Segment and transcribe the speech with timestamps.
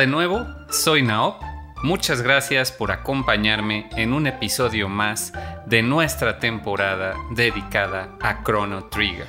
[0.00, 1.42] De nuevo, soy Naop.
[1.82, 5.34] Muchas gracias por acompañarme en un episodio más
[5.66, 9.28] de nuestra temporada dedicada a Chrono Trigger.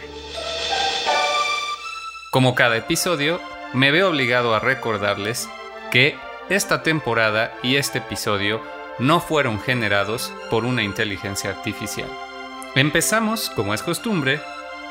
[2.32, 3.42] Como cada episodio,
[3.74, 5.50] me veo obligado a recordarles
[5.92, 6.16] que
[6.48, 8.62] esta temporada y este episodio
[8.98, 12.08] no fueron generados por una inteligencia artificial.
[12.76, 14.40] Empezamos, como es costumbre,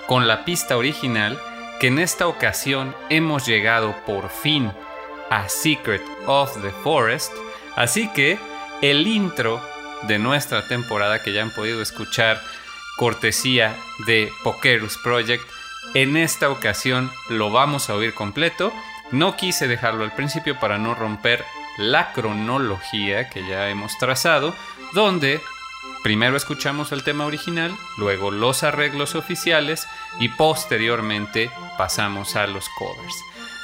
[0.06, 1.40] con la pista original
[1.80, 4.89] que en esta ocasión hemos llegado por fin a
[5.48, 7.32] Secret of the Forest.
[7.76, 8.38] Así que
[8.82, 9.60] el intro
[10.02, 12.42] de nuestra temporada que ya han podido escuchar,
[12.96, 15.44] cortesía de Pokerus Project,
[15.94, 18.72] en esta ocasión lo vamos a oír completo.
[19.10, 21.44] No quise dejarlo al principio para no romper
[21.78, 24.54] la cronología que ya hemos trazado,
[24.92, 25.40] donde
[26.02, 29.88] primero escuchamos el tema original, luego los arreglos oficiales
[30.18, 33.14] y posteriormente pasamos a los covers.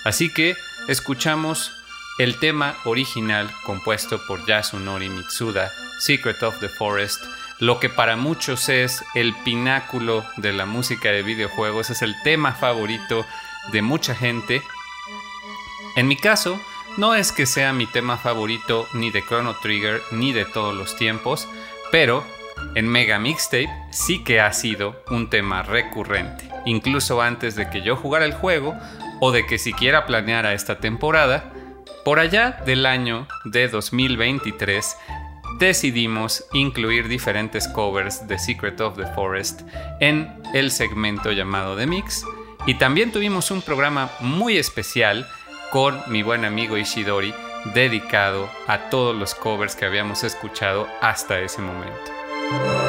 [0.05, 0.55] Así que
[0.89, 1.73] escuchamos
[2.19, 7.23] el tema original compuesto por Yasunori Mitsuda, Secret of the Forest,
[7.59, 12.53] lo que para muchos es el pináculo de la música de videojuegos, es el tema
[12.53, 13.25] favorito
[13.73, 14.63] de mucha gente.
[15.97, 16.61] En mi caso,
[16.97, 20.97] no es que sea mi tema favorito ni de Chrono Trigger ni de todos los
[20.97, 21.49] tiempos,
[21.91, 22.25] pero
[22.75, 27.97] en Mega Mixtape sí que ha sido un tema recurrente, incluso antes de que yo
[27.97, 28.75] jugara el juego
[29.21, 31.53] o de que siquiera planeara esta temporada.
[32.05, 34.97] Por allá del año de 2023
[35.59, 39.63] decidimos incluir diferentes covers de Secret of the Forest
[40.01, 42.25] en el segmento llamado The Mix
[42.67, 45.27] y también tuvimos un programa muy especial
[45.71, 47.35] con mi buen amigo Ishidori
[47.75, 52.86] dedicado a todos los covers que habíamos escuchado hasta ese momento.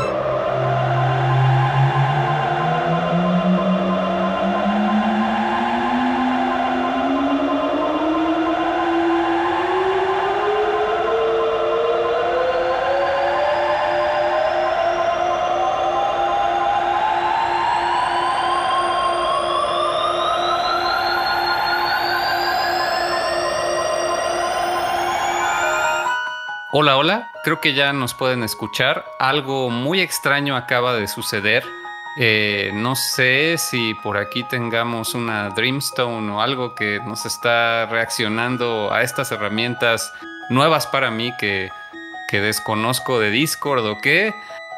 [27.43, 29.05] Creo que ya nos pueden escuchar.
[29.19, 31.63] Algo muy extraño acaba de suceder.
[32.19, 38.91] Eh, no sé si por aquí tengamos una Dreamstone o algo que nos está reaccionando
[38.91, 40.11] a estas herramientas
[40.49, 41.69] nuevas para mí que,
[42.27, 44.33] que desconozco de Discord o qué.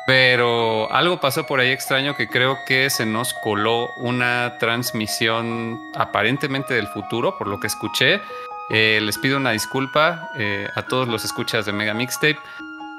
[0.09, 6.73] Pero algo pasó por ahí extraño que creo que se nos coló una transmisión aparentemente
[6.73, 8.19] del futuro, por lo que escuché.
[8.69, 12.39] Eh, les pido una disculpa eh, a todos los escuchas de Mega Mixtape,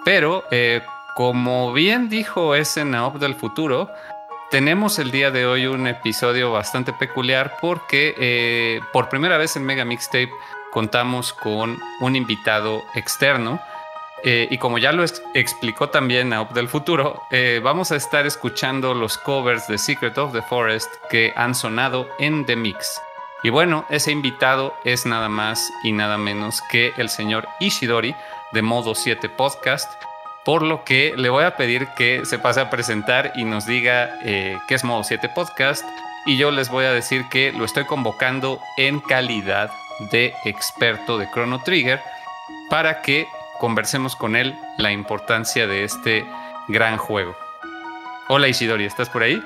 [0.05, 0.83] pero eh,
[1.15, 3.89] como bien dijo ese Naop del futuro,
[4.51, 9.85] tenemos el día de hoy un episodio bastante peculiar porque por primera vez en Mega
[9.85, 10.33] Mixtape
[10.73, 13.61] contamos con un invitado externo.
[14.25, 17.23] y como ya lo explicó también Naop del futuro,
[17.63, 22.45] vamos a estar escuchando los covers de Secret of the Forest que han sonado en
[22.45, 23.01] The Mix.
[23.43, 28.15] Y bueno, ese invitado es nada más y nada menos que el señor Ishidori
[28.53, 29.91] de Modo 7 Podcast,
[30.45, 34.19] por lo que le voy a pedir que se pase a presentar y nos diga
[34.25, 35.85] eh, qué es Modo 7 Podcast.
[36.27, 39.71] Y yo les voy a decir que lo estoy convocando en calidad
[40.13, 42.01] de experto de Chrono Trigger
[42.69, 43.27] para que
[43.59, 46.27] conversemos con él la importancia de este
[46.69, 47.35] gran juego.
[48.29, 49.43] Hola Ishidori, ¿estás por ahí?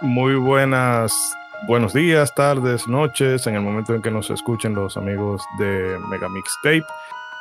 [0.00, 1.36] Muy buenas
[1.66, 6.28] buenos días, tardes, noches, en el momento en que nos escuchen los amigos de Mega
[6.28, 6.84] Mixtape.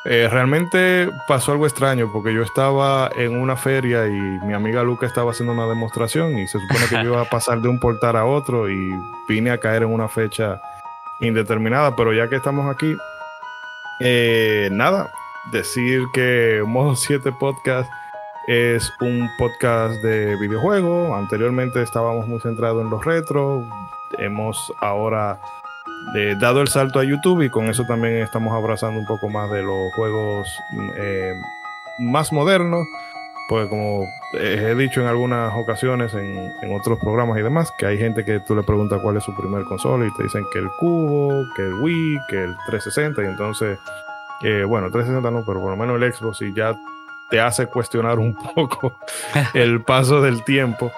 [0.06, 5.06] Eh, realmente pasó algo extraño porque yo estaba en una feria y mi amiga Luca
[5.06, 8.16] estaba haciendo una demostración y se supone que yo iba a pasar de un portal
[8.16, 8.92] a otro y
[9.28, 10.60] vine a caer en una fecha
[11.20, 12.96] indeterminada, pero ya que estamos aquí,
[14.00, 15.12] eh, nada,
[15.52, 17.90] decir que Modo 7 Podcast
[18.48, 21.16] es un podcast de videojuegos.
[21.16, 23.64] Anteriormente estábamos muy centrados en los retro,
[24.20, 25.40] hemos ahora
[26.16, 29.50] eh, dado el salto a YouTube y con eso también estamos abrazando un poco más
[29.52, 30.48] de los juegos
[30.98, 31.34] eh,
[32.00, 32.86] más modernos.
[33.48, 34.04] Pues como
[34.34, 38.40] eh, he dicho en algunas ocasiones en, otros programas y demás, que hay gente que
[38.40, 41.64] tú le preguntas cuál es su primer consola y te dicen que el Cubo, que
[41.64, 43.80] el Wii, que el 360 y entonces,
[44.68, 46.74] bueno, 360 no, pero por lo menos el Xbox y ya
[47.30, 48.94] te hace cuestionar un poco
[49.54, 50.92] el paso del tiempo.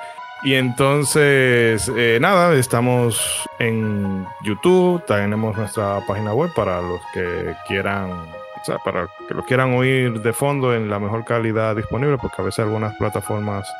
[0.43, 8.11] Y entonces, eh, nada, estamos en YouTube, tenemos nuestra página web para los que quieran,
[8.11, 12.41] o sea, para que lo quieran oír de fondo en la mejor calidad disponible, porque
[12.41, 13.73] a veces algunas plataformas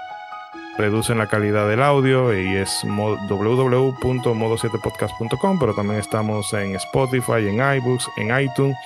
[0.77, 8.10] reducen la calidad del audio y es www.modo7podcast.com, pero también estamos en Spotify, en iBooks,
[8.15, 8.77] en iTunes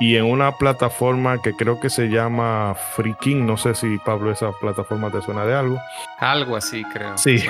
[0.00, 3.46] y en una plataforma que creo que se llama Freaking.
[3.46, 5.80] No sé si Pablo esa plataforma te suena de algo.
[6.18, 7.18] Algo así, creo.
[7.18, 7.44] Sí.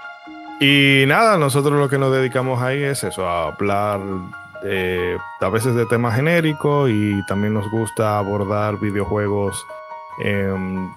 [0.60, 4.00] y nada, nosotros lo que nos dedicamos ahí es eso, a hablar
[5.40, 9.66] a veces de temas genéricos y también nos gusta abordar videojuegos
[10.22, 10.92] em,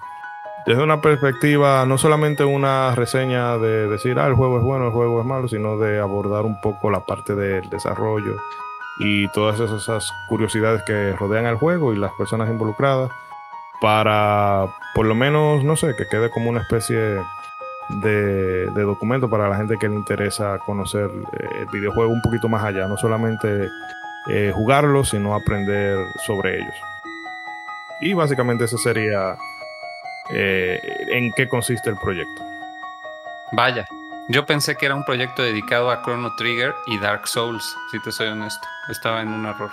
[0.66, 4.92] desde una perspectiva, no solamente una reseña de decir, ah, el juego es bueno, el
[4.92, 8.36] juego es malo, sino de abordar un poco la parte del desarrollo
[8.98, 13.10] y todas esas curiosidades que rodean al juego y las personas involucradas
[13.80, 17.20] para por lo menos, no sé, que quede como una especie
[17.88, 22.62] de, documento para la gente que le interesa conocer eh, el videojuego un poquito más
[22.64, 23.68] allá, no solamente
[24.28, 26.74] eh, jugarlo, sino aprender sobre ellos.
[28.00, 29.36] Y básicamente eso sería
[30.30, 30.80] eh,
[31.12, 32.42] en qué consiste el proyecto.
[33.52, 33.86] Vaya,
[34.28, 38.10] yo pensé que era un proyecto dedicado a Chrono Trigger y Dark Souls, si te
[38.12, 38.66] soy honesto.
[38.88, 39.70] Estaba en un error.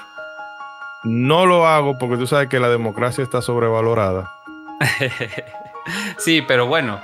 [1.04, 4.32] No lo hago porque tú sabes que la democracia está sobrevalorada.
[6.20, 7.02] Sí, pero bueno,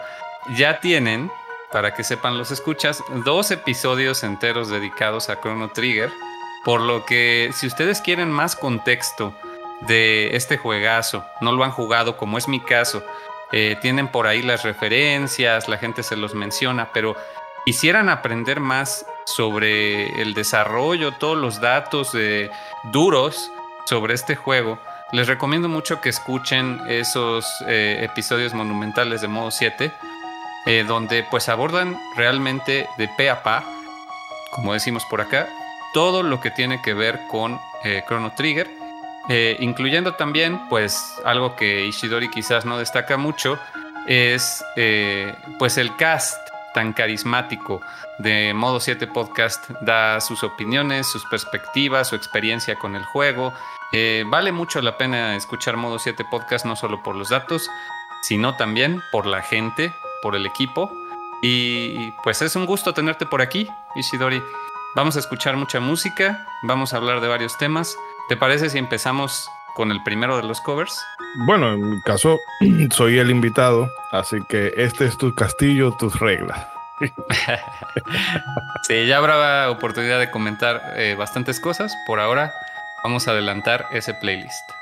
[0.56, 1.32] ya tienen,
[1.72, 6.12] para que sepan los escuchas, dos episodios enteros dedicados a Chrono Trigger.
[6.64, 9.34] Por lo que si ustedes quieren más contexto
[9.88, 13.04] de este juegazo, no lo han jugado como es mi caso,
[13.52, 17.16] eh, tienen por ahí las referencias, la gente se los menciona, pero
[17.68, 22.16] quisieran aprender más sobre el desarrollo, todos los datos
[22.94, 23.52] duros
[23.86, 24.80] sobre este juego,
[25.12, 29.92] les recomiendo mucho que escuchen esos eh, episodios monumentales de modo 7,
[30.66, 33.66] eh, donde pues abordan realmente de pe a pa,
[34.52, 35.50] como decimos por acá,
[35.94, 37.60] todo lo que tiene que ver con
[38.08, 38.78] Chrono Trigger
[39.30, 43.60] eh, incluyendo también, pues, algo que Ishidori quizás no destaca mucho,
[44.08, 46.38] es eh, pues el cast
[46.78, 47.82] tan carismático
[48.20, 53.52] de Modo 7 Podcast da sus opiniones, sus perspectivas, su experiencia con el juego.
[53.94, 57.68] Eh, vale mucho la pena escuchar Modo 7 Podcast no solo por los datos,
[58.22, 59.92] sino también por la gente,
[60.22, 60.92] por el equipo.
[61.42, 64.44] Y pues es un gusto tenerte por aquí, Ishidori.
[64.96, 67.98] Vamos a escuchar mucha música, vamos a hablar de varios temas.
[68.30, 71.00] ¿Te parece si empezamos con el primero de los covers?
[71.46, 72.40] Bueno, en mi caso,
[72.90, 76.68] soy el invitado, así que este es tu castillo, tus reglas.
[78.88, 81.96] sí, ya habrá oportunidad de comentar eh, bastantes cosas.
[82.08, 82.52] Por ahora,
[83.04, 84.77] vamos a adelantar ese playlist.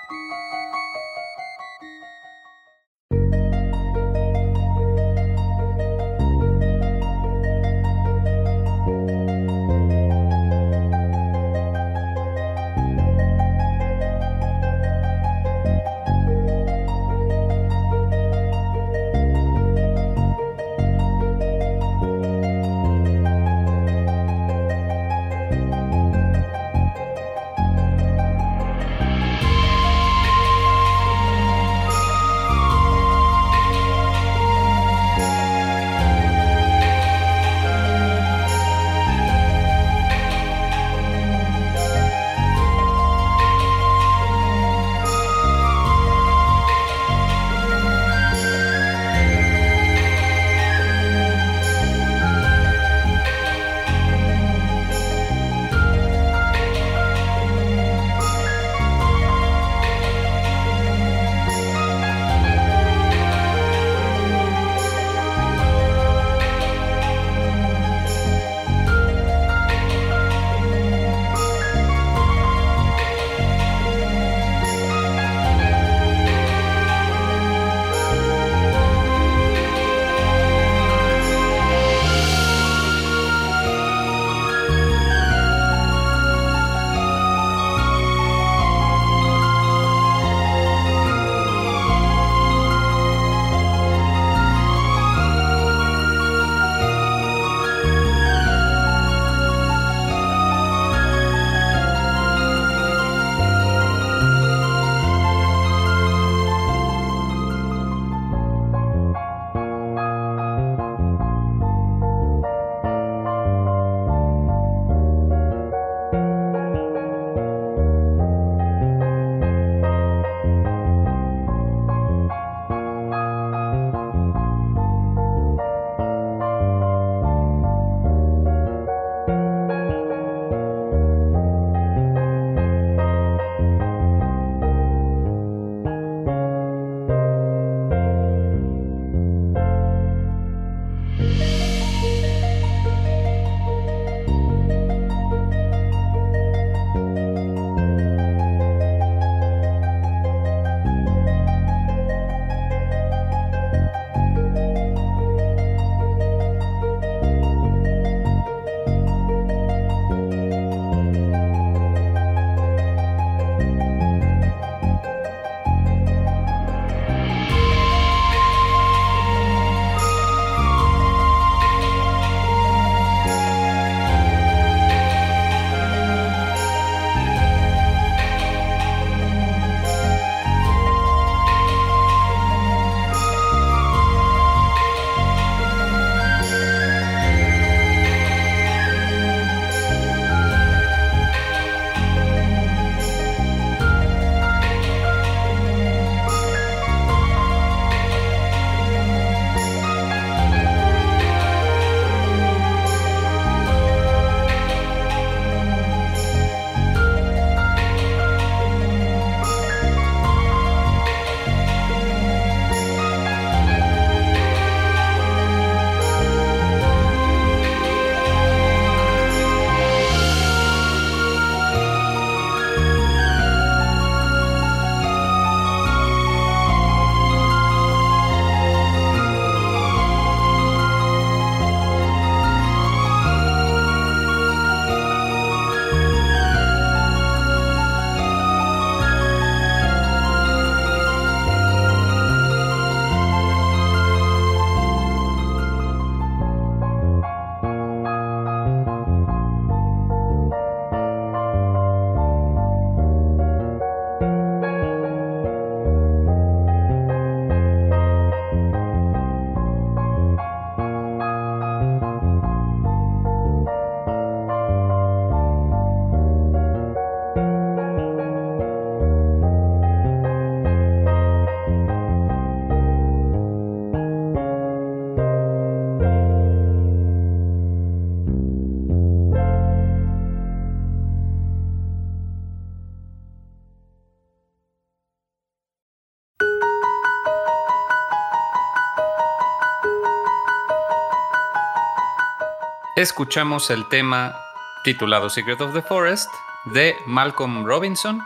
[292.96, 294.40] Escuchamos el tema
[294.84, 296.30] titulado Secret of the Forest
[296.66, 298.25] de Malcolm Robinson,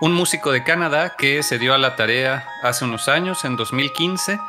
[0.00, 4.40] un músico de Canadá que se dio a la tarea hace unos años, en 2015,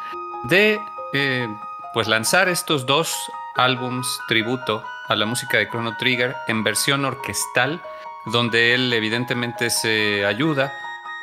[0.44, 0.80] de
[1.14, 1.48] eh,
[1.94, 3.14] pues lanzar estos dos
[3.56, 7.82] álbums tributo a la música de Chrono Trigger en versión orquestal,
[8.26, 10.72] donde él evidentemente se ayuda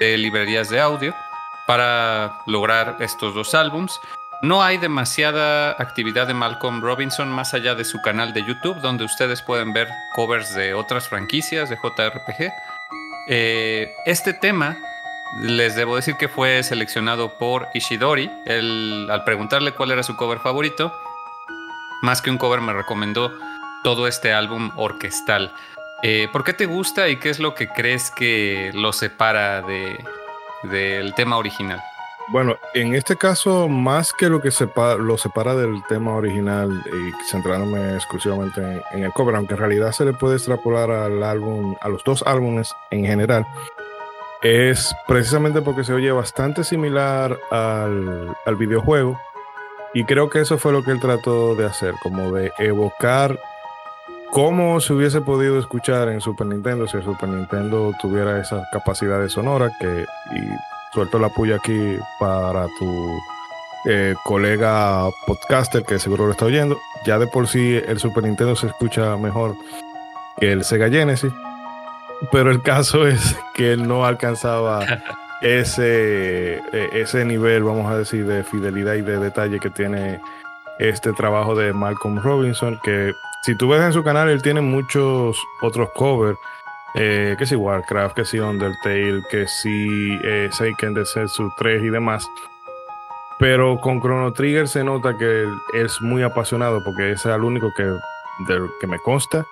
[0.00, 1.14] de librerías de audio
[1.66, 3.98] para lograr estos dos álbums.
[4.40, 9.04] No hay demasiada actividad de Malcolm Robinson más allá de su canal de YouTube, donde
[9.04, 12.52] ustedes pueden ver covers de otras franquicias de JRPG.
[13.28, 14.76] Eh, este tema
[15.40, 18.30] les debo decir que fue seleccionado por Ishidori.
[18.46, 20.92] al preguntarle cuál era su cover favorito,
[22.02, 23.36] más que un cover me recomendó
[23.82, 25.52] todo este álbum orquestal.
[26.04, 29.62] Eh, ¿Por qué te gusta y qué es lo que crees que lo separa
[30.62, 31.82] del tema original?
[32.30, 34.50] Bueno, en este caso, más que lo que
[34.98, 40.04] lo separa del tema original y centrándome exclusivamente en, el cover, aunque en realidad se
[40.04, 43.46] le puede extrapolar al álbum, a los dos álbumes en general,
[44.42, 49.18] es precisamente porque se oye bastante similar al, al videojuego.
[49.94, 53.38] Y creo que eso fue lo que él trató de hacer, como de evocar
[54.30, 59.18] cómo se hubiese podido escuchar en Super Nintendo si el Super Nintendo tuviera esa capacidad
[59.18, 63.18] de sonora que y suelto la puya aquí para tu
[63.86, 66.78] eh, colega podcaster que seguro lo está oyendo.
[67.04, 69.56] Ya de por sí el Super Nintendo se escucha mejor
[70.38, 71.32] que el Sega Genesis
[72.30, 74.84] pero el caso es que él no alcanzaba
[75.40, 80.20] ese, e, ese nivel, vamos a decir, de fidelidad y de detalle que tiene
[80.78, 85.36] este trabajo de Malcolm Robinson, que si tú ves en su canal, él tiene muchos
[85.60, 86.38] otros covers,
[86.94, 91.90] eh, que si Warcraft, que si Undertale, que si eh, Seiken de Setsu 3 y
[91.90, 92.26] demás.
[93.38, 97.94] Pero con Chrono Trigger se nota que es muy apasionado porque es el único que,
[98.80, 99.44] que me consta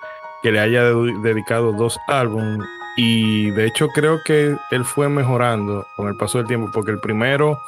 [0.43, 6.07] que le haya dedicado dos álbumes y de hecho creo que él fue mejorando con
[6.07, 7.59] el paso del tiempo porque el primero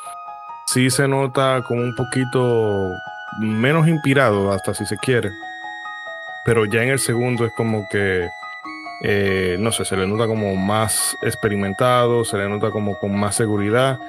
[0.67, 2.91] sí se nota como un poquito
[3.39, 5.29] menos inspirado hasta si se quiere
[6.45, 8.27] pero ya en el segundo es como que
[9.01, 13.35] eh, no sé, se le nota como más experimentado, se le nota como con más
[13.35, 13.99] seguridad.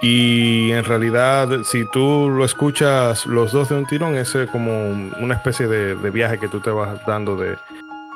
[0.00, 4.90] Y en realidad, si tú lo escuchas los dos de un tirón, es como
[5.20, 7.56] una especie de viaje que tú te vas dando de,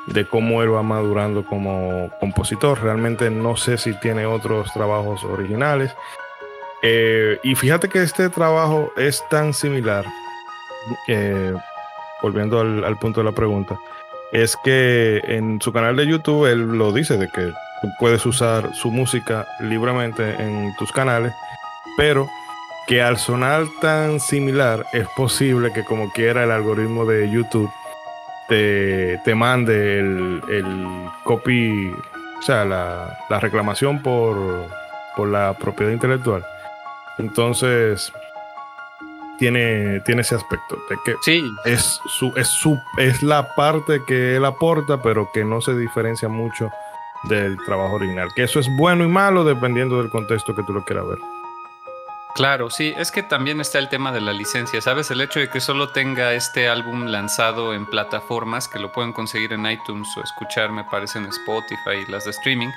[0.07, 2.81] de cómo él va madurando como compositor.
[2.81, 5.93] Realmente no sé si tiene otros trabajos originales.
[6.81, 10.05] Eh, y fíjate que este trabajo es tan similar,
[11.07, 11.53] eh,
[12.21, 13.77] volviendo al, punto de la pregunta,
[14.31, 18.73] es que en su canal de YouTube él lo dice de que tú puedes usar
[18.73, 21.33] su música libremente en tus canales,
[21.97, 22.27] pero
[22.87, 27.69] que al sonar tan similar es posible que como quiera el algoritmo de YouTube
[28.47, 30.41] te, mande el,
[31.23, 31.91] copy,
[32.39, 34.67] o sea, la, reclamación por,
[35.15, 36.45] por la propiedad intelectual.
[37.17, 38.11] Entonces,
[39.37, 41.43] tiene, tiene ese aspecto de que sí.
[41.65, 46.27] es, su, es, su, es la parte que él aporta, pero que no se diferencia
[46.27, 46.69] mucho
[47.23, 48.29] del trabajo original.
[48.35, 51.19] Que eso es bueno y malo dependiendo del contexto que tú lo quieras ver.
[52.37, 55.09] Claro, sí, es que también está el tema de la licencia, ¿sabes?
[55.09, 59.53] El hecho de que solo tenga este álbum lanzado en plataformas que lo pueden conseguir
[59.53, 62.69] en iTunes o escuchar, me parece, en Spotify y las de streaming,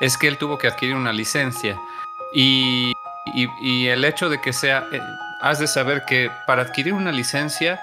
[0.00, 1.80] es que él tuvo que adquirir una licencia.
[2.32, 2.92] Y,
[3.54, 5.00] el hecho de que sea, eh,
[5.40, 7.80] has de saber que para adquirir una licencia,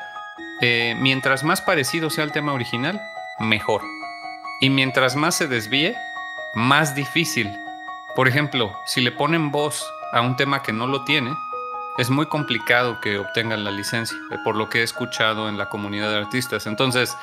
[0.62, 3.02] eh, mientras más parecido sea el tema original,
[3.40, 3.82] mejor.
[4.62, 5.96] Y mientras más se desvíe,
[6.54, 7.52] más difícil.
[8.16, 11.34] Por ejemplo, si le ponen voz a un tema que no lo tiene,
[11.98, 15.70] es muy complicado que obtengan la licencia, eh, por lo que he escuchado en la
[15.70, 16.68] comunidad de artistas.
[16.68, 17.16] Entonces,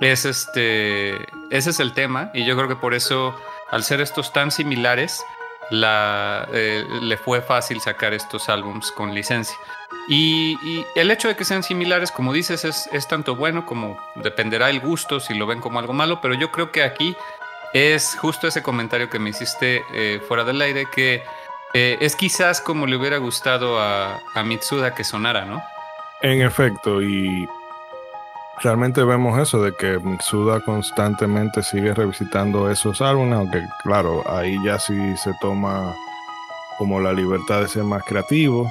[0.00, 3.34] es este, ese es el tema y yo creo que por eso,
[3.70, 5.22] al ser estos tan similares,
[5.70, 9.56] la, eh, le fue fácil sacar estos álbums con licencia.
[10.08, 14.80] Y, el hecho de que sean similares, como dices, es, tanto bueno como dependerá el
[14.80, 17.16] gusto si lo ven como algo malo, pero yo creo que aquí
[17.72, 21.22] es justo ese comentario que me hiciste eh, fuera del aire que
[21.72, 25.62] eh, es quizás como le hubiera gustado a, Mitsuda que sonara, ¿no?
[26.20, 27.48] En efecto, y
[28.62, 34.78] realmente vemos eso de que Mitsuda constantemente sigue revisitando esos álbumes, aunque claro, ahí ya
[34.78, 35.94] sí se toma
[36.78, 38.70] como la libertad de ser más creativo,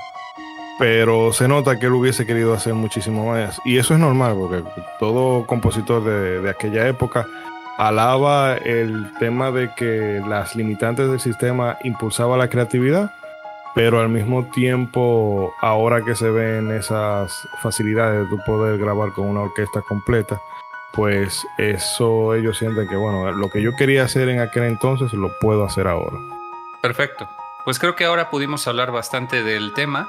[0.80, 3.60] pero se nota que él hubiese querido hacer muchísimo más.
[3.66, 4.64] Y eso es normal, porque
[5.00, 7.26] todo compositor de, de aquella época
[7.78, 13.12] alaba el tema de que las limitantes del sistema impulsaba la creatividad
[13.74, 19.28] pero al mismo tiempo, ahora que se ven esas facilidades de tu poder grabar con
[19.28, 20.42] una orquesta completa,
[20.94, 25.32] pues eso ellos sienten que, bueno, lo que yo quería hacer en aquel entonces lo
[25.40, 26.18] puedo hacer ahora.
[26.82, 27.28] Perfecto.
[27.66, 30.08] Pues creo que ahora pudimos hablar bastante del tema.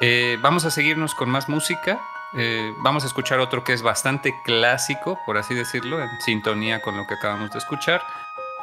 [0.00, 2.00] Eh, vamos a seguirnos con más música.
[2.36, 6.96] Eh, vamos a escuchar otro que es bastante clásico, por así decirlo, en sintonía con
[6.96, 8.02] lo que acabamos de escuchar.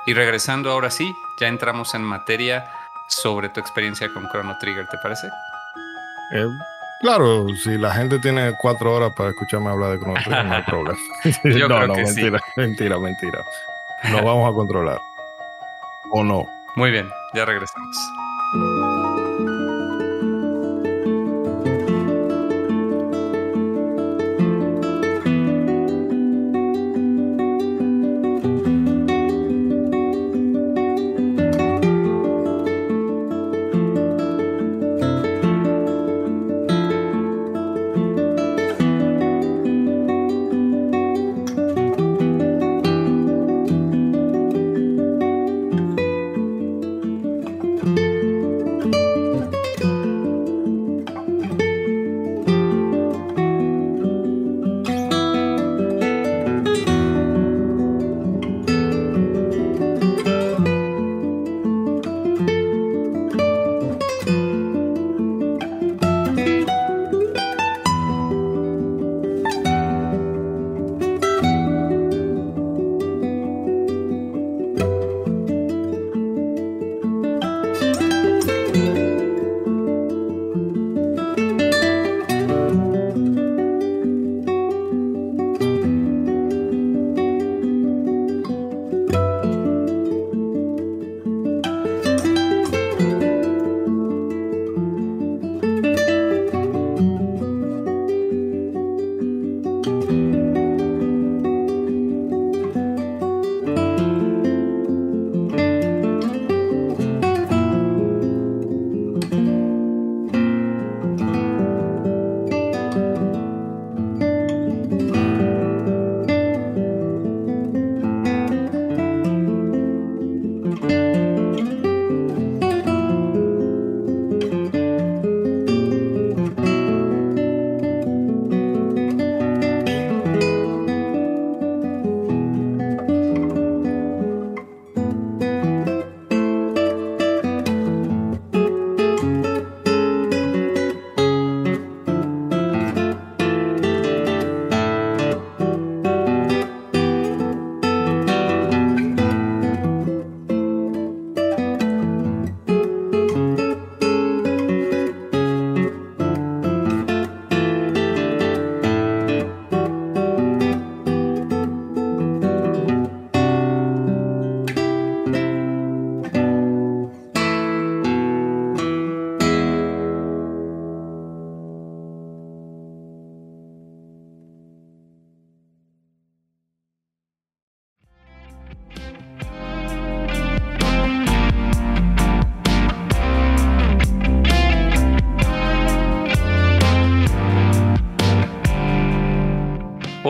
[0.06, 2.70] Y regresando ahora sí, ya entramos en materia
[3.12, 5.28] sobre tu experiencia con Chrono Trigger, ¿te parece?
[6.34, 6.47] Eh,
[7.02, 10.63] claro, si la gente tiene cuatro horas para escucharme hablar de Chrono Trigger, no hay
[10.63, 11.00] problema.
[11.43, 12.21] Yo no, creo no, que sí.
[12.21, 13.43] mentira, mentira, mentira.
[14.12, 15.00] Nos vamos a controlar.
[16.10, 16.47] ¿O no?
[16.76, 17.97] Muy bien, ya regresamos.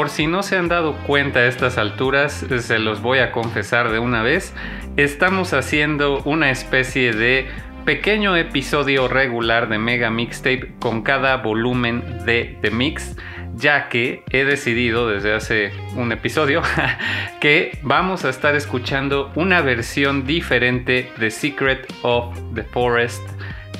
[0.02, 3.92] Por si no se han dado cuenta a estas alturas, se los voy a confesar
[3.92, 4.52] de una vez,
[4.98, 7.46] estamos haciendo una especie de
[7.86, 13.16] pequeño episodio regular de Mega Mixtape con cada volumen de The Mix,
[13.54, 16.64] ya que he decidido desde hace un episodio
[17.40, 23.22] que vamos a estar escuchando una versión diferente de Secret of the Forest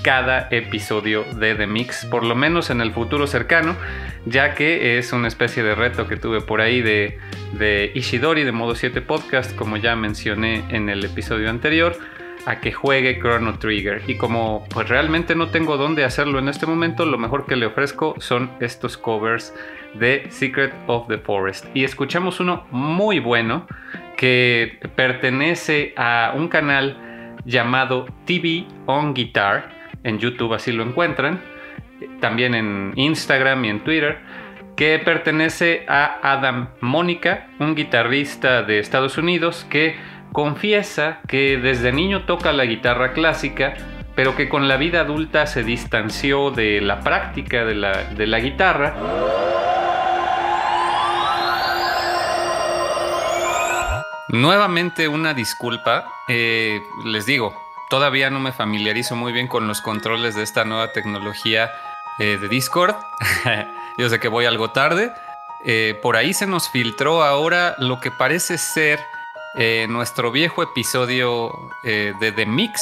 [0.02, 3.76] cada episodio de The Mix, por lo menos en el futuro cercano,
[4.26, 7.18] ya que es una especie de reto que tuve por ahí de,
[7.54, 11.98] de Ishidori de Modo 7 Podcast, como ya mencioné en el episodio anterior,
[12.46, 14.02] a que juegue Chrono Trigger.
[14.08, 17.68] Y como pues realmente no tengo dónde hacerlo en este momento, lo mejor que le
[17.68, 19.54] ofrezco son estos covers
[19.94, 21.66] de Secret of the Forest.
[21.74, 23.68] Y escuchamos uno muy bueno
[24.18, 31.42] que pertenece a un canal llamado TV on Guitar en YouTube así lo encuentran,
[32.20, 34.20] también en Instagram y en Twitter,
[34.76, 39.96] que pertenece a Adam Mónica, un guitarrista de Estados Unidos que
[40.32, 43.74] confiesa que desde niño toca la guitarra clásica,
[44.16, 48.96] pero que con la vida adulta se distanció de la práctica de la, guitarra.
[54.30, 57.54] Nuevamente una disculpa, eh, les digo,
[57.92, 61.74] todavía no me familiarizo muy bien con los controles de esta nueva tecnología
[62.20, 62.96] eh, de Discord.
[63.98, 65.12] Yo sé que voy algo tarde.
[65.66, 69.02] Eh, por ahí se nos filtró ahora lo que parece ser
[69.56, 71.52] eh, nuestro viejo episodio
[71.84, 72.82] de The Mix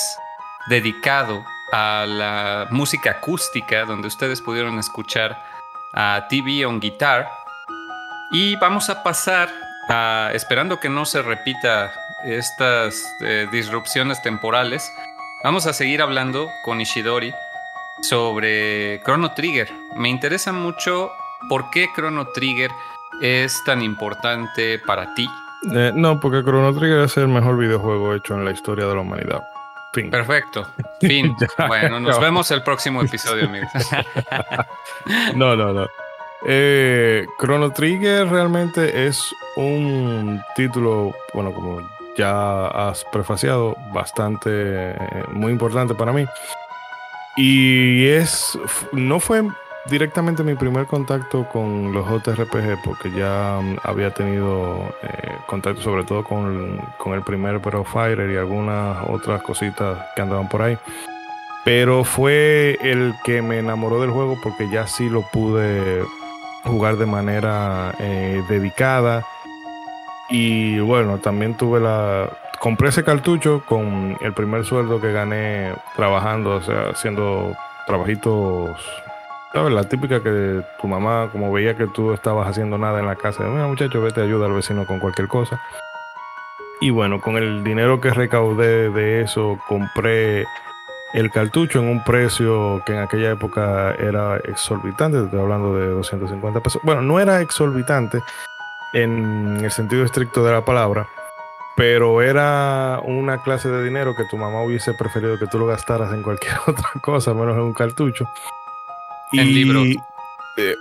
[0.67, 1.43] dedicado
[1.73, 5.43] a la música acústica, donde ustedes pudieron escuchar
[5.91, 7.27] a TV on Guitar.
[8.31, 9.49] Y vamos a pasar
[9.89, 11.91] a, esperando que no se repita
[12.25, 13.03] estas
[13.51, 14.91] disrupciones temporales,
[15.43, 17.33] vamos a seguir hablando con Ishidori
[18.01, 19.69] sobre Chrono Trigger.
[19.95, 21.11] Me interesa mucho
[21.47, 22.71] por qué Chrono Trigger
[23.21, 25.27] es tan importante para ti.
[25.73, 29.01] Eh, no, porque Chrono Trigger es el mejor videojuego hecho en la historia de la
[29.01, 29.43] humanidad.
[29.93, 30.09] Fin.
[30.09, 30.67] Perfecto.
[31.01, 31.35] Fin.
[31.67, 33.69] bueno, nos vemos el próximo episodio, amigos.
[35.35, 35.87] no, no, no.
[36.45, 41.81] Eh, Chrono Trigger realmente es un título, bueno, como
[42.17, 46.25] ya has prefaciado, bastante, eh, muy importante para mí.
[47.35, 48.57] Y es,
[48.91, 49.43] no fue
[49.89, 56.03] directamente mi primer contacto con los JRPG, porque ya mm, había tenido eh, contacto sobre
[56.03, 60.77] todo con, el primer Pro Fighter y algunas otras cositas que andaban por ahí.
[61.65, 66.03] Pero fue el que me enamoró del juego porque ya sí lo pude
[66.63, 69.25] jugar de manera eh, dedicada.
[70.29, 76.57] Y bueno, también tuve la, compré ese cartucho con el primer sueldo que gané trabajando,
[76.57, 77.55] o sea, haciendo
[77.87, 78.79] trabajitos.
[79.51, 79.73] ¿Sabes?
[79.73, 83.43] La típica que tu mamá, como veía que tú estabas haciendo nada en la casa,
[83.45, 85.59] mira muchacho, vete, ayuda al vecino con cualquier cosa.
[86.81, 90.45] Y bueno, con el dinero que recaudé de eso, compré
[91.13, 96.59] el cartucho en un precio que en aquella época era exorbitante, estoy hablando de 250
[96.59, 96.79] pesos.
[96.83, 98.21] Bueno, no era exorbitante
[98.93, 101.07] en el sentido estricto de la palabra,
[101.75, 106.13] pero era una clase de dinero que tu mamá hubiese preferido que tú lo gastaras
[106.13, 108.29] en cualquier otra cosa, menos en un cartucho.
[109.31, 109.87] En y, libros.
[110.57, 110.75] Eh,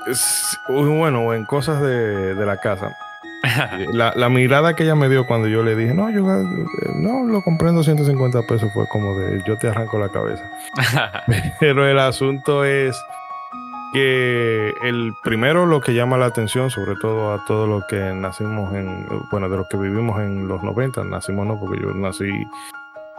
[0.68, 2.97] bueno, en cosas de, la casa.
[3.92, 6.44] la, mirada que ella me dio cuando yo le dije, no, yo eh,
[6.97, 10.42] no lo compré en 250 pesos, fue como de yo te arranco la cabeza.
[11.61, 13.01] Pero el asunto es
[13.92, 18.74] que el primero lo que llama la atención, sobre todo a todos los que nacimos
[18.74, 22.31] en, bueno, de los que vivimos en los 90, nacimos no, porque yo nací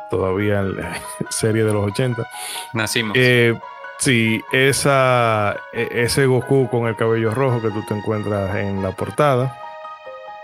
[0.09, 0.93] todavía en la
[1.29, 2.27] serie de los 80.
[2.73, 3.15] Nacimos.
[3.17, 3.57] Eh,
[3.99, 8.91] sí, esa, e, ese Goku con el cabello rojo que tú te encuentras en la
[8.91, 9.57] portada,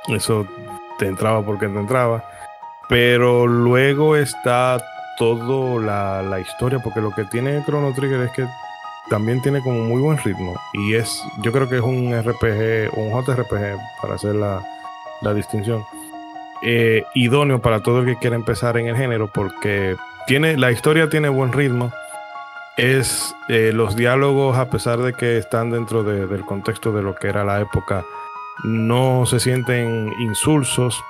[0.07, 0.47] eso
[0.97, 2.23] te entraba porque te entraba,
[2.89, 4.81] pero luego está
[5.17, 8.45] toda la, la historia, porque lo que tiene Chrono Trigger es que
[9.09, 13.11] también tiene como muy buen ritmo y es, yo creo que es un RPG, un
[13.11, 14.63] JRPG, para hacer la,
[15.33, 15.83] distinción,
[16.61, 19.95] eh, idóneo para todo el que quiera empezar en el género porque
[20.27, 21.91] tiene, la historia tiene buen ritmo,
[22.77, 27.27] es eh, los diálogos, a pesar de que están dentro del contexto de lo que
[27.27, 28.05] era la época,
[28.63, 31.03] no se sienten insulsos.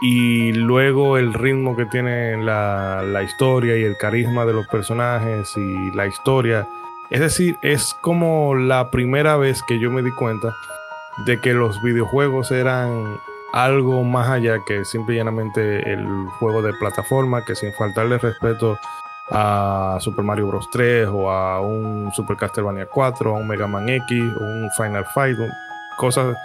[0.00, 5.56] Y luego el ritmo que tiene la, la historia y el carisma de los personajes
[5.56, 6.66] y la historia
[7.10, 10.54] es decir, es como la primera vez que yo me di cuenta
[11.26, 13.18] de que los videojuegos eran
[13.52, 16.06] algo más allá que simple y llanamente el
[16.40, 18.78] juego de plataforma, que sin faltarle respeto
[19.30, 20.68] a Super Mario Bros.
[20.72, 25.06] 3 o a un Super Castlevania 4, a un Mega Man X o un Final
[25.14, 25.38] Fight,
[25.96, 26.36] cosas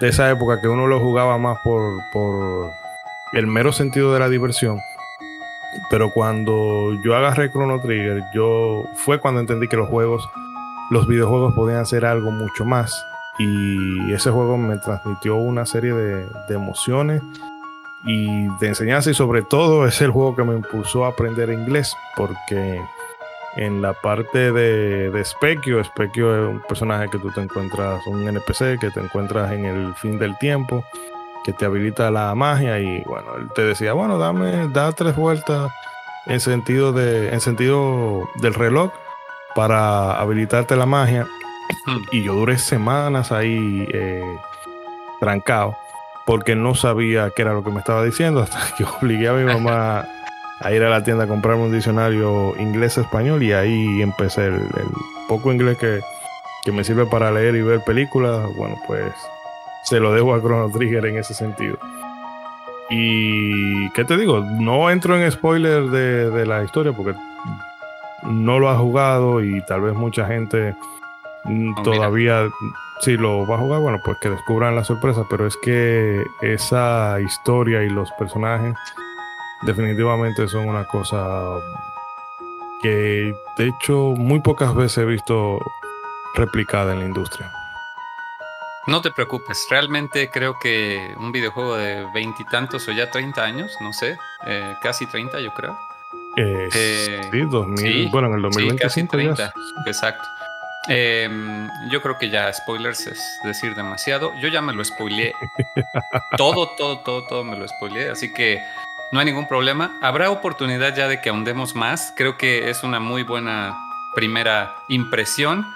[0.00, 2.70] de esa época que uno lo jugaba más por, por
[3.32, 4.78] el mero sentido de la diversión
[5.88, 10.28] pero cuando yo agarré Chrono Trigger, yo fue cuando entendí que los juegos,
[10.90, 13.04] los videojuegos podían hacer algo mucho más.
[13.38, 17.22] Y ese juego me transmitió una serie de, emociones
[18.04, 21.94] y de enseñanza y sobre todo es el juego que me impulsó a aprender inglés
[22.16, 22.80] porque
[23.56, 28.26] en la parte de, de Specchio, Specchio es un personaje que tú te encuentras, un
[28.26, 30.84] NPC que te encuentras en el fin del tiempo
[31.44, 35.72] que te habilita la magia y bueno, él te decía, bueno, dame, da tres vueltas
[36.26, 38.92] en sentido de, en sentido del reloj
[39.54, 41.26] para habilitarte la magia.
[42.10, 44.24] Y yo duré semanas ahí eh,
[45.20, 45.76] trancado
[46.26, 49.44] porque no sabía qué era lo que me estaba diciendo hasta que obligué a mi
[49.44, 50.06] mamá
[50.60, 54.88] a ir a la tienda a comprarme un diccionario inglés-español y ahí empecé el, el
[55.26, 56.00] poco inglés que,
[56.64, 58.46] que me sirve para leer y ver películas.
[58.56, 59.14] Bueno, pues
[59.84, 61.78] se lo dejo a Chrono Trigger en ese sentido.
[62.90, 64.40] Y, ¿qué te digo?
[64.40, 67.14] No entro en spoiler de, la historia porque
[68.24, 70.74] no lo ha jugado y tal vez mucha gente
[71.84, 72.48] todavía,
[73.00, 77.20] si lo va a jugar, bueno, pues que descubran la sorpresa, pero es que esa
[77.20, 78.74] historia y los personajes
[79.62, 81.60] definitivamente son una cosa
[82.82, 85.60] que de hecho muy pocas veces he visto
[86.34, 87.59] replicada en la industria.
[88.86, 93.92] No te preocupes, realmente creo que un videojuego de veintitantos o ya 30 años, no
[93.92, 94.16] sé,
[94.46, 95.78] eh, casi 30 yo creo.
[96.36, 99.52] Eh, Eh, sí, 2000, bueno, en el Sí, 2025 casi ya 30,
[99.86, 100.24] exacto.
[100.88, 104.32] Em, yo creo que ya spoilers es decir demasiado.
[104.40, 105.34] Yo ya me lo spoileé.
[106.38, 108.10] todo, todo, todo, todo me lo spoileé.
[108.10, 108.58] Así que
[109.12, 109.98] no hay ningún problema.
[110.00, 112.12] Habrá oportunidad ya de que ahondemos más.
[112.16, 113.76] Creo que es una muy buena
[114.14, 115.66] primera impresión.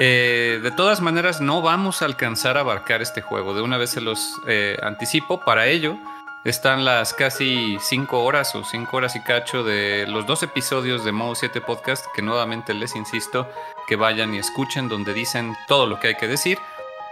[0.00, 3.52] Eh, de todas maneras, no vamos a alcanzar a abarcar este juego.
[3.52, 5.40] De una vez se los eh, anticipo.
[5.40, 5.96] Para ello,
[6.44, 11.10] están las casi 5 horas o 5 horas y cacho de los dos episodios de
[11.10, 13.48] Modo 7 Podcast, que nuevamente les insisto
[13.88, 16.58] que vayan y escuchen, donde dicen todo lo que hay que decir.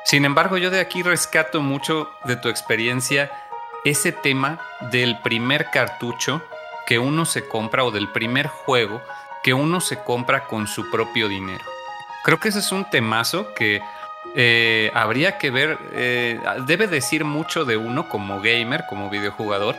[0.05, 3.33] Sin embargo, yo de aquí rescato mucho de tu experiencia
[3.85, 4.61] ese tema
[4.93, 6.41] del primer cartucho
[6.87, 9.03] que uno se compra o del primer juego
[9.43, 11.76] que uno se compra con su propio dinero.
[12.27, 13.81] Creo que ese es un temazo que
[14.35, 19.77] eh, habría que ver, eh, debe decir mucho de uno como gamer, como videojugador.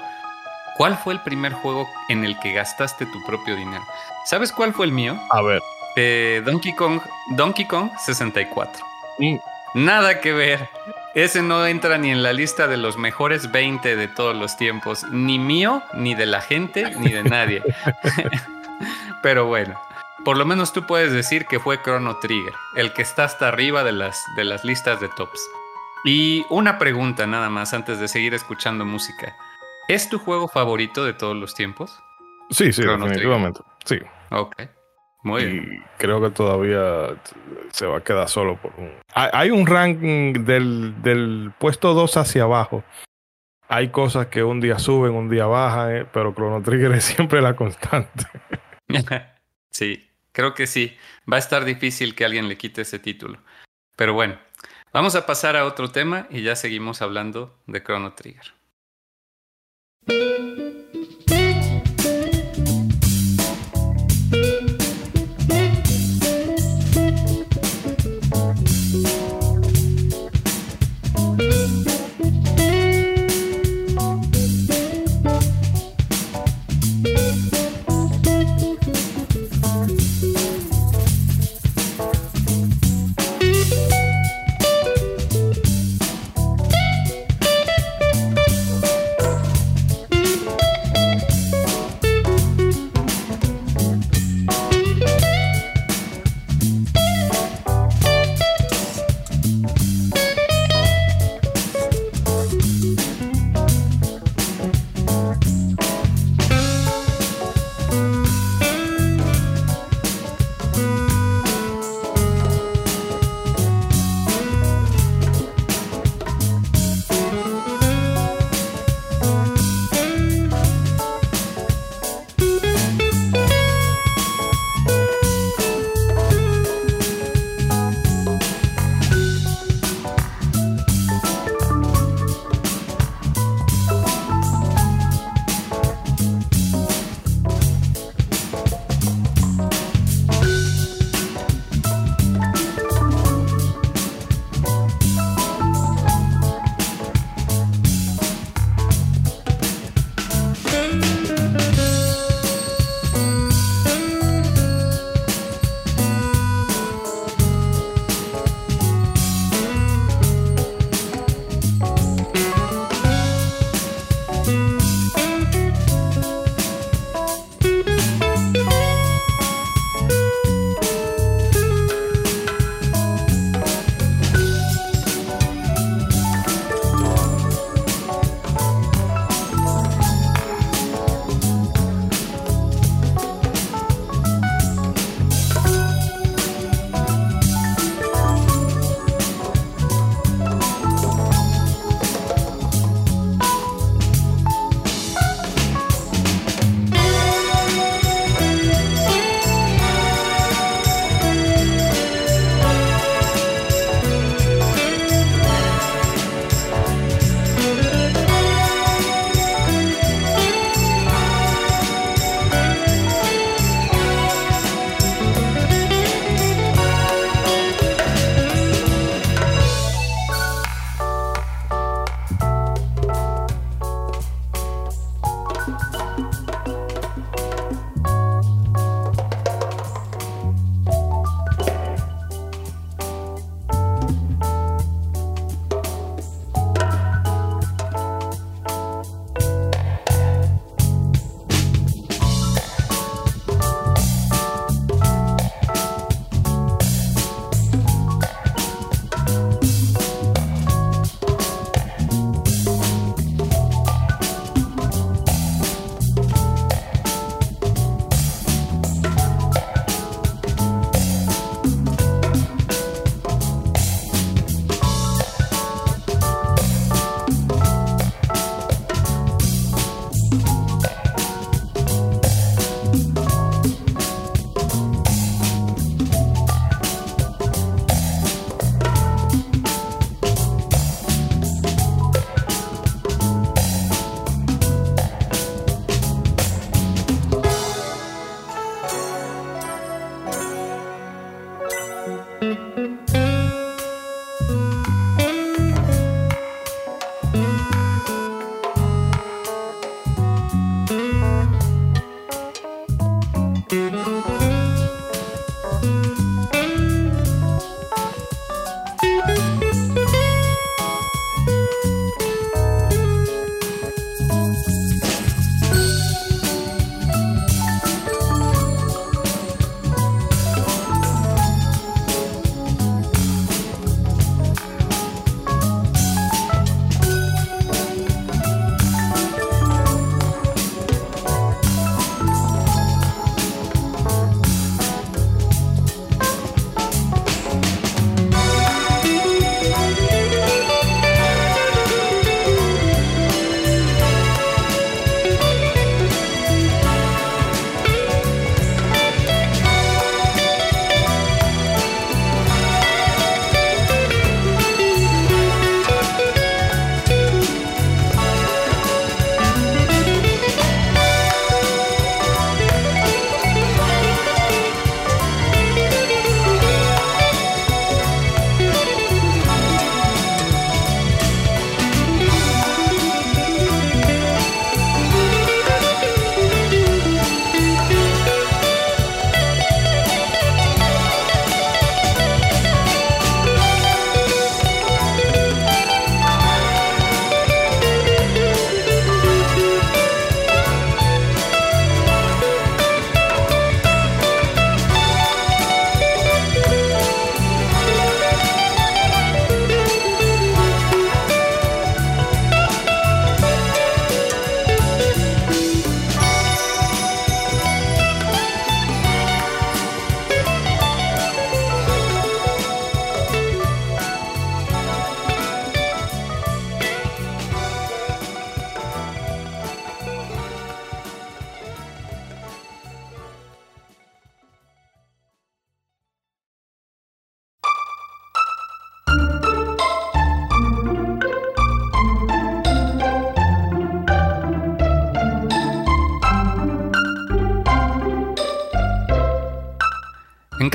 [0.78, 3.84] ¿Cuál fue el primer juego en el que gastaste tu propio dinero?
[4.24, 5.20] ¿Sabes cuál fue el mío?
[5.30, 5.62] A ver,
[5.98, 8.86] Eh, Donkey Kong, Donkey Kong 64.
[9.20, 9.36] mm,
[9.74, 10.70] Nada que ver.
[11.16, 15.04] Ese no entra ni en la lista de los mejores 20 de todos los tiempos.
[15.12, 17.62] Ni mío, ni de la gente, ni de nadie.
[19.22, 19.78] Pero bueno,
[20.24, 23.84] por lo menos tú puedes decir que fue Chrono Trigger, el que está hasta arriba
[23.84, 25.42] de las, de las listas de tops.
[26.06, 29.36] Y una pregunta nada más antes de seguir escuchando música.
[29.88, 31.98] ¿Es tu juego favorito de todos los tiempos?
[32.50, 33.62] sí, sí, Chrono definitivamente.
[33.86, 34.00] Sí.
[34.32, 34.56] Ok.
[35.24, 35.86] Muy bien.
[35.98, 37.16] Creo que todavía
[37.72, 38.92] se va a quedar solo por un.
[39.14, 42.84] Hay, un ranking del, del puesto 2 hacia abajo.
[43.68, 47.42] Hay cosas que un día suben, un día bajan, eh, pero Chrono Trigger es siempre
[47.42, 48.26] la constante.
[49.72, 50.07] sí,
[50.38, 50.96] creo que sí.
[51.32, 53.40] Va a estar difícil que alguien le quite ese título.
[53.96, 54.40] Pero bueno,
[54.94, 58.54] vamos a pasar a otro tema y ya seguimos hablando de Chrono Trigger.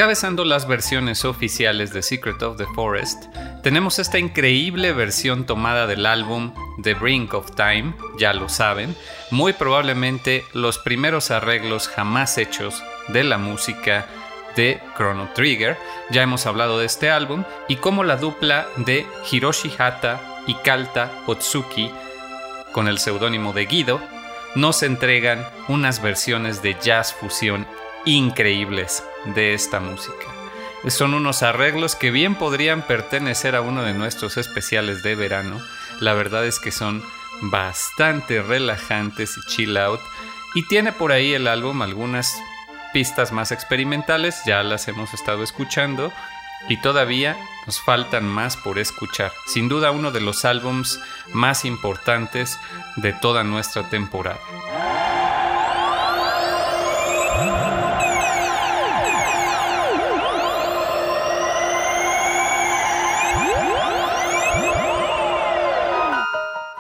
[0.03, 3.27] Encabezando las versiones oficiales de Secret of the Forest,
[3.63, 8.97] tenemos esta increíble versión tomada del álbum The Brink of Time, ya lo saben,
[9.31, 14.07] muy probablemente los primeros arreglos jamás hechos de la música
[14.57, 15.79] de Chrono Trigger.
[16.11, 21.13] Ya hemos hablado de este álbum y cómo la dupla de Hiroshi Hata y Kalta
[21.29, 21.93] Otsuki,
[22.73, 24.01] con el seudónimo de Guido,
[24.57, 27.69] nos entregan unas versiones de jazz fusión
[28.05, 30.27] increíbles de esta música.
[30.89, 35.61] Son unos arreglos que bien podrían pertenecer a uno de nuestros especiales de verano.
[36.01, 37.05] La verdad es que son
[37.43, 40.01] bastante relajantes y chill out.
[40.55, 42.35] Y tiene por ahí el álbum algunas
[42.93, 46.13] pistas más experimentales, ya las hemos estado escuchando.
[46.69, 47.37] Y todavía
[47.67, 49.33] nos faltan más por escuchar.
[49.47, 51.01] Sin duda uno de los álbums
[51.33, 52.59] más importantes
[52.97, 54.41] de toda nuestra temporada.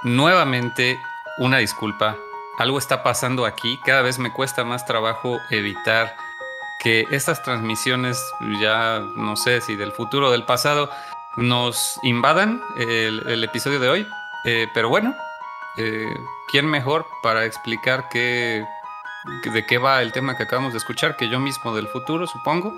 [0.04, 1.00] Nuevamente,
[1.38, 2.16] una disculpa.
[2.58, 3.78] Algo está pasando aquí.
[3.84, 6.16] Cada vez me cuesta más trabajo evitar
[6.80, 8.20] que estas transmisiones,
[8.60, 10.90] ya no sé si del futuro o del pasado,
[11.36, 14.06] nos invadan el, episodio de hoy.
[14.44, 15.14] Eh, pero bueno,
[15.76, 16.12] eh,
[16.50, 18.66] ¿quién mejor para explicar qué,
[19.44, 22.74] de qué va el tema que acabamos de escuchar que yo mismo del futuro, supongo?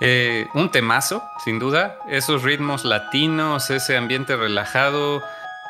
[0.00, 1.98] Eh, un temazo, sin duda.
[2.06, 5.20] Esos ritmos latinos, ese ambiente relajado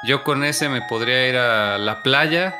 [0.04, 2.54] yo con ese me podría ir a la playa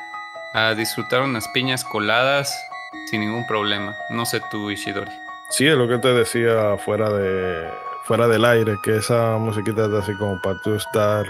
[0.55, 2.69] a disfrutar unas piñas coladas
[3.11, 3.95] sin ningún problema.
[4.11, 5.11] No sé tú, Ishidori.
[5.51, 7.69] Sí, es lo que te decía fuera de
[8.05, 11.25] fuera del aire, que esa musiquita es así como para tú estar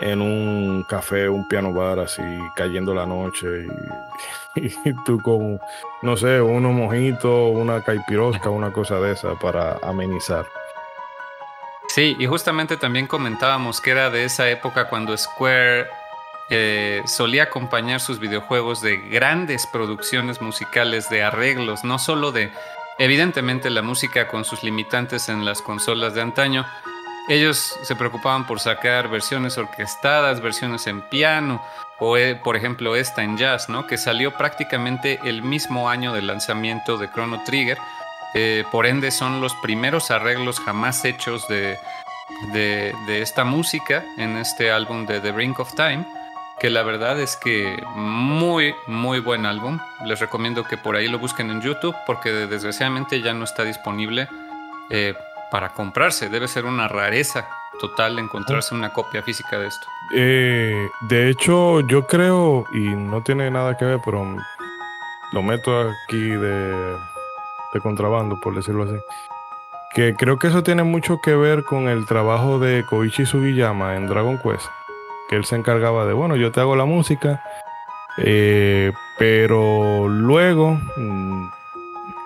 [0.00, 2.22] en un café, un piano bar, así
[2.56, 3.66] cayendo la noche
[4.56, 5.60] y, y tú con,
[6.02, 10.46] no sé, unos mojitos, una caipirosca, una cosa de esa para amenizar.
[11.94, 15.86] Sí, y justamente también comentábamos que era de esa época cuando Square
[16.50, 22.50] eh, solía acompañar sus videojuegos de grandes producciones musicales, de arreglos, no solo de,
[22.98, 26.66] evidentemente, la música con sus limitantes en las consolas de antaño.
[27.28, 31.64] Ellos se preocupaban por sacar versiones orquestadas, versiones en piano,
[32.00, 33.86] o eh, por ejemplo esta en jazz, ¿no?
[33.86, 37.78] que salió prácticamente el mismo año del lanzamiento de Chrono Trigger
[38.34, 41.78] eh, por ende son los primeros arreglos jamás hechos de,
[42.52, 46.04] de, esta música en este álbum de The Brink of Time,
[46.58, 49.78] que la verdad es que muy, muy buen álbum.
[50.04, 54.28] Les recomiendo que por ahí lo busquen en YouTube porque desgraciadamente ya no está disponible
[54.90, 55.14] eh,
[55.50, 56.28] para comprarse.
[56.28, 57.48] Debe ser una rareza
[57.80, 59.86] total encontrarse una copia física de esto.
[60.14, 64.36] Eh, de hecho, yo creo, y no tiene nada que ver, pero
[65.32, 66.96] lo meto aquí de
[67.74, 68.96] de contrabando, por decirlo así.
[69.94, 74.06] Que creo que eso tiene mucho que ver con el trabajo de Koichi Sugiyama en
[74.06, 74.66] Dragon Quest.
[75.28, 77.42] Que él se encargaba de, bueno, yo te hago la música,
[78.18, 81.48] eh, pero luego mm,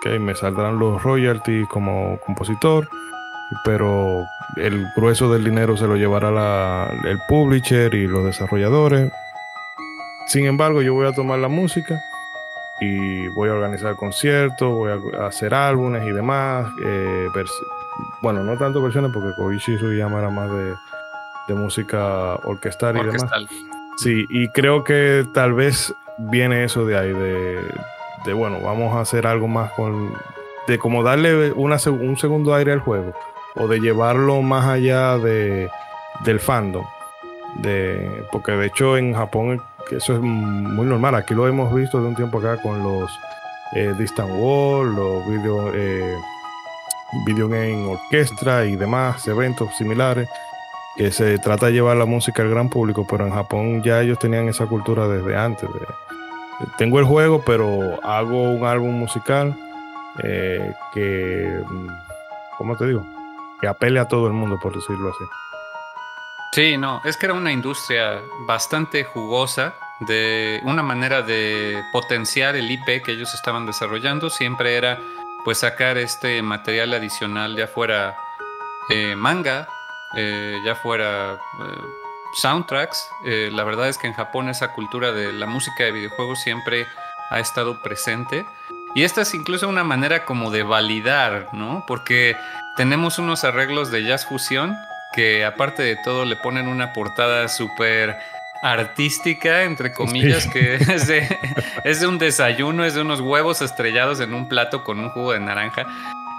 [0.02, 2.88] que me saldrán los royalties como compositor,
[3.64, 4.24] pero
[4.56, 9.10] el grueso del dinero se lo llevará el publisher y los desarrolladores.
[10.26, 11.98] Sin embargo, yo voy a tomar la música
[12.80, 16.70] y voy a organizar conciertos, voy a hacer álbumes y demás.
[16.84, 17.28] Eh,
[18.22, 20.74] bueno, no tanto versiones porque Koichi Sugiyama era más de,
[21.48, 23.30] de música orquestal y demás.
[23.96, 27.60] Sí, y creo que tal vez viene eso de ahí, de,
[28.24, 30.12] de bueno, vamos a hacer algo más con,
[30.68, 33.12] de como darle una, un segundo aire al juego,
[33.56, 35.68] o de llevarlo más allá de,
[36.24, 36.84] del fandom.
[37.56, 39.62] De, porque de hecho en Japón
[39.96, 41.14] eso es muy normal.
[41.14, 43.10] Aquí lo hemos visto de un tiempo acá con los
[43.74, 46.16] eh, Distant World, los video, eh,
[47.26, 50.28] video game orquestra y demás eventos similares
[50.98, 54.18] que se trata de llevar la música al gran público, pero en Japón ya ellos
[54.18, 55.68] tenían esa cultura desde antes.
[56.76, 59.56] tengo el juego, pero hago un álbum musical
[60.24, 61.62] eh, que,
[62.56, 63.06] ¿cómo te digo?
[63.60, 65.24] Que apele a todo el mundo, por decirlo así.
[66.52, 72.70] Sí, no, es que era una industria bastante jugosa, de una manera de potenciar el
[72.70, 74.98] IP que ellos estaban desarrollando, siempre era
[75.44, 78.16] pues sacar este material adicional, ya fuera
[78.90, 79.68] eh, manga,
[80.14, 81.80] eh, ya fuera eh,
[82.34, 83.10] soundtracks.
[83.24, 86.86] la verdad es que en Japón esa cultura de la música de videojuegos siempre
[87.30, 88.46] ha estado presente.
[88.94, 91.84] Y esta es incluso una manera como de validar, ¿no?
[91.86, 92.36] Porque
[92.76, 94.74] tenemos unos arreglos de jazz fusión
[95.18, 98.16] que aparte de todo le ponen una portada súper
[98.62, 101.26] artística, entre comillas, que es de,
[101.82, 105.32] es de un desayuno, es de unos huevos estrellados en un plato con un jugo
[105.32, 105.88] de naranja.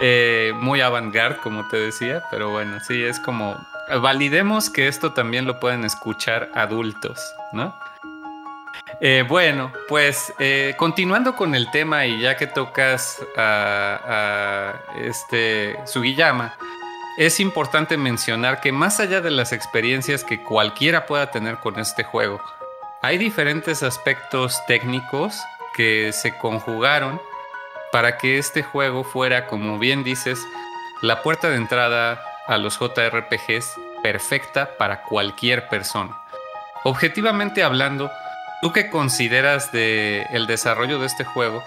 [0.01, 3.57] Eh, muy avant-garde, como te decía, pero bueno, sí, es como
[4.01, 7.19] validemos que esto también lo pueden escuchar adultos,
[7.51, 7.75] ¿no?
[9.01, 14.73] Eh, bueno, pues eh, continuando con el tema y ya que tocas a,
[15.03, 16.53] este Sugiyama,
[17.19, 22.05] es importante mencionar que más allá de las experiencias que cualquiera pueda tener con este
[22.05, 22.39] juego,
[23.01, 25.37] hay diferentes aspectos técnicos
[25.75, 27.21] que se conjugaron
[27.91, 30.39] para que este juego fuera, como bien dices,
[31.01, 36.21] la puerta de entrada a los JRPGs perfecta para cualquier persona.
[36.85, 38.09] Objetivamente hablando,
[38.61, 41.61] ¿tú qué consideras de el desarrollo de este juego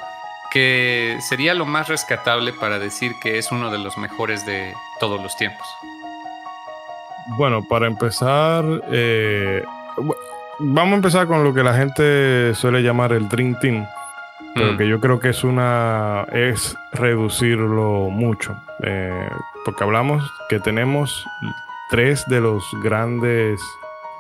[0.53, 5.21] que sería lo más rescatable para decir que es uno de los mejores de todos
[5.23, 5.67] los tiempos?
[7.39, 9.65] Bueno, para empezar, eh,
[10.59, 13.87] vamos a empezar con lo que la gente suele llamar el Dream Team,
[14.55, 14.77] pero mm.
[14.77, 19.29] que yo creo que es una es reducirlo mucho, eh,
[19.65, 21.27] porque hablamos que tenemos
[21.89, 23.59] tres de los grandes,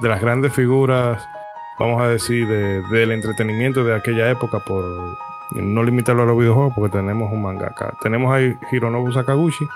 [0.00, 1.22] de las grandes figuras,
[1.78, 4.84] vamos a decir, del entretenimiento de aquella época, por
[5.54, 7.94] no limitarlo a los videojuegos, porque tenemos un mangaka.
[8.02, 9.66] Tenemos ahí Hironobu Sakaguchi,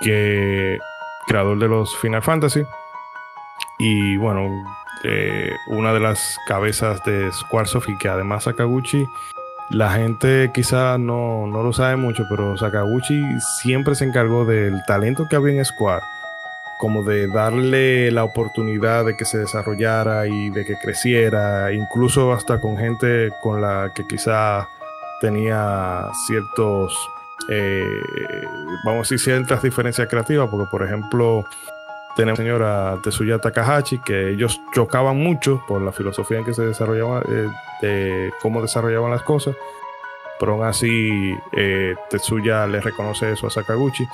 [0.00, 0.78] que
[1.26, 2.64] creador de los Final Fantasy,
[3.78, 4.48] y bueno,
[5.04, 9.08] eh, una de las cabezas de Squaresoft y que además Sakaguchi,
[9.70, 13.22] la gente quizá no, no lo sabe mucho, pero Sakaguchi
[13.60, 16.02] siempre se encargó del talento que había en Square,
[16.78, 22.60] como de darle la oportunidad de que se desarrollara y de que creciera, incluso hasta
[22.60, 24.68] con gente con la que quizá
[25.20, 26.96] tenía ciertos,
[27.48, 27.84] eh,
[28.84, 31.44] vamos a decir, ciertas diferencias creativas, porque por ejemplo,
[32.16, 36.62] tenemos a señora Tetsuya Takahashi, que ellos chocaban mucho por la filosofía en que se
[36.62, 37.48] desarrollaba, eh,
[37.82, 39.56] de cómo desarrollaban las cosas,
[40.38, 44.06] pero aún así eh, Tetsuya le reconoce eso a Sakaguchi.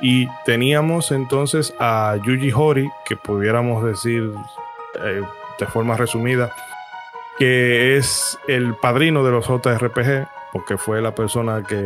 [0.00, 4.32] Y teníamos entonces a Yuji Hori, que pudiéramos decir
[5.04, 5.22] eh,
[5.58, 6.50] de forma resumida,
[7.38, 11.84] que es el padrino de los JRPG, porque fue la persona que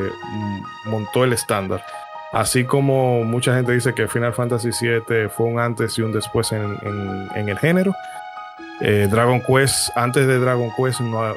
[0.86, 1.84] montó el estándar.
[2.32, 6.50] Así como mucha gente dice que Final Fantasy VII fue un antes y un después
[6.50, 6.78] en,
[7.36, 7.94] el género,
[8.80, 11.32] eh, Dragon Quest, antes de Dragon Quest no,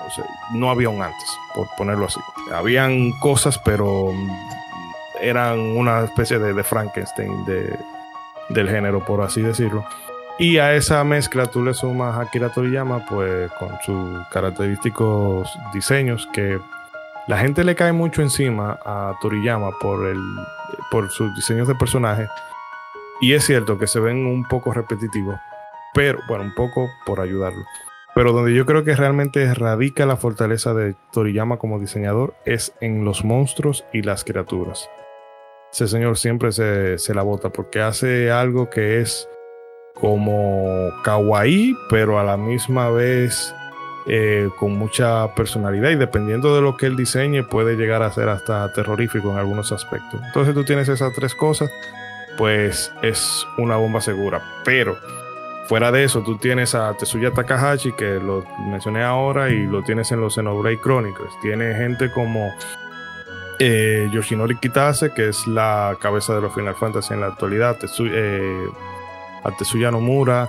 [0.54, 2.20] no, había un antes, por ponerlo así.
[2.52, 4.12] Habían cosas, pero
[5.22, 7.46] eran una especie de, Frankenstein
[8.50, 9.86] del género, por así decirlo.
[10.40, 16.30] Y a esa mezcla tú le sumas a Akira Toriyama, pues con sus característicos diseños
[16.32, 16.60] que
[17.28, 20.22] la gente le cae mucho encima a Toriyama por, el,
[20.92, 22.30] por sus diseños de personajes.
[23.20, 25.40] Y es cierto que se ven un poco repetitivos,
[25.94, 27.64] pero bueno, un poco por ayudarlo.
[28.14, 33.06] Pero donde yo creo que realmente radica la fortaleza de Toriyama como diseñador es en
[33.06, 34.88] los monstruos y las criaturas.
[35.72, 39.28] Ese señor siempre se, la bota porque hace algo que es
[39.94, 43.54] como kawaii, pero a la misma vez
[44.08, 48.30] eh, con mucha personalidad y dependiendo de lo que él diseñe puede llegar a ser
[48.30, 50.22] hasta terrorífico en algunos aspectos.
[50.26, 51.70] Entonces tú tienes esas tres cosas,
[52.38, 54.42] pues es una bomba segura.
[54.64, 54.98] Pero
[55.68, 60.12] fuera de eso, tú tienes a Tetsuya Takahashi, que lo mencioné ahora, y lo tienes
[60.12, 61.34] en los Xenoblade Chronicles.
[61.42, 62.50] Tiene gente como
[63.60, 68.66] eh, Yoshinori Kitase, que es la cabeza de los Final Fantasy en la actualidad, eh,
[69.44, 70.48] a Tetsuya Nomura.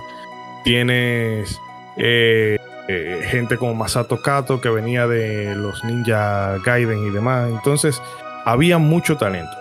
[0.63, 1.59] Tienes
[1.97, 2.57] eh,
[2.87, 7.49] eh, gente como Masato Kato que venía de los Ninja Gaiden y demás.
[7.49, 8.01] Entonces,
[8.45, 9.51] había mucho talento.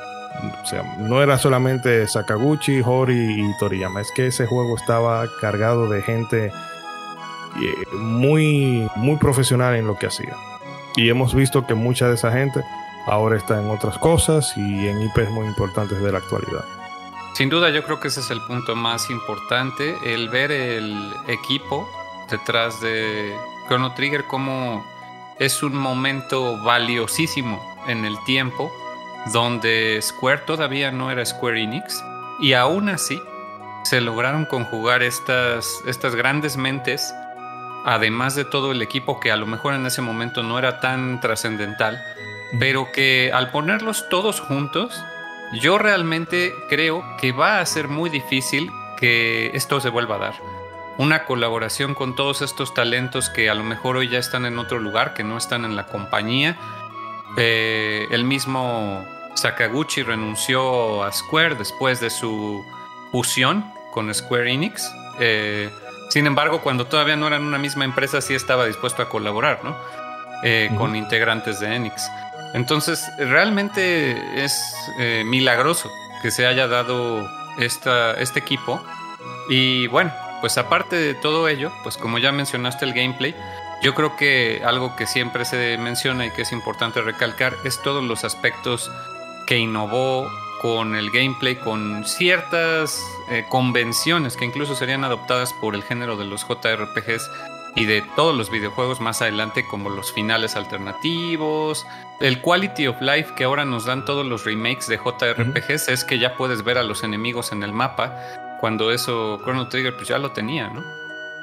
[0.62, 5.88] O sea, no era solamente Sakaguchi, Hori y Toriyama, es que ese juego estaba cargado
[5.88, 6.53] de gente
[7.92, 10.36] muy, muy profesional en lo que hacía.
[10.94, 12.62] Y hemos visto que mucha de esa gente
[13.07, 16.64] ahora está en otras cosas y en IPs muy importantes de la actualidad.
[17.34, 21.88] Sin duda yo creo que ese es el punto más importante, el ver el equipo
[22.30, 23.34] detrás de
[23.68, 24.84] Chrono Trigger como
[25.38, 28.72] es un momento valiosísimo en el tiempo
[29.32, 32.03] donde Square todavía no era Square Enix
[32.40, 33.20] y aún así
[33.84, 37.14] se lograron conjugar estas, estas grandes mentes,
[37.84, 41.20] además de todo el equipo que a lo mejor en ese momento no era tan
[41.20, 42.03] trascendental,
[42.59, 45.03] pero que al ponerlos todos juntos,
[45.61, 50.34] yo realmente creo que va a ser muy difícil que esto se vuelva a dar
[50.99, 54.80] una colaboración con todos estos talentos que a lo mejor hoy ya están en otro
[54.80, 56.59] lugar, que no están en la compañía.
[57.36, 62.64] Eh, el mismo Sakaguchi renunció a Square después de su
[63.12, 64.92] fusión con Square Enix.
[65.20, 65.70] Eh,
[66.11, 69.76] sin embargo, cuando todavía no eran una misma empresa, sí estaba dispuesto a colaborar, ¿no?
[70.42, 72.11] Eh, con integrantes de Enix.
[72.55, 75.90] Entonces, realmente es eh, milagroso
[76.22, 77.28] que se haya dado
[77.59, 78.80] esta, este equipo.
[79.49, 83.34] Y bueno, pues aparte de todo ello, pues como ya mencionaste el gameplay,
[83.82, 88.03] yo creo que algo que siempre se menciona y que es importante recalcar es todos
[88.03, 88.90] los aspectos
[89.46, 90.28] que innovó
[90.61, 96.24] con el gameplay, con ciertas eh, convenciones que incluso serían adoptadas por el género de
[96.24, 97.30] los JRPGs
[97.76, 101.86] y de todos los videojuegos más adelante, como los finales alternativos,
[102.20, 106.18] el quality of life que ahora nos dan todos los remakes de JRPGs es que
[106.18, 108.16] ya puedes ver a los enemigos en el mapa,
[108.60, 110.84] cuando eso Chrono Trigger pues ya lo tenía, ¿no?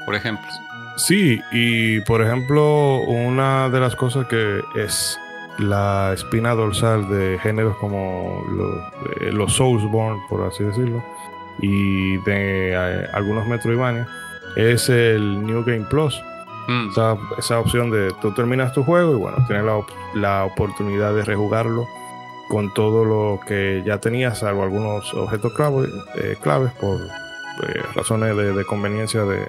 [0.05, 0.47] Por ejemplo.
[0.97, 5.17] Sí, y por ejemplo, una de las cosas que es
[5.57, 11.03] la espina dorsal de géneros como los, los Soulsborne, por así decirlo,
[11.59, 14.07] y de eh, algunos Metroidvania,
[14.55, 16.21] es el New Game Plus.
[16.67, 16.89] Mm.
[17.37, 19.81] Esa, opción de tú terminas tu juego y bueno, tienes la,
[20.15, 21.87] la oportunidad de rejugarlo
[22.49, 28.35] con todo lo que ya tenías, salvo algunos objetos clave- eh, claves por eh, razones
[28.35, 29.47] de, conveniencia de,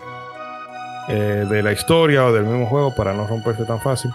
[1.08, 4.10] eh, de la historia o del mismo juego para no romperse tan fácil.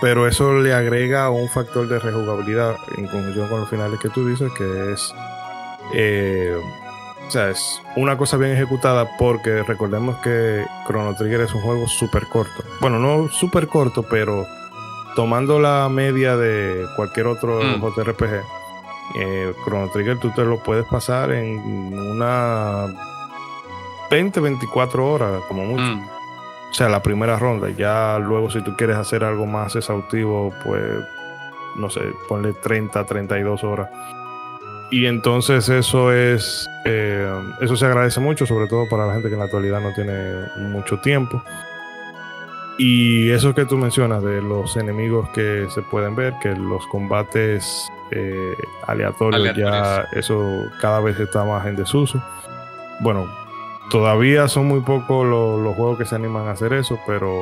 [0.00, 4.26] Pero eso le agrega un factor de rejugabilidad en conjunción con los finales que tú
[4.26, 5.14] dices, que es,
[7.26, 11.86] o sea, es una cosa bien ejecutada porque recordemos que Chrono Trigger es un juego
[11.88, 12.62] súper corto.
[12.80, 14.46] Bueno, no súper corto, pero
[15.16, 17.80] tomando la media de cualquier otro Mm.
[17.80, 18.42] JRPG,
[19.18, 22.86] eh, Chrono Trigger tú te lo puedes pasar en una
[24.10, 25.82] 20, 24 horas, como mucho.
[25.82, 26.08] Mm.
[26.70, 27.70] O sea, la primera ronda.
[27.70, 30.82] Ya luego, si tú quieres hacer algo más exhaustivo, pues,
[31.76, 33.88] no sé, ponle 30, 32 horas.
[34.90, 37.28] Y entonces eso es, eh,
[37.60, 40.46] eso se agradece mucho, sobre todo para la gente que en la actualidad no tiene
[40.58, 41.42] mucho tiempo.
[42.78, 47.88] Y eso que tú mencionas de los enemigos que se pueden ver, que los combates
[48.10, 48.54] eh,
[48.86, 50.44] aleatorios, ya eso
[50.80, 52.22] cada vez está más en desuso.
[53.00, 53.26] Bueno,
[53.90, 57.34] todavía son muy pocos lo- los juegos que se animan a hacer eso, pero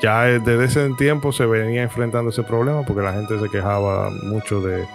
[0.00, 4.60] ya desde ese tiempo se venía enfrentando ese problema porque la gente se quejaba mucho
[4.60, 4.86] de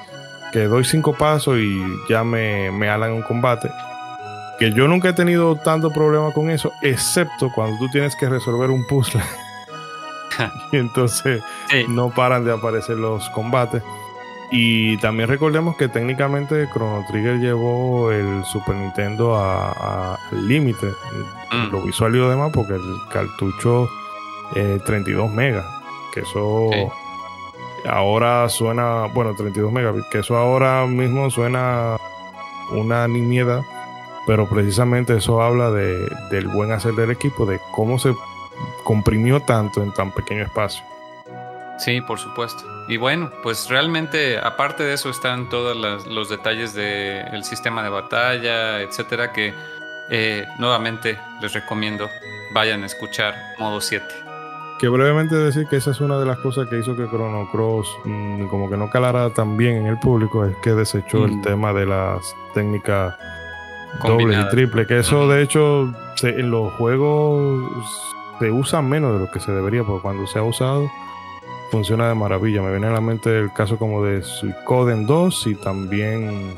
[0.54, 3.70] que doy cinco pasos y ya me, me alan un combate.
[4.60, 8.70] Que yo nunca he tenido tanto problema con eso, excepto cuando tú tienes que resolver
[8.70, 9.22] un puzzle.
[10.72, 11.86] y entonces Sí.
[11.90, 13.82] no paran de aparecer los combates.
[14.52, 20.94] Y también recordemos que técnicamente Chrono Trigger llevó el Super Nintendo al límite,
[21.52, 21.72] Mm.
[21.72, 22.82] lo visual y lo demás, porque el
[23.12, 23.90] cartucho
[24.56, 25.66] eh, 32 megas,
[26.14, 26.88] que eso Sí.
[27.88, 31.98] Ahora suena, bueno, 32 megabits, que eso ahora mismo suena
[32.72, 33.62] una nimiedad,
[34.26, 38.14] pero precisamente eso habla de, del buen hacer del equipo, de cómo se
[38.84, 40.84] comprimió tanto en tan pequeño espacio.
[41.78, 42.64] Sí, por supuesto.
[42.88, 45.76] Y bueno, pues realmente aparte de eso están todos
[46.08, 49.54] los detalles del sistema de batalla, etcétera, que
[50.10, 52.10] eh, nuevamente les recomiendo
[52.54, 54.23] vayan a escuchar modo 7.
[54.80, 57.88] Que brevemente decir que esa es una de las cosas que hizo que Chrono Cross
[58.04, 61.42] mm, como que no calara tan bien en el público, es que desechó el Mm.
[61.42, 63.16] tema de las técnicas
[64.02, 64.50] dobles y Combinadas.
[64.52, 67.64] triple, que eso de hecho se- en los juegos
[68.40, 70.90] se usa menos de lo que se debería, porque cuando se ha usado
[71.72, 72.62] funciona de maravilla.
[72.62, 76.56] Me viene a la mente el caso como de Suicoden 2 y también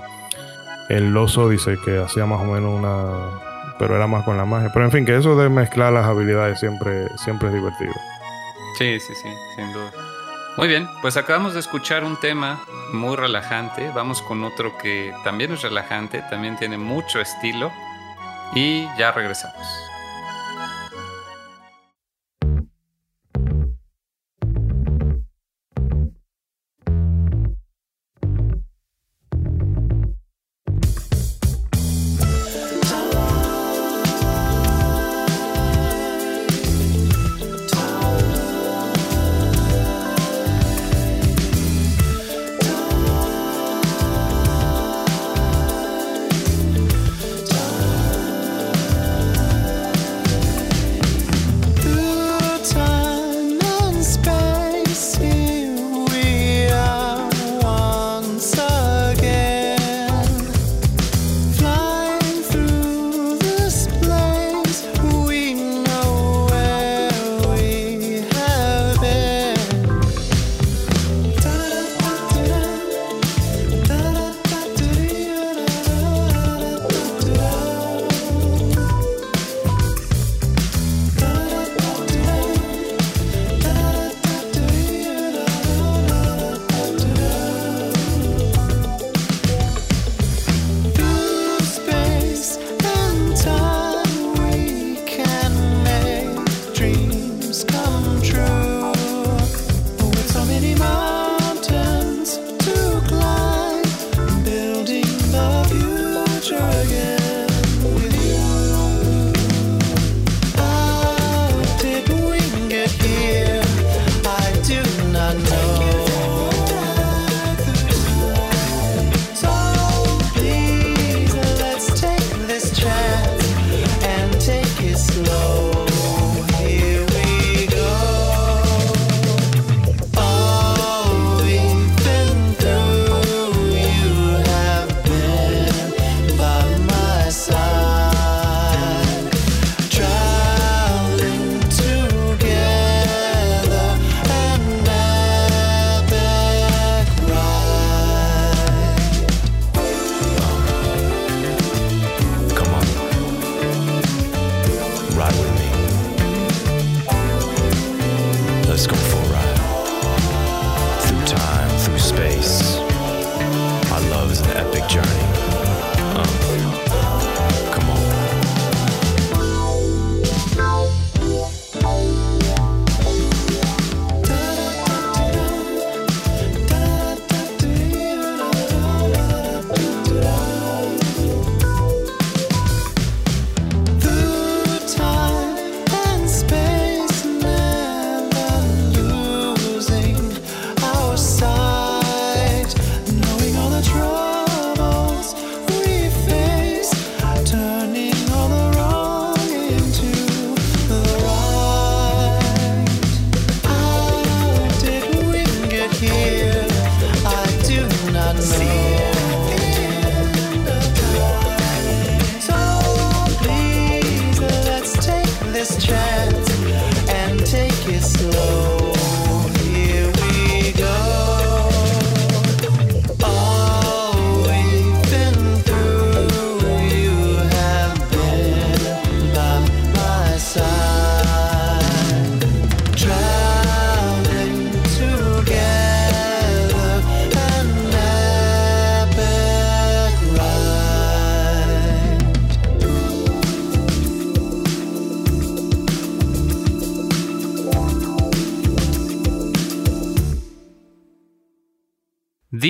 [0.89, 3.29] el Lost Odyssey, que hacía más o menos una...
[3.77, 4.71] pero era más con la magia.
[4.73, 7.93] Pero en fin, que eso de mezclar las habilidades siempre, siempre es divertido.
[8.77, 9.91] Sí, sí, sí, sin duda.
[10.57, 12.63] Muy bien, pues acabamos de escuchar un tema
[12.93, 13.91] muy relajante.
[13.93, 17.71] Vamos con otro que también es relajante, también tiene mucho estilo.
[18.53, 19.84] Y ya regresamos.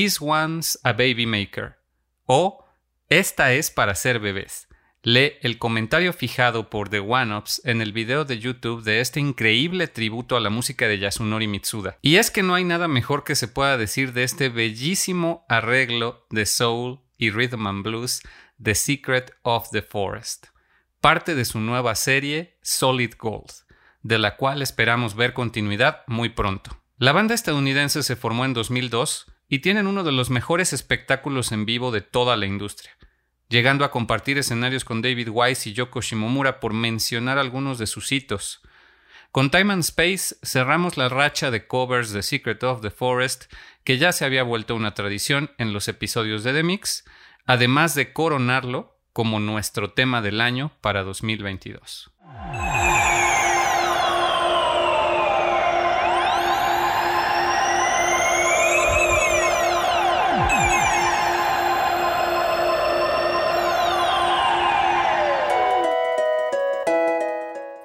[0.05, 1.79] This One's a Baby Maker
[2.27, 2.63] o
[3.09, 4.67] Esta es para ser bebés.
[5.01, 9.87] Lee el comentario fijado por The One-Ups en el video de YouTube de este increíble
[9.87, 11.97] tributo a la música de Yasunori Mitsuda.
[12.03, 16.27] Y es que no hay nada mejor que se pueda decir de este bellísimo arreglo
[16.29, 18.21] de soul y rhythm and blues,
[18.61, 20.49] The Secret of the Forest,
[21.01, 23.53] parte de su nueva serie Solid Gold,
[24.03, 26.79] de la cual esperamos ver continuidad muy pronto.
[26.99, 31.65] La banda estadounidense se formó en 2002 y tienen uno de los mejores espectáculos en
[31.65, 32.91] vivo de toda la industria
[33.49, 38.11] llegando a compartir escenarios con David Wise y Yoko Shimomura por mencionar algunos de sus
[38.11, 38.61] hitos.
[39.31, 43.51] Con Time and Space cerramos la racha de covers de Secret of the Forest,
[43.83, 47.03] que ya se había vuelto una tradición en los episodios de The Mix,
[47.45, 52.11] además de coronarlo como nuestro tema del año para 2022.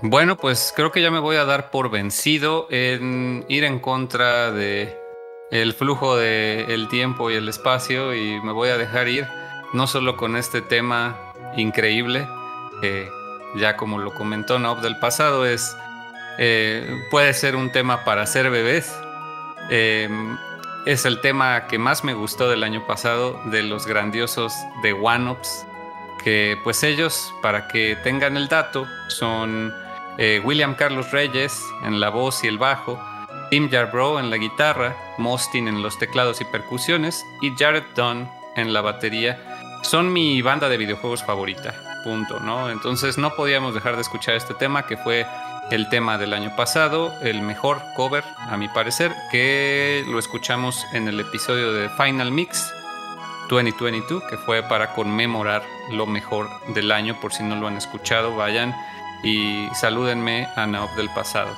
[0.02, 4.50] Bueno, pues creo que ya me voy a dar por vencido en ir en contra
[4.50, 4.98] de
[5.50, 9.26] el flujo del tiempo y el espacio y me voy a dejar ir
[9.74, 11.18] no solo con este tema
[11.56, 12.26] increíble
[12.80, 13.10] que
[13.56, 15.76] ya como lo comentó Nob del pasado es
[16.38, 18.98] eh, puede ser un tema para ser bebés.
[19.68, 20.38] Em,
[20.86, 25.32] es el tema que más me gustó del año pasado de los grandiosos de One
[25.32, 25.66] Ups
[26.24, 29.74] que pues ellos para que tengan el dato son
[30.20, 33.00] eh, William Carlos Reyes en la voz y el bajo,
[33.50, 38.74] Tim Yarbrough en la guitarra, Mostin en los teclados y percusiones y Jared Dunn en
[38.74, 41.74] la batería, son mi banda de videojuegos favorita.
[42.04, 42.70] Punto, ¿no?
[42.70, 45.26] Entonces no podíamos dejar de escuchar este tema que fue
[45.70, 51.08] el tema del año pasado, el mejor cover, a mi parecer, que lo escuchamos en
[51.08, 52.70] el episodio de Final Mix
[53.48, 57.18] 2022, que fue para conmemorar lo mejor del año.
[57.20, 58.74] Por si no lo han escuchado, vayan
[59.22, 61.50] y salúdenme a Naop del pasado.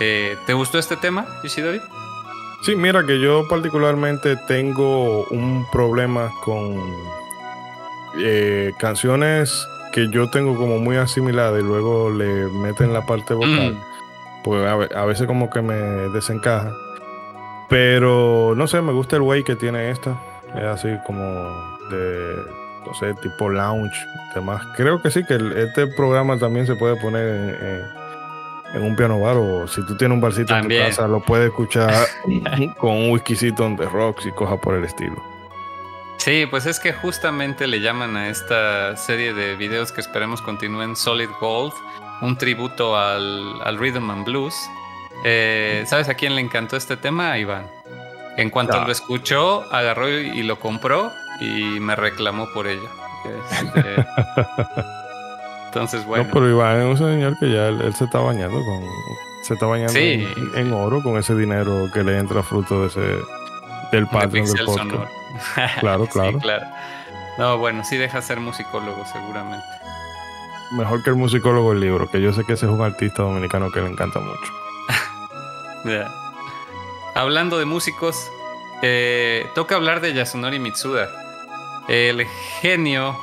[0.00, 1.80] Eh, ¿Te gustó este tema, Ishidori?
[2.62, 6.80] Sí, mira que yo particularmente tengo un problema con
[8.18, 13.74] eh, canciones que yo tengo como muy asimiladas y luego le meten la parte vocal.
[13.74, 13.80] Mm.
[14.42, 16.72] Pues a, veces como que me desencaja.
[17.68, 20.20] Pero no sé, me gusta el way que tiene esta.
[20.54, 21.22] Es así como
[21.90, 23.96] de no sé, tipo lounge,
[24.34, 24.62] demás.
[24.76, 27.84] Creo que sí, que este programa también se puede poner
[28.74, 31.48] en, un piano bar o si tú tienes un barcito en tu casa, lo puedes
[31.48, 31.92] escuchar
[32.78, 35.22] con un whiskycito on the rocks y coja por el estilo.
[36.18, 40.96] Sí, pues es que justamente le llaman a esta serie de videos que esperemos continúen
[40.96, 41.72] Solid Gold,
[42.22, 44.54] un tributo al, Rhythm and Blues.
[45.24, 47.38] Eh, ¿Sabes a quién le encantó este tema?
[47.38, 47.66] Iván.
[48.36, 52.88] En cuanto lo escuchó, agarró y lo compró y me reclamó por ello.
[53.24, 53.96] Este,
[55.66, 56.24] entonces, bueno.
[56.24, 58.84] No, pero Iván es un señor que ya él, se está bañando con.
[59.42, 63.18] Se está bañando en, oro con ese dinero que le entra fruto de ese.
[63.92, 65.12] del Patreon del podcast.
[65.80, 66.38] Claro, claro.
[66.38, 66.64] claro.
[67.38, 69.66] No, bueno, sí deja ser musicólogo, seguramente.
[70.70, 73.72] Mejor que el musicólogo el libro, que yo sé que ese es un artista dominicano
[73.72, 74.52] que le encanta mucho.
[77.16, 78.30] Hablando de músicos,
[78.82, 81.23] eh, toca hablar de Yasunori Mitsuda
[81.88, 82.26] el
[82.60, 83.16] genio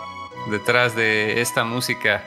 [0.50, 2.24] detrás de esta música.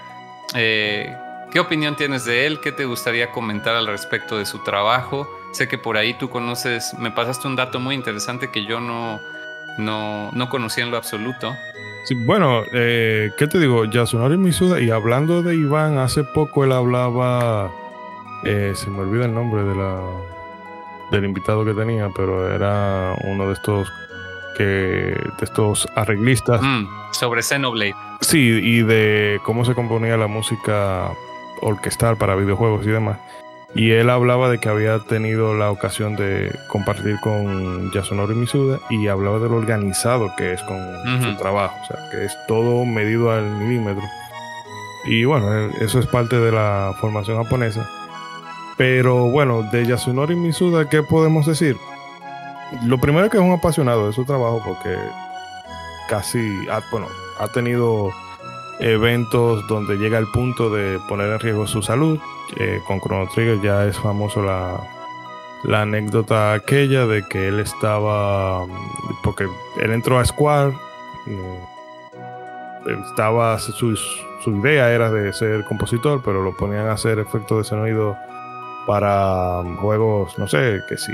[0.54, 1.14] Eh,
[1.50, 2.60] ¿Qué opinión tienes de él?
[2.60, 5.28] ¿Qué te gustaría comentar al respecto de su trabajo?
[5.52, 9.20] Sé que por ahí tú conoces, me pasaste un dato muy interesante que yo no,
[9.78, 11.54] no, conocía en lo absoluto.
[12.06, 13.84] Sí, bueno, eh, ¿qué te digo?
[13.84, 17.70] Yasunori Mitsuda, y hablando de Iván, hace poco él hablaba,
[18.44, 20.00] eh, se me olvida el nombre de la,
[21.12, 23.88] del invitado que tenía, pero era uno de estos
[24.56, 26.60] que de estos arreglistas.
[26.62, 27.94] Mm, sobre Xenoblade.
[28.20, 31.10] Sí, y de cómo se componía la música
[31.60, 33.18] orquestal para videojuegos y demás.
[33.74, 39.08] Y él hablaba de que había tenido la ocasión de compartir con Yasunori Misuda y
[39.08, 40.78] hablaba de lo organizado que es con
[41.22, 44.04] su trabajo, o sea, que es todo medido al milímetro.
[45.06, 47.90] Y bueno, eso es parte de la formación japonesa.
[48.76, 51.76] Pero bueno, de Yasunori Misuda, ¿qué podemos decir?
[52.82, 54.96] Lo primero es que es un apasionado de su trabajo porque
[56.08, 57.06] casi, ha, bueno,
[57.38, 58.10] ha tenido
[58.80, 62.18] eventos donde llega al punto de poner en riesgo su salud.
[62.56, 64.80] Eh, con Chrono Trigger ya es famoso la,
[65.80, 68.66] anécdota aquella de que él estaba,
[69.22, 69.48] porque
[69.80, 70.74] él entró a Square,
[71.26, 71.60] eh,
[73.10, 77.64] estaba, su, su idea era de ser compositor, pero lo ponían a hacer efectos de
[77.64, 78.16] sonido
[78.86, 81.12] para juegos, no sé, que si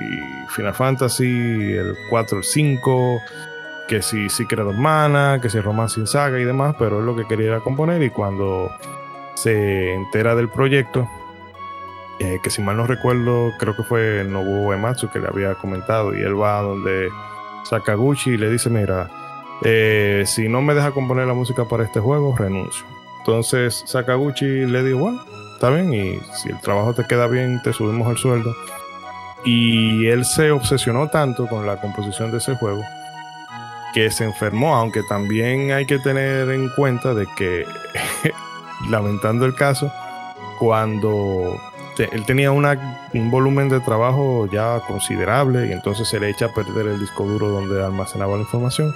[0.48, 3.20] Final Fantasy, el 4, el 5,
[3.88, 7.16] que si Secret of Mana, que si Romance sin Saga y demás, pero es lo
[7.16, 8.70] que quería componer y cuando
[9.34, 11.08] se entera del proyecto,
[12.20, 16.14] eh, que si mal no recuerdo, creo que fue Nobuo Ematsu que le había comentado
[16.14, 17.08] y él va a donde
[17.64, 19.10] Sakaguchi y le dice, mira,
[19.62, 22.84] eh, si no me deja componer la música para este juego, renuncio.
[23.20, 25.22] Entonces Sakaguchi le dijo, bueno,
[25.60, 28.56] está bien, y si el trabajo te queda bien, te subimos el sueldo.
[29.44, 32.82] Y él se obsesionó tanto con la composición de ese juego
[33.92, 37.66] que se enfermó, aunque también hay que tener en cuenta de que,
[38.88, 39.92] lamentando el caso,
[40.58, 41.60] cuando
[41.98, 46.86] él tenía un volumen de trabajo ya considerable y entonces se le echa a perder
[46.86, 48.94] el disco duro donde almacenaba la información.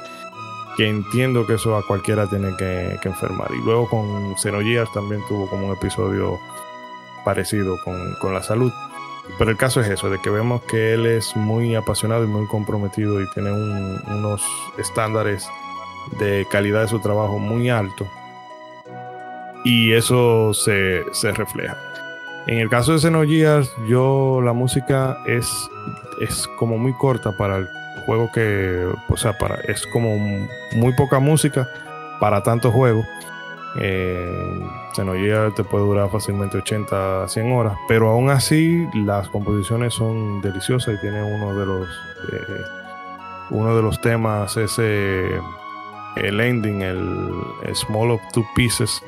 [0.77, 3.49] Que entiendo que eso a cualquiera tiene que, enfermar.
[3.53, 6.39] Y luego con Xenogears también tuvo como un episodio
[7.25, 8.73] parecido con, la salud.
[9.39, 12.47] Pero el caso es eso, de que vemos que él es muy apasionado y muy
[12.47, 14.43] comprometido y tiene unos
[14.77, 15.49] estándares
[16.19, 18.07] de calidad de su trabajo muy alto.
[19.65, 21.79] Y eso se, refleja.
[22.47, 25.49] En el caso de Xenogears, yo la música es,
[26.21, 27.69] es como muy corta para el
[28.05, 30.17] juego que, o sea, para, es como
[30.73, 31.69] muy poca música
[32.21, 33.07] para tantos juegos.
[33.81, 34.61] Eh,
[34.95, 40.41] Xenogears te puede durar fácilmente 80 a 100 horas, pero aún así las composiciones son
[40.41, 41.89] deliciosas y tiene uno de los
[42.33, 42.63] eh,
[43.51, 45.41] uno de los temas ese
[46.17, 47.33] el ending, el,
[47.65, 49.03] el Small of Two Pieces,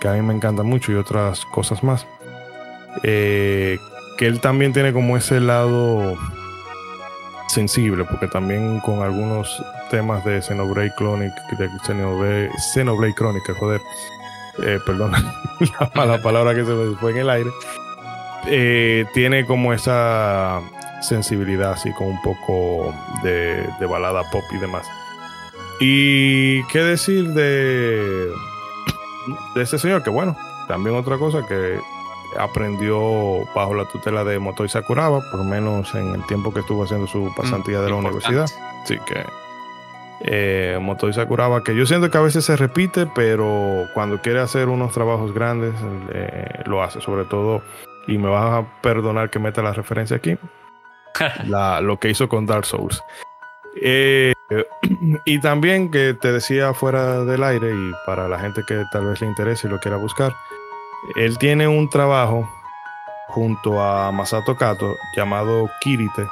[0.00, 2.06] que a mí me encanta mucho y otras cosas más.
[3.04, 3.78] Eh,
[4.16, 6.16] que él también tiene como ese lado
[7.48, 13.80] sensible, porque también con algunos temas de Xenoblade Chronic, de Xenoblade, Xenoblade Chronicle, joder,
[14.62, 15.12] eh, perdón,
[15.80, 17.50] la mala palabra que se me fue en el aire,
[18.46, 20.60] eh, tiene como esa
[21.00, 24.86] sensibilidad así con un poco de, de, balada pop y demás.
[25.80, 28.30] Y qué decir de,
[29.54, 30.36] de ese señor, que bueno,
[30.66, 31.80] también otra cosa que
[32.38, 36.84] aprendió bajo la tutela de Motoi Sakuraba, por lo menos en el tiempo que estuvo
[36.84, 38.46] haciendo su pasantía de la universidad.
[38.84, 39.24] Sí, que
[40.20, 44.68] eh, Motoi Sakuraba, que yo siento que a veces se repite, pero cuando quiere hacer
[44.68, 45.74] unos trabajos grandes,
[46.12, 47.62] eh, lo hace, sobre todo,
[48.06, 50.36] y me vas a perdonar que meta la referencia aquí,
[51.80, 53.02] lo que hizo con Dark Souls.
[53.80, 54.32] Eh,
[55.24, 59.20] y también que te decía fuera del aire y para la gente que tal vez
[59.20, 60.34] le interese y lo quiera buscar,
[61.16, 62.48] él tiene un trabajo
[63.28, 66.26] junto a Masato Kato llamado Kirite.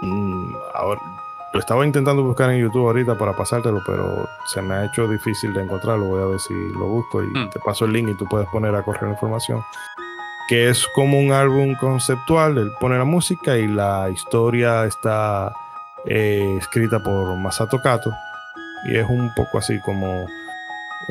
[0.00, 1.00] Mm, ahora,
[1.52, 5.52] lo estaba intentando buscar en YouTube ahorita para pasártelo, pero se me ha hecho difícil
[5.52, 6.06] de encontrarlo.
[6.06, 7.50] Voy a ver si lo busco y hmm.
[7.50, 9.62] te paso el link y tú puedes poner a correr la información.
[10.48, 12.56] Que es como un álbum conceptual.
[12.58, 15.52] Él pone la música y la historia está
[16.04, 18.12] eh, escrita por Masato Kato.
[18.86, 20.26] Y es un poco así como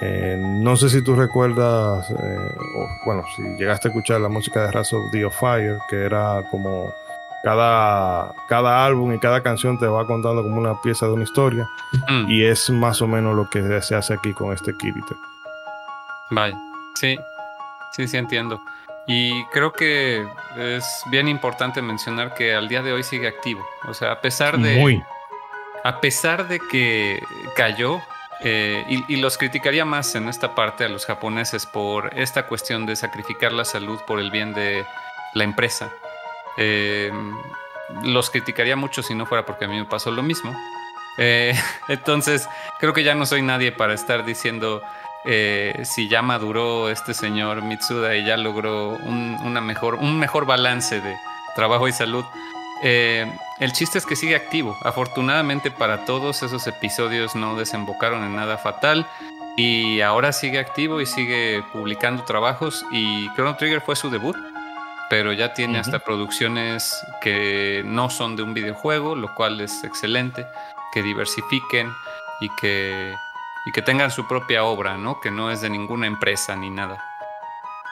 [0.02, 2.56] eh, no sé si tú recuerdas, eh,
[3.06, 6.94] bueno, si llegaste a escuchar la música de Raz of the Fire, que era como
[7.44, 11.68] cada, cada álbum y cada canción te va contando como una pieza de una historia.
[12.08, 12.30] Mm.
[12.30, 15.16] Y es más o menos lo que se hace aquí con este Kirite.
[16.30, 16.58] Vaya,
[16.96, 17.18] sí,
[17.92, 18.62] sí, sí entiendo.
[19.08, 23.66] Y creo que es bien importante mencionar que al día de hoy sigue activo.
[23.88, 24.78] O sea, a pesar de.
[24.78, 25.04] Muy.
[25.84, 27.20] A pesar de que
[27.56, 28.00] cayó
[28.42, 32.96] eh, y, los criticaría más en esta parte a los japoneses por esta cuestión de
[32.96, 34.86] sacrificar la salud por el bien de
[35.34, 35.92] la empresa.
[36.58, 37.12] Eh,
[38.04, 40.56] los criticaría mucho si no fuera porque a mí me pasó lo mismo.
[41.18, 41.54] Eh,
[41.90, 42.48] entonces,
[42.80, 44.82] creo que ya no soy nadie para estar diciendo
[45.84, 51.18] si ya maduró este señor Mitsuda y ya logró una mejor, un mejor balance de
[51.56, 52.26] trabajo y salud.
[52.84, 54.78] Eh, el chiste es que sigue activo.
[54.84, 59.06] Afortunadamente para todos esos episodios no desembocaron en nada fatal.
[59.58, 62.86] Y ahora sigue activo y sigue publicando trabajos.
[62.92, 64.38] Y Chrono Trigger fue su debut.
[65.10, 70.46] Pero ya tiene hasta producciones que no son de un videojuego, lo cual es excelente.
[70.94, 71.92] Que diversifiquen
[72.42, 73.16] y que,
[73.66, 75.20] y que tengan su propia obra, ¿no?
[75.20, 77.09] Que no es de ninguna empresa ni nada.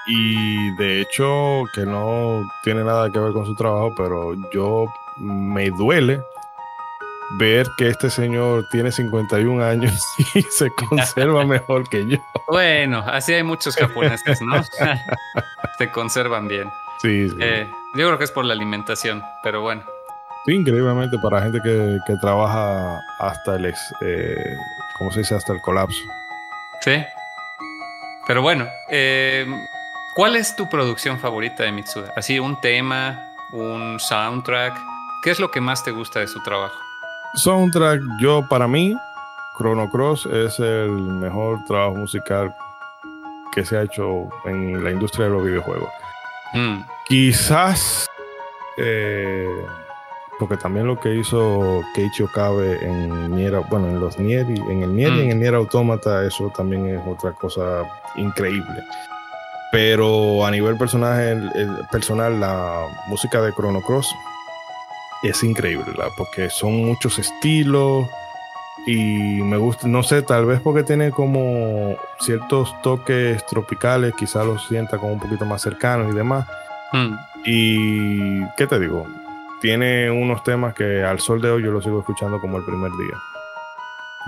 [0.07, 4.85] Y de hecho, que no tiene nada que ver con su trabajo, pero yo
[5.17, 6.21] me duele
[7.31, 10.01] ver que este señor tiene 51 años
[10.33, 12.17] y se conserva mejor que yo.
[12.47, 14.63] Bueno, así hay muchos japoneses, ¿no?
[15.77, 16.69] se conservan bien.
[17.01, 17.35] Sí, sí.
[17.39, 19.83] Eh, yo creo que es por la alimentación, pero bueno.
[20.45, 24.55] Sí, increíblemente para gente que, trabaja hasta el, ex, eh,
[24.97, 25.35] ¿cómo se dice?
[25.35, 25.99] Hasta el colapso.
[26.81, 27.03] Sí.
[28.25, 29.45] Pero bueno, eh,
[30.17, 32.11] ¿Cuál es tu producción favorita de Mitsuda?
[32.15, 33.19] Así, un tema,
[33.53, 34.75] un soundtrack.
[35.21, 36.73] ¿Qué es lo que más te gusta de su trabajo?
[37.35, 38.95] Soundtrack, yo para mí,
[39.59, 42.51] Chrono Cross es el mejor trabajo musical
[43.51, 45.89] que se ha hecho en la industria de los videojuegos.
[46.53, 48.07] Mm, Quizás,
[48.77, 49.47] eh,
[50.39, 54.81] porque también lo que hizo Keiichi Okabe en Nier, bueno, en los Nier, y- en
[54.81, 57.83] el Nier y en el Nier Automata, eso también es otra cosa
[58.15, 58.83] increíble.
[59.71, 64.13] Pero a nivel personaje, el- el personal, la música de Chrono Cross
[65.23, 66.09] es increíble, ¿la?
[66.17, 68.07] porque son muchos estilos
[68.85, 74.65] y me gusta, no sé, tal vez porque tiene como ciertos toques tropicales, quizás los
[74.67, 76.45] sienta como un poquito más cercanos y demás.
[76.93, 77.13] mm.
[77.45, 79.05] Y, ¿qué te digo?
[79.61, 82.91] Tiene unos temas que al sol de hoy yo los sigo escuchando como el primer
[82.91, 83.17] día.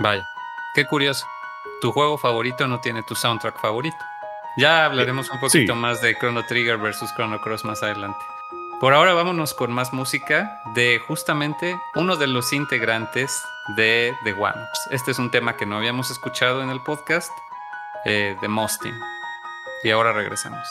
[0.00, 0.26] Vaya,
[0.74, 1.26] qué curioso.
[1.80, 3.96] Tu juego favorito no tiene tu soundtrack favorito.
[4.60, 5.78] Ya hablaremos un poquito sí.
[5.78, 8.18] más de Chrono Trigger versus Chrono Cross más adelante.
[8.78, 13.42] Por ahora vámonos con más música de justamente uno de los integrantes
[13.76, 14.88] de The One Ups.
[14.90, 17.32] Este es un tema que no habíamos escuchado en el podcast
[18.04, 18.94] eh, de Mostin.
[19.82, 20.68] Y ahora regresamos.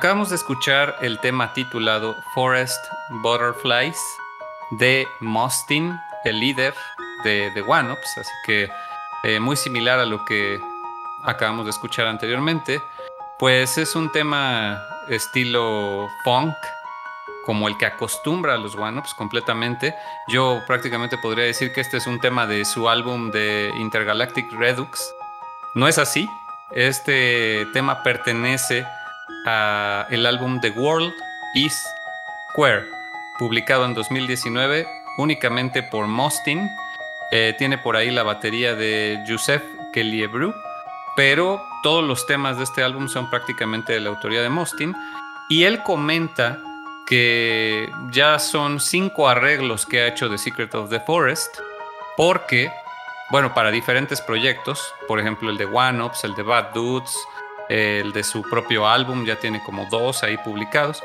[0.00, 2.82] Acabamos de escuchar el tema titulado Forest
[3.22, 4.00] Butterflies
[4.70, 5.94] de Mostin,
[6.24, 6.72] el líder
[7.22, 8.70] de The One Ups, así que
[9.24, 10.58] eh, muy similar a lo que
[11.22, 12.80] acabamos de escuchar anteriormente.
[13.38, 16.54] Pues es un tema estilo funk,
[17.44, 19.94] como el que acostumbra a los One Ups completamente.
[20.28, 25.14] Yo prácticamente podría decir que este es un tema de su álbum de Intergalactic Redux.
[25.74, 26.26] No es así.
[26.70, 28.86] Este tema pertenece
[29.46, 31.12] el álbum The World
[31.54, 31.86] is
[32.52, 32.86] Square,
[33.38, 34.86] publicado en 2019
[35.18, 36.70] únicamente por Mostin.
[37.30, 39.62] Eh, tiene por ahí la batería de Joseph
[39.92, 40.52] Keliebru,
[41.16, 44.94] pero todos los temas de este álbum son prácticamente de la autoría de Mostin.
[45.48, 46.58] Y él comenta
[47.06, 51.58] que ya son cinco arreglos que ha hecho The Secret of the Forest,
[52.16, 52.70] porque,
[53.30, 57.16] bueno, para diferentes proyectos, por ejemplo el de One Ups, el de Bad Dudes,
[57.70, 61.02] el de su propio álbum, ya tiene como dos ahí publicados.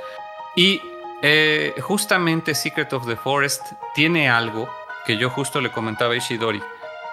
[0.55, 0.81] Y
[1.21, 4.67] eh, justamente Secret of the Forest tiene algo
[5.05, 6.61] que yo justo le comentaba a Ishidori.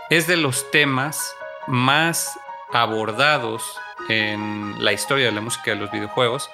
[0.08, 1.34] Es de los temas
[1.66, 2.38] más
[2.72, 6.50] abordados en la historia de la música de los videojuegos.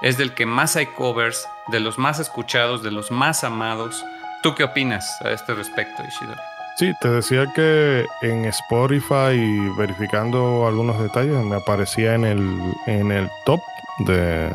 [0.00, 4.02] Es del que más hay covers, de los más escuchados, de los más amados.
[4.42, 6.57] ¿Tú qué opinas a este respecto, Ishidori?
[6.78, 9.36] Sí, te decía que en Spotify,
[9.76, 12.56] verificando algunos detalles, me aparecía en el,
[12.86, 13.60] en el top
[14.06, 14.48] de,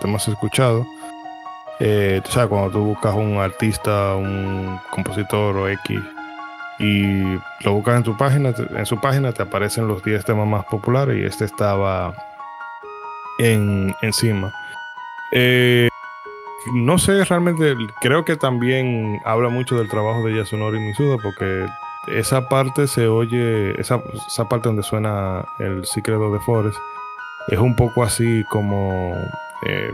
[0.00, 0.84] temas escuchados.
[1.78, 6.00] Eh, o sea, cuando tú buscas un artista, un compositor o X
[6.80, 7.22] y
[7.60, 11.16] lo buscas en tu página, en su página te aparecen los 10 temas más populares
[11.16, 12.12] y este estaba
[13.38, 14.52] en, encima.
[15.30, 15.87] Eh,
[16.72, 21.66] no sé realmente, creo que también habla mucho del trabajo de Yasunori Misuda porque
[22.08, 26.78] esa parte se oye, esa, esa parte donde suena el Secret of the Forest
[27.48, 29.14] es un poco así como
[29.66, 29.92] eh,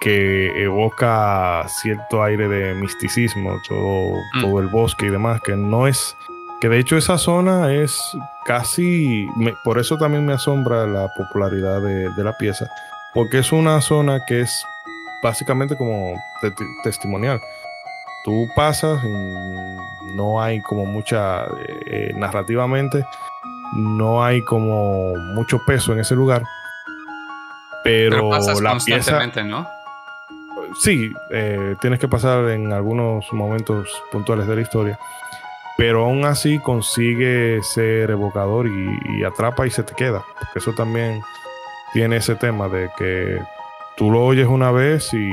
[0.00, 4.40] que evoca cierto aire de misticismo, todo, mm.
[4.40, 6.16] todo el bosque y demás, que no es,
[6.60, 8.00] que de hecho esa zona es
[8.44, 9.26] casi,
[9.64, 12.68] por eso también me asombra la popularidad de, de la pieza,
[13.14, 14.64] porque es una zona que es
[15.22, 16.14] básicamente como
[16.82, 17.40] testimonial.
[18.24, 23.04] Tú pasas y no hay como mucha, eh, eh, narrativamente,
[23.74, 26.42] no hay como mucho peso en ese lugar.
[27.84, 28.30] Pero,
[28.60, 29.66] la pieza, ¿no?
[30.80, 34.98] Sí, eh, tienes que pasar en algunos momentos puntuales de la historia.
[35.76, 40.22] Pero aún así consigue ser evocador y, y atrapa y se te queda.
[40.38, 41.20] Porque eso también
[41.92, 43.40] tiene ese tema de que
[43.96, 45.30] tú lo oyes una vez y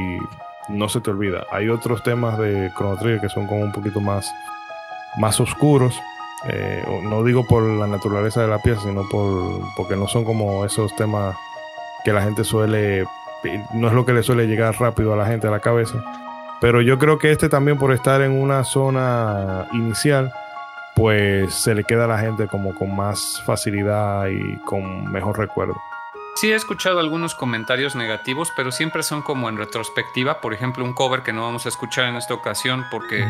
[0.70, 1.46] no se te olvida.
[1.52, 4.32] Hay otros temas de Chrono Trigger que son como un poquito más,
[5.18, 6.00] más oscuros.
[6.48, 10.64] Eh, no digo por la naturaleza de la pieza, sino por, porque no son como
[10.66, 11.36] esos temas
[12.04, 13.04] que la gente suele,
[13.74, 16.02] no es lo que le suele llegar rápido a la gente a la cabeza.
[16.62, 20.32] Pero yo creo que este también por estar en una zona inicial,
[20.96, 25.76] pues se le queda a la gente como con más facilidad y con mejor recuerdo.
[26.40, 30.40] Sí he escuchado algunos comentarios negativos, pero siempre son como en retrospectiva.
[30.40, 33.28] Por ejemplo, un cover que no vamos a escuchar en esta ocasión porque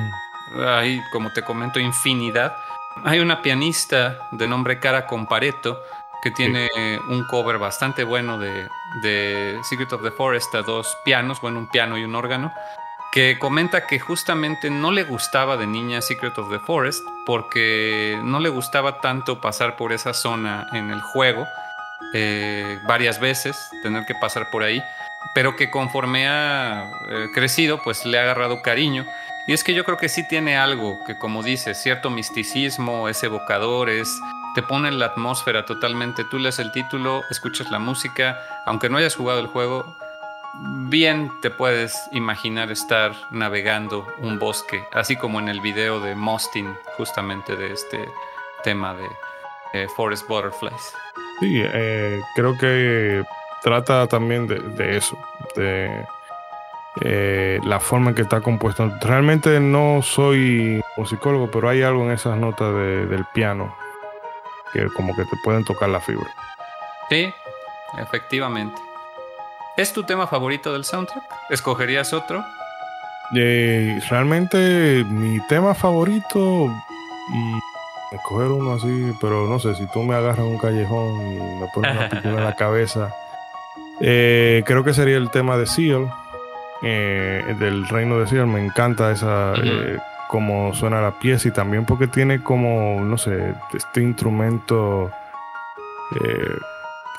[0.63, 2.55] hay, como te comento, infinidad.
[3.03, 5.81] Hay una pianista de nombre Cara Compareto
[6.21, 6.69] que tiene
[7.07, 8.69] un cover bastante bueno de,
[9.01, 12.53] de Secret of the Forest a dos pianos, bueno, un piano y un órgano,
[13.11, 18.39] que comenta que justamente no le gustaba de niña Secret of the Forest porque no
[18.39, 21.47] le gustaba tanto pasar por esa zona en el juego
[22.13, 24.83] eh, varias veces, tener que pasar por ahí,
[25.33, 29.05] pero que conforme ha eh, crecido, pues le ha agarrado cariño.
[29.47, 33.23] Y es que yo creo que sí tiene algo que, como dices, cierto misticismo, es
[33.23, 34.09] evocador, es,
[34.53, 36.23] te pone en la atmósfera totalmente.
[36.23, 39.97] Tú lees el título, escuchas la música, aunque no hayas jugado el juego,
[40.89, 46.75] bien te puedes imaginar estar navegando un bosque, así como en el video de Mostin,
[46.97, 48.09] justamente de este
[48.63, 49.07] tema de
[49.73, 50.93] eh, Forest Butterflies.
[51.39, 53.23] Sí, eh, creo que
[53.61, 55.17] trata también de, eso,
[55.55, 56.05] de
[57.01, 58.91] eh, la forma en que está compuesto.
[59.01, 63.75] Realmente no soy musicólogo, pero hay algo en esas notas del piano
[64.73, 66.29] que como que te pueden tocar la fibra.
[67.09, 67.33] Sí,
[67.97, 68.79] efectivamente.
[69.77, 71.23] ¿Es tu tema favorito del soundtrack?
[71.49, 72.43] ¿Escogerías otro?
[73.35, 76.67] Eh, realmente mi tema favorito...
[77.29, 77.59] Mm,
[78.11, 81.95] escoger uno así, pero no sé, si tú me agarras un callejón y me pones
[81.95, 83.13] una pistola en la cabeza,
[83.99, 86.11] eh, creo que sería el tema de Seal,
[86.81, 88.47] eh, del reino de Seal.
[88.47, 93.53] Me encanta esa, eh, como suena la pieza y también porque tiene como, no sé,
[93.73, 95.11] este instrumento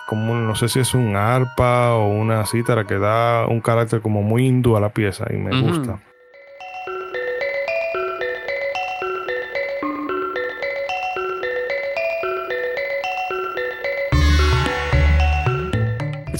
[0.08, 4.22] como no sé si es un arpa o una cítara que da un carácter como
[4.22, 6.00] muy hindú a la pieza y me gusta.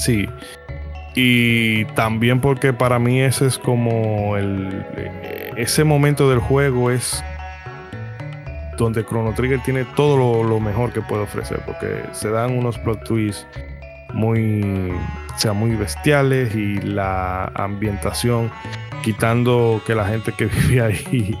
[0.01, 0.27] Sí.
[1.15, 4.85] Y también porque para mí ese es como el
[5.57, 7.23] ese momento del juego es
[8.77, 13.03] donde Chrono Trigger tiene todo lo, mejor que puede ofrecer, porque se dan unos plot
[13.03, 13.45] twists
[14.13, 14.91] muy,
[15.37, 18.51] sea, muy bestiales y la ambientación,
[19.03, 21.37] quitando que la gente que vive ahí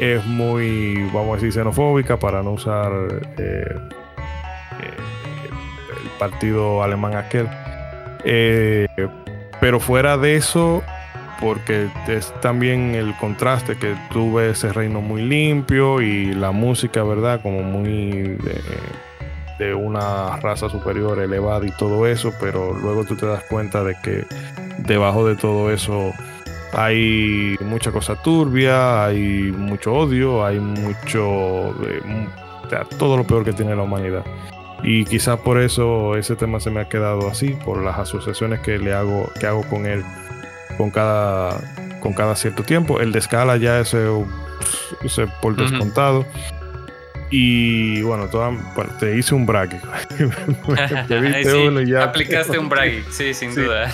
[0.00, 2.92] es muy, vamos a decir, xenofóbica, para no usar
[3.38, 3.74] eh,
[4.80, 4.96] eh,
[6.02, 7.48] el partido alemán aquel.
[8.28, 8.88] Eh,
[9.60, 10.82] pero fuera de eso,
[11.40, 17.04] porque es también el contraste que tú ves ese reino muy limpio y la música,
[17.04, 17.40] ¿verdad?
[17.40, 18.36] Como muy
[19.58, 23.94] de, una raza superior elevada y todo eso, pero luego tú te das cuenta de
[24.02, 24.26] que
[24.78, 26.12] debajo de todo eso
[26.72, 31.74] hay mucha cosa turbia, hay mucho odio, hay mucho...
[32.98, 34.24] todo lo peor que tiene la humanidad.
[34.86, 38.78] Y quizás por eso ese tema se me ha quedado así, por las asociaciones que
[38.78, 40.04] le hago, que hago con él
[40.78, 41.60] con cada,
[42.00, 43.00] con cada cierto tiempo.
[43.00, 43.96] El de escala ya es
[45.42, 46.24] por descontado.
[47.30, 48.28] Y bueno,
[49.00, 49.70] te hice un brag.
[52.00, 53.92] Aplicaste un brag, sí, sin duda.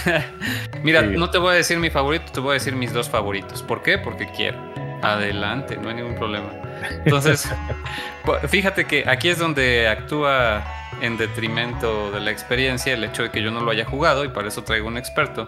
[0.83, 3.63] Mira, no te voy a decir mi favorito, te voy a decir mis dos favoritos.
[3.63, 3.97] ¿Por qué?
[3.97, 4.59] Porque quiero.
[5.03, 6.49] Adelante, no hay ningún problema.
[7.05, 7.49] Entonces,
[8.49, 10.65] fíjate que aquí es donde actúa
[11.01, 14.29] en detrimento de la experiencia el hecho de que yo no lo haya jugado y
[14.29, 15.47] para eso traigo un experto.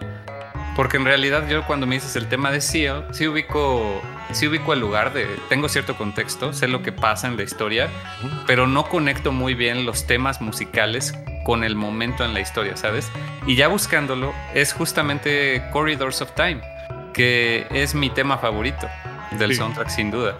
[0.75, 4.01] Porque en realidad yo cuando me dices el tema de Seal, sí ubico,
[4.33, 7.87] sí ubico el lugar, de, tengo cierto contexto, sé lo que pasa en la historia,
[8.45, 13.09] pero no conecto muy bien los temas musicales con el momento en la historia, ¿sabes?
[13.47, 16.59] Y ya buscándolo, es justamente Corridors of Time,
[17.13, 18.89] que es mi tema favorito
[19.31, 20.37] del soundtrack sin duda,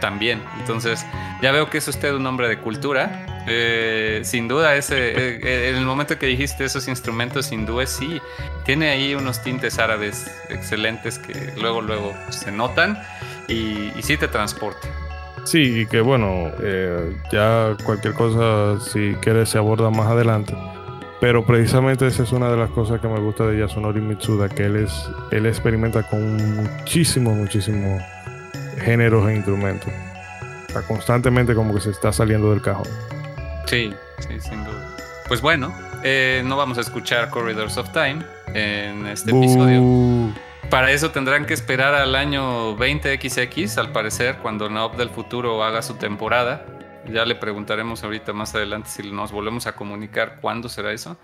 [0.00, 0.42] también.
[0.60, 1.04] Entonces,
[1.42, 5.68] ya veo que es usted un hombre de cultura eh, sin duda, ese, eh, eh,
[5.70, 8.20] en el momento que dijiste esos instrumentos hindúes, sí,
[8.66, 12.98] tiene ahí unos tintes árabes excelentes que luego, luego se notan
[13.48, 14.86] y, sí te transporta.
[15.44, 16.52] Sí, y que bueno,
[17.32, 20.54] ya cualquier cosa, si quieres, se aborda más adelante.
[21.20, 24.64] Pero precisamente esa es una de las cosas que me gusta de Yasunori Mitsuda, que
[24.66, 24.92] él, es,
[25.30, 28.02] él experimenta con muchísimos, muchísimos
[28.78, 29.92] géneros e instrumentos.
[30.74, 32.88] O constantemente como que se está saliendo del cajón.
[33.66, 34.96] Sí, sí, sin duda.
[35.26, 38.24] Pues bueno, eh, no vamos a escuchar Corridors of Time
[38.54, 40.32] en este episodio.
[40.70, 45.82] Para eso tendrán que esperar al año 20XX, al parecer, cuando Naop del futuro haga
[45.82, 46.66] su temporada.
[47.10, 51.16] Ya le preguntaremos ahorita más adelante si nos volvemos a comunicar cuándo será eso.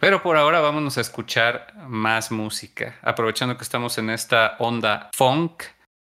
[0.00, 2.96] Pero por ahora vámonos a escuchar más música.
[3.02, 5.62] Aprovechando que estamos en esta onda funk,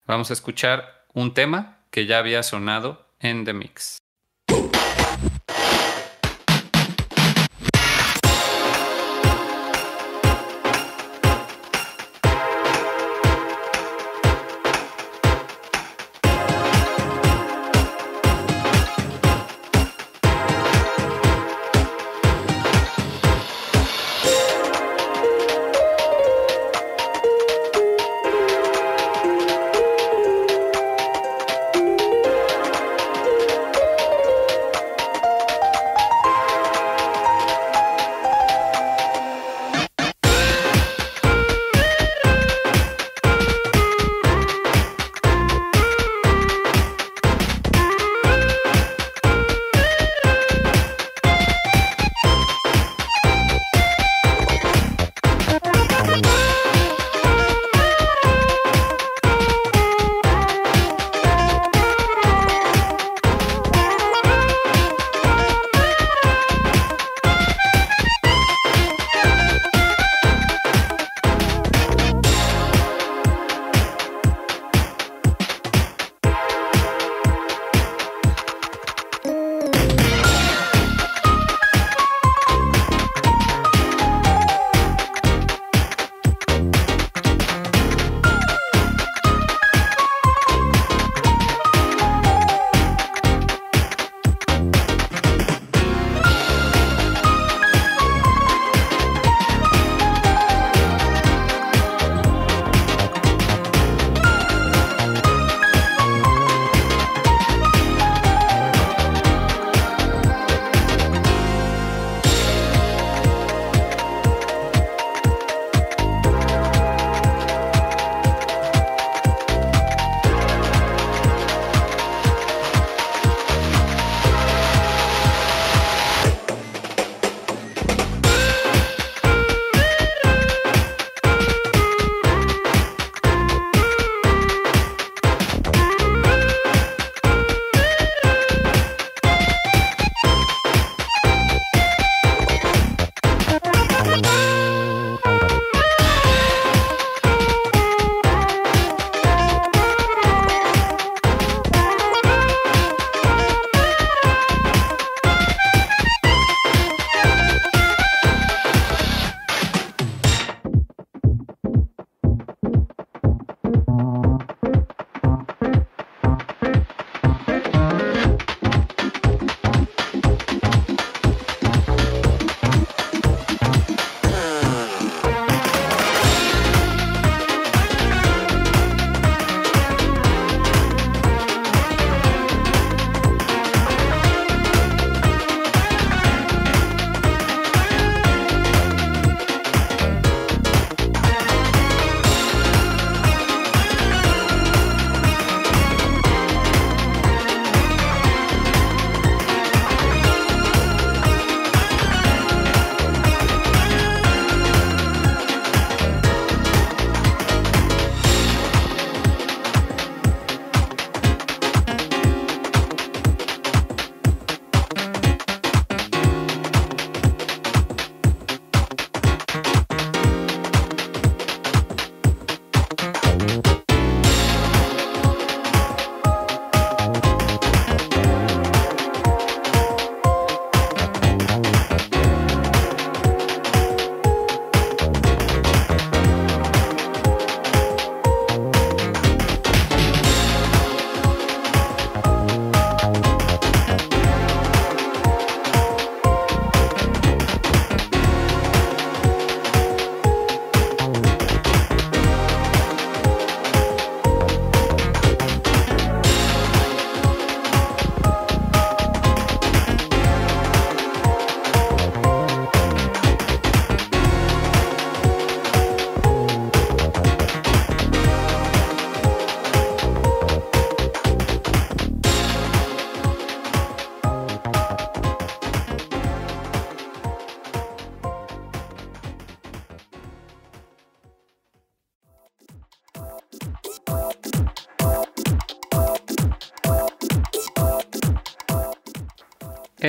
[0.06, 4.03] vamos a escuchar un tema que ya había sonado en The Mix.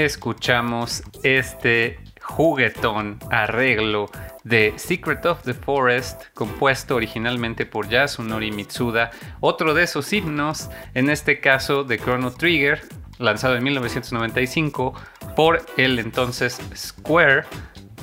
[0.05, 4.11] Escuchamos este juguetón arreglo
[4.45, 9.11] de Secret of the Forest, compuesto originalmente por Yasunori Mitsuda,
[9.41, 12.83] otro de esos himnos, en este caso de Chrono Trigger,
[13.19, 14.95] lanzado en 1995
[15.37, 17.45] por el entonces Square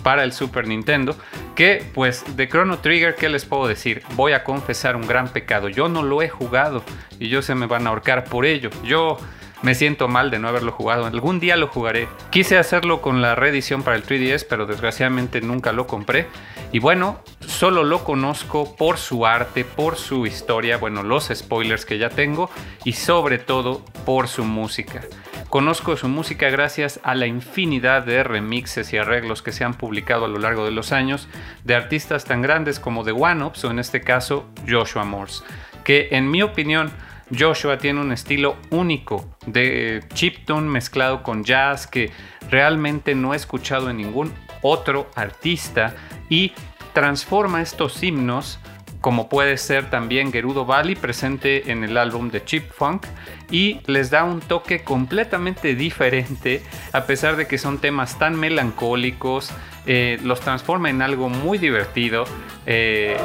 [0.04, 1.16] para el Super Nintendo,
[1.56, 4.02] que pues de Chrono Trigger, ¿qué les puedo decir?
[4.16, 6.84] Voy a confesar un gran pecado, yo no lo he jugado
[7.20, 8.70] y yo se me van a ahorcar por ello.
[8.84, 9.18] Yo
[9.62, 11.06] me siento mal de no haberlo jugado.
[11.06, 12.08] Algún día lo jugaré.
[12.30, 16.28] Quise hacerlo con la reedición para el 3DS, pero desgraciadamente nunca lo compré.
[16.72, 21.98] Y bueno, solo lo conozco por su arte, por su historia, bueno, los spoilers que
[21.98, 22.50] ya tengo
[22.86, 25.02] y sobre todo por su música.
[25.50, 30.24] Conozco su música gracias a la infinidad de remixes y arreglos que se han publicado
[30.24, 31.28] a lo largo de los años
[31.66, 35.44] de artistas tan grandes como The One Ups o en este caso Joshua Morse,
[35.84, 36.94] que en mi opinión
[37.38, 42.12] Joshua tiene un estilo único de chiptune mezclado con jazz que
[42.50, 45.96] realmente no he escuchado en ningún otro artista
[46.30, 46.54] y
[46.94, 48.60] transforma estos himnos
[49.02, 53.08] como puede ser también Gerudo Valley presente en el álbum de Chip Funk
[53.50, 56.62] y les da un toque completamente diferente
[56.94, 59.52] a pesar de que son temas tan melancólicos,
[59.88, 62.26] eh, los transforma en algo muy divertido.
[62.68, 63.18] Eh,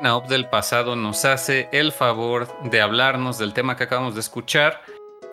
[0.00, 4.80] Naop del pasado nos hace el favor de hablarnos del tema que acabamos de escuchar.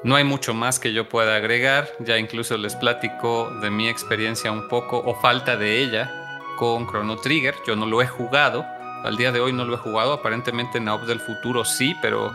[0.03, 4.52] No hay mucho más que yo pueda agregar, ya incluso les platico de mi experiencia
[4.52, 6.11] un poco o falta de ella
[6.57, 7.56] con Chrono Trigger.
[7.65, 8.65] Yo no lo he jugado,
[9.06, 12.34] al día de hoy no lo he jugado, aparentemente Naop del futuro sí, pero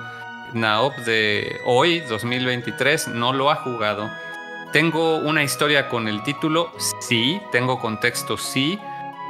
[0.55, 4.11] Naop de hoy, 2023, no lo ha jugado.
[4.73, 6.73] Tengo una historia con el título,
[7.03, 8.79] sí, tengo contexto, sí,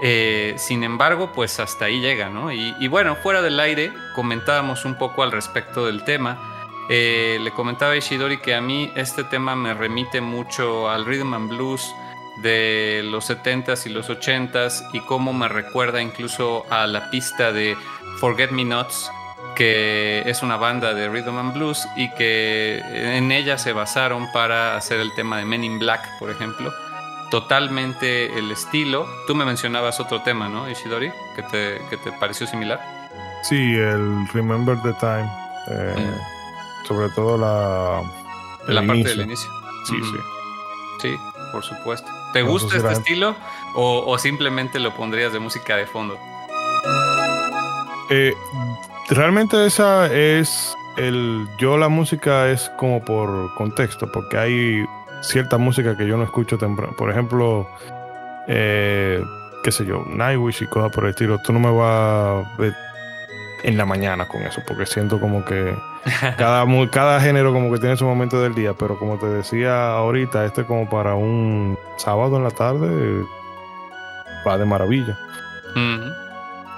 [0.05, 2.51] eh, sin embargo, pues hasta ahí llega, ¿no?
[2.51, 6.66] Y, bueno, fuera del aire comentábamos un poco al respecto del tema.
[6.89, 11.49] Eh, le comentaba Ishidori que a mí este tema me remite mucho al rhythm and
[11.49, 11.95] blues
[12.43, 17.77] de los 70s y los 80s y cómo me recuerda incluso a la pista de
[18.19, 19.09] Forget Me Nots,
[19.55, 24.77] que es una banda de rhythm and blues y que en ella se basaron para
[24.77, 26.73] hacer el tema de Men in Black, por ejemplo
[27.33, 29.09] totalmente el estilo.
[29.27, 31.11] Tú me mencionabas otro tema, ¿no, Ishidori?
[31.35, 32.79] Que te, que te pareció similar.
[33.43, 35.31] Sí, el Remember the Time.
[35.71, 36.87] Eh, mm.
[36.87, 38.03] Sobre todo la.
[38.69, 39.51] La parte del inicio.
[39.87, 40.19] Sí, sí.
[41.01, 41.17] Sí,
[41.53, 42.07] por supuesto.
[42.35, 43.35] ¿Te gusta este estilo
[43.77, 46.19] o, o, simplemente lo pondrías de música de fondo?
[48.11, 48.35] Eh,
[49.09, 51.49] realmente esa es el.
[51.59, 54.85] Yo la música es como por contexto, porque hay
[55.23, 56.94] cierta música que yo no escucho temprano.
[56.97, 57.66] Por ejemplo,
[58.49, 59.23] eh,
[59.62, 61.39] qué sé yo, Nightwish y cosas por el estilo.
[61.39, 62.74] Tú no me vas a ver
[63.62, 65.74] en la mañana con eso, porque siento como que
[66.36, 70.44] cada, cada género como que tiene su momento del día, pero como te decía ahorita,
[70.44, 73.24] este como para un sábado en la tarde
[74.47, 75.19] va de maravilla.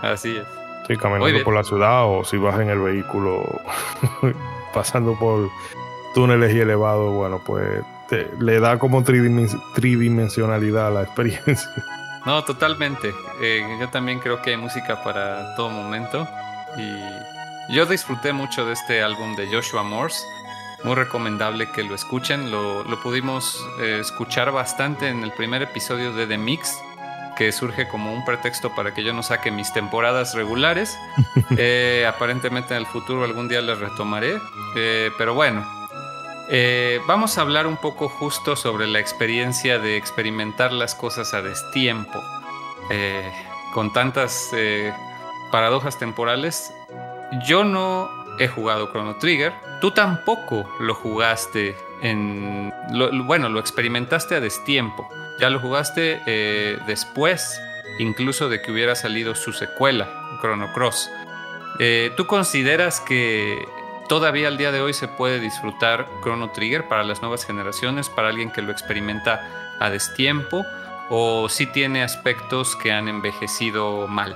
[0.03, 0.47] Así es.
[0.87, 3.43] Sí, caminando por la ciudad o si vas en el vehículo
[4.75, 5.49] pasando por
[6.15, 7.83] túneles y elevados, bueno, pues
[8.39, 11.71] le da como tridimensionalidad a la experiencia.
[12.25, 13.15] No, totalmente.
[13.41, 16.27] Eh, yo también creo que hay música para todo momento.
[16.77, 20.25] Y yo disfruté mucho de este álbum de Joshua Morse.
[20.85, 22.51] Muy recomendable que lo escuchen.
[22.51, 26.79] Lo, pudimos eh, escuchar bastante en el primer episodio de The Mix,
[27.37, 30.99] que surge como un pretexto para que yo no saque mis temporadas regulares.
[31.57, 34.41] Eh, aparentemente en el futuro algún día les retomaré.
[35.17, 35.65] pero bueno,
[36.51, 41.43] eh, vamos a hablar un poco justo sobre la experiencia de experimentar las cosas a
[41.43, 42.23] destiempo.
[42.91, 43.33] Eh,
[43.73, 44.93] con tantas eh,
[45.51, 46.73] paradojas temporales,
[47.47, 52.73] yo no he jugado Chrono Trigger, tú tampoco lo jugaste en...
[53.27, 55.09] bueno, lo experimentaste a destiempo,
[55.41, 56.21] ya lo jugaste
[56.87, 57.59] después
[57.99, 60.09] incluso de que hubiera salido su secuela,
[60.41, 61.11] Chrono Cross.
[62.17, 63.65] ¿Tú consideras que
[64.09, 68.29] todavía al día de hoy se puede disfrutar Chrono Trigger para las nuevas generaciones, para
[68.29, 69.41] alguien que lo experimenta
[69.81, 70.65] a destiempo,
[71.11, 74.35] o si tiene aspectos que han envejecido mal?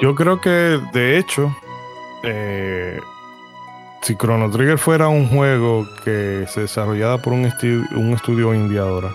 [0.00, 1.54] Yo creo que de hecho,
[2.22, 3.00] eh,
[4.02, 7.52] si Chrono Trigger fuera un juego que se desarrollara por un,
[7.92, 9.10] un estudio indie ahora,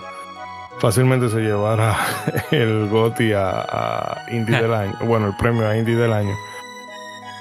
[0.78, 1.96] fácilmente se llevara
[2.50, 6.34] el GOTY a, a Indie del año, bueno, el premio a Indie del año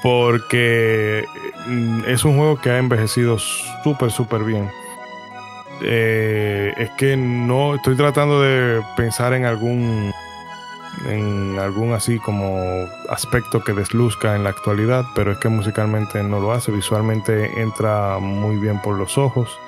[0.02, 1.26] porque
[1.68, 3.38] mm, es un juego que ha envejecido
[3.84, 4.70] súper, súper bien.
[5.82, 10.12] eh, es que no estoy tratando de pensar en algún
[11.06, 12.58] en algún así como
[13.10, 18.18] aspecto que desluzca en la actualidad, pero es que musicalmente no lo hace, visualmente entra
[18.20, 19.60] muy bien por los ojos.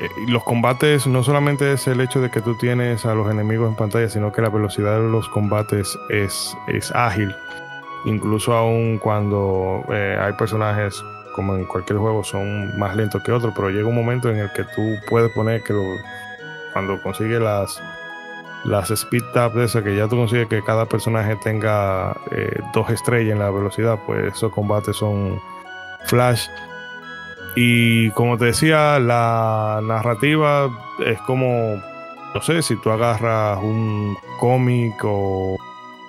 [0.00, 3.68] Eh, los combates no solamente es el hecho de que tú tienes a los enemigos
[3.68, 7.34] en pantalla, sino que la velocidad de los combates es, es ágil.
[8.04, 11.04] Incluso aún cuando eh, hay personajes,
[11.34, 14.52] como en cualquier juego, son más lentos que otros, pero llega un momento en el
[14.52, 15.74] que tú puedes poner que
[16.72, 17.82] cuando consigues las,
[18.64, 22.88] las speed tab de esas, que ya tú consigues que cada personaje tenga eh, dos
[22.90, 25.40] estrellas en la velocidad, pues esos combates son
[26.06, 26.48] flash.
[27.56, 30.70] Y como te decía, la narrativa
[31.04, 31.82] es como,
[32.34, 35.56] no sé, si tú agarras un cómic o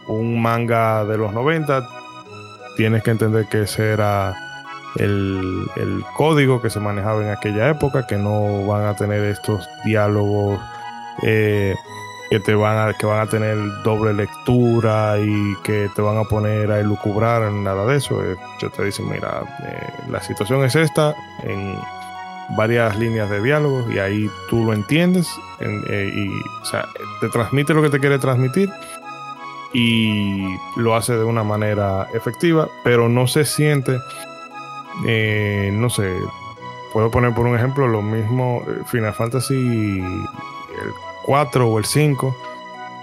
[0.09, 1.87] un manga de los 90,
[2.75, 4.35] tienes que entender que ese era
[4.97, 10.59] el, código que se manejaba en aquella época, que no van a tener estos diálogos
[11.23, 11.75] eh,
[12.29, 16.23] que te van a, que van a tener doble lectura y que te van a
[16.23, 18.23] poner a elucubrar, nada de eso.
[18.23, 21.13] Eh, yo te dicen, mira, eh, la situación es esta,
[21.43, 21.75] en
[22.57, 25.27] varias líneas de diálogo, y ahí tú lo entiendes,
[25.61, 26.29] y
[26.61, 26.87] o sea,
[27.21, 28.69] te transmite lo que te quiere transmitir
[29.73, 30.47] y
[30.77, 33.97] lo hace de una manera efectiva, pero no se siente,
[35.73, 36.11] no sé,
[36.93, 40.03] puedo poner por un ejemplo lo mismo Final Fantasy
[41.25, 42.35] 4 o el 5,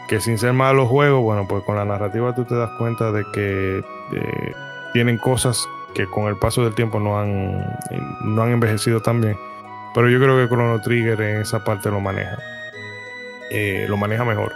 [0.08, 3.24] que sin ser malos juegos, bueno, pues con la narrativa tú te das cuenta de
[3.32, 4.52] que eh,
[4.92, 7.64] tienen cosas que con el paso del tiempo no han,
[8.24, 9.38] no han envejecido tan bien.
[9.94, 12.36] Pero yo creo que Chrono Trigger en esa parte lo maneja.
[13.50, 14.52] Eh, lo maneja mejor.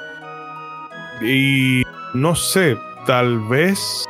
[1.23, 1.85] Y
[2.15, 2.77] no sé,
[3.07, 4.05] tal vez.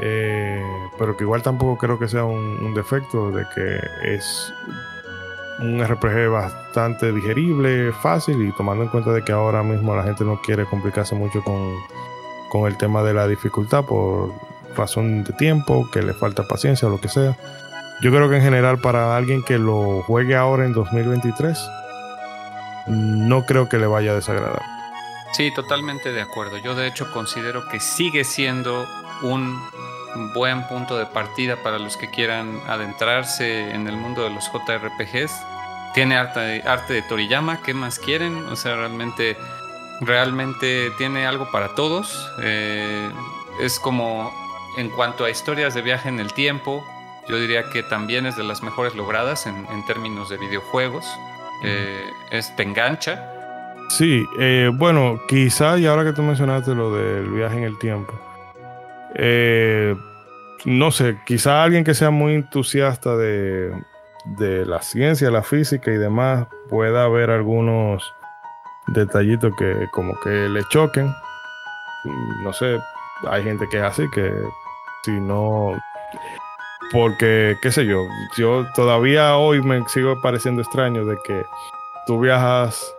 [0.00, 0.64] Eh,
[0.98, 4.52] pero que igual tampoco creo que sea un defecto de que es
[5.62, 10.24] un RPG bastante digerible, fácil y tomando en cuenta de que ahora mismo la gente
[10.24, 11.74] no quiere complicarse mucho con,
[12.50, 14.32] con el tema de la dificultad por
[14.76, 17.36] razón de tiempo, que le falta paciencia o lo que sea.
[18.00, 21.58] Yo creo que en general para alguien que lo juegue ahora en 2023,
[22.88, 24.71] no creo que le vaya a desagradar.
[25.32, 26.58] Sí, totalmente de acuerdo.
[26.58, 28.86] Yo de hecho considero que sigue siendo
[29.22, 29.58] un
[30.34, 35.32] buen punto de partida para los que quieran adentrarse en el mundo de los JRPGs.
[35.94, 38.44] Tiene arte, arte de Toriyama, ¿qué más quieren?
[38.46, 39.36] O sea, realmente,
[40.00, 42.30] realmente tiene algo para todos.
[42.42, 43.10] Eh,
[43.60, 44.32] es como
[44.76, 46.84] en cuanto a historias de viaje en el tiempo,
[47.28, 51.06] yo diría que también es de las mejores logradas en, términos de videojuegos.
[51.62, 53.31] Eh, es, te engancha.
[53.96, 58.14] Sí, eh, bueno, quizá, y ahora que tú mencionaste lo del viaje en el tiempo,
[59.14, 59.94] eh,
[60.64, 63.74] no sé, quizá alguien que sea muy entusiasta de,
[64.38, 68.02] la ciencia, la física y demás, pueda haber algunos
[68.86, 71.12] detallitos que como que le choquen.
[72.44, 72.78] No sé,
[73.28, 74.32] hay gente que es así, que
[75.04, 75.78] si no...
[76.92, 77.98] Porque, qué sé yo,
[78.38, 81.44] yo todavía hoy me sigo pareciendo extraño de que
[82.06, 82.94] tú viajas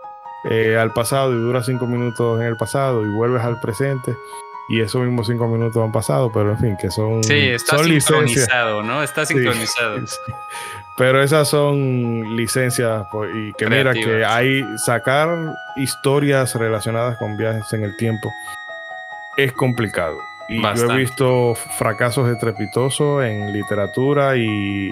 [0.50, 4.16] eh, al pasado y duras cinco minutos en el pasado y vuelves al presente
[4.70, 7.24] y esos mismos cinco minutos han pasado, pero en fin, que son.
[7.24, 9.04] Sí, está sincronizado, ¿no?
[9.04, 10.00] Está sincronizado.
[10.96, 17.74] Pero esas son licencias pues, y que mira que hay sacar historias relacionadas con viajes
[17.74, 18.32] en el tiempo
[19.38, 20.20] es complicado.
[20.50, 24.92] Y yo he visto fracasos estrepitosos en literatura y,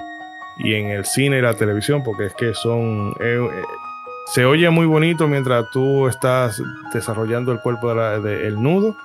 [0.57, 3.13] y, en el cine y la televisión, porque es que son.
[3.19, 3.63] Eh, eh,
[4.33, 6.61] se oye muy bonito mientras tú estás
[6.93, 8.95] desarrollando el cuerpo del de el nudo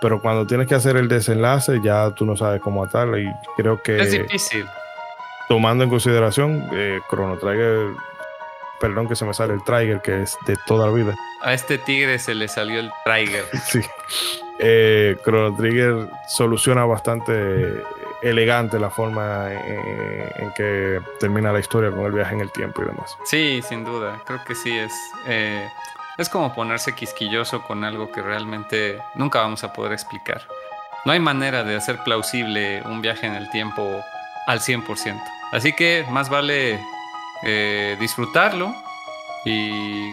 [0.00, 3.82] pero cuando tienes que hacer el desenlace ya tú no sabes cómo atarlo y creo
[3.82, 4.64] que es difícil.
[5.48, 7.90] tomando en consideración eh, Chrono Trigger
[8.80, 11.14] perdón que se me sale el Trigger que es de toda la vida.
[11.42, 13.44] A este tigre se le salió el Trigger.
[13.64, 13.80] Sí.
[14.58, 17.82] Eh, Chrono Trigger soluciona bastante
[18.22, 22.86] elegante la forma en, que termina la historia con el viaje en el tiempo y
[22.86, 24.92] demás sí sin duda creo que sí es
[25.26, 25.68] eh,
[26.18, 30.42] es como ponerse quisquilloso con algo que realmente nunca vamos a poder explicar.
[31.04, 34.00] No hay manera de hacer plausible un viaje en el tiempo
[34.46, 35.20] al 100%.
[35.52, 36.78] Así que más vale
[37.42, 38.74] eh, disfrutarlo
[39.44, 40.12] y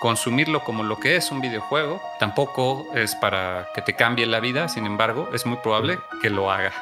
[0.00, 2.00] consumirlo como lo que es un videojuego.
[2.18, 6.50] Tampoco es para que te cambie la vida, sin embargo, es muy probable que lo
[6.50, 6.72] haga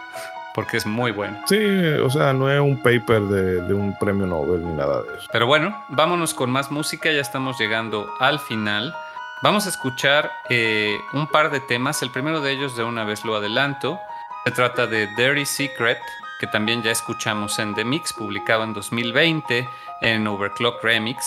[0.55, 1.39] porque es muy bueno.
[1.47, 1.59] Sí,
[2.03, 5.29] o sea, no es un paper de, un premio Nobel ni nada de eso.
[5.33, 8.95] Pero bueno, vámonos con más música, ya estamos llegando al final.
[9.43, 13.25] Vamos a escuchar eh, un par de temas, el primero de ellos de una vez
[13.25, 13.99] lo adelanto.
[14.45, 15.99] Se trata de Dirty Secret
[16.43, 19.69] que también ya escuchamos en The Mix, publicado en 2020
[20.01, 21.25] en Overclock Remix.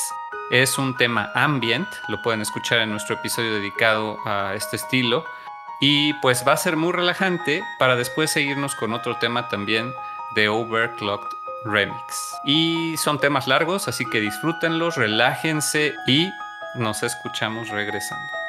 [0.51, 5.23] Es un tema ambient, lo pueden escuchar en nuestro episodio dedicado a este estilo.
[5.81, 9.93] Y pues va a ser muy relajante para después seguirnos con otro tema también
[10.35, 11.35] de Overclocked
[11.65, 12.35] Remix.
[12.45, 16.29] Y son temas largos, así que disfrútenlos, relájense y
[16.75, 18.44] nos escuchamos regresando.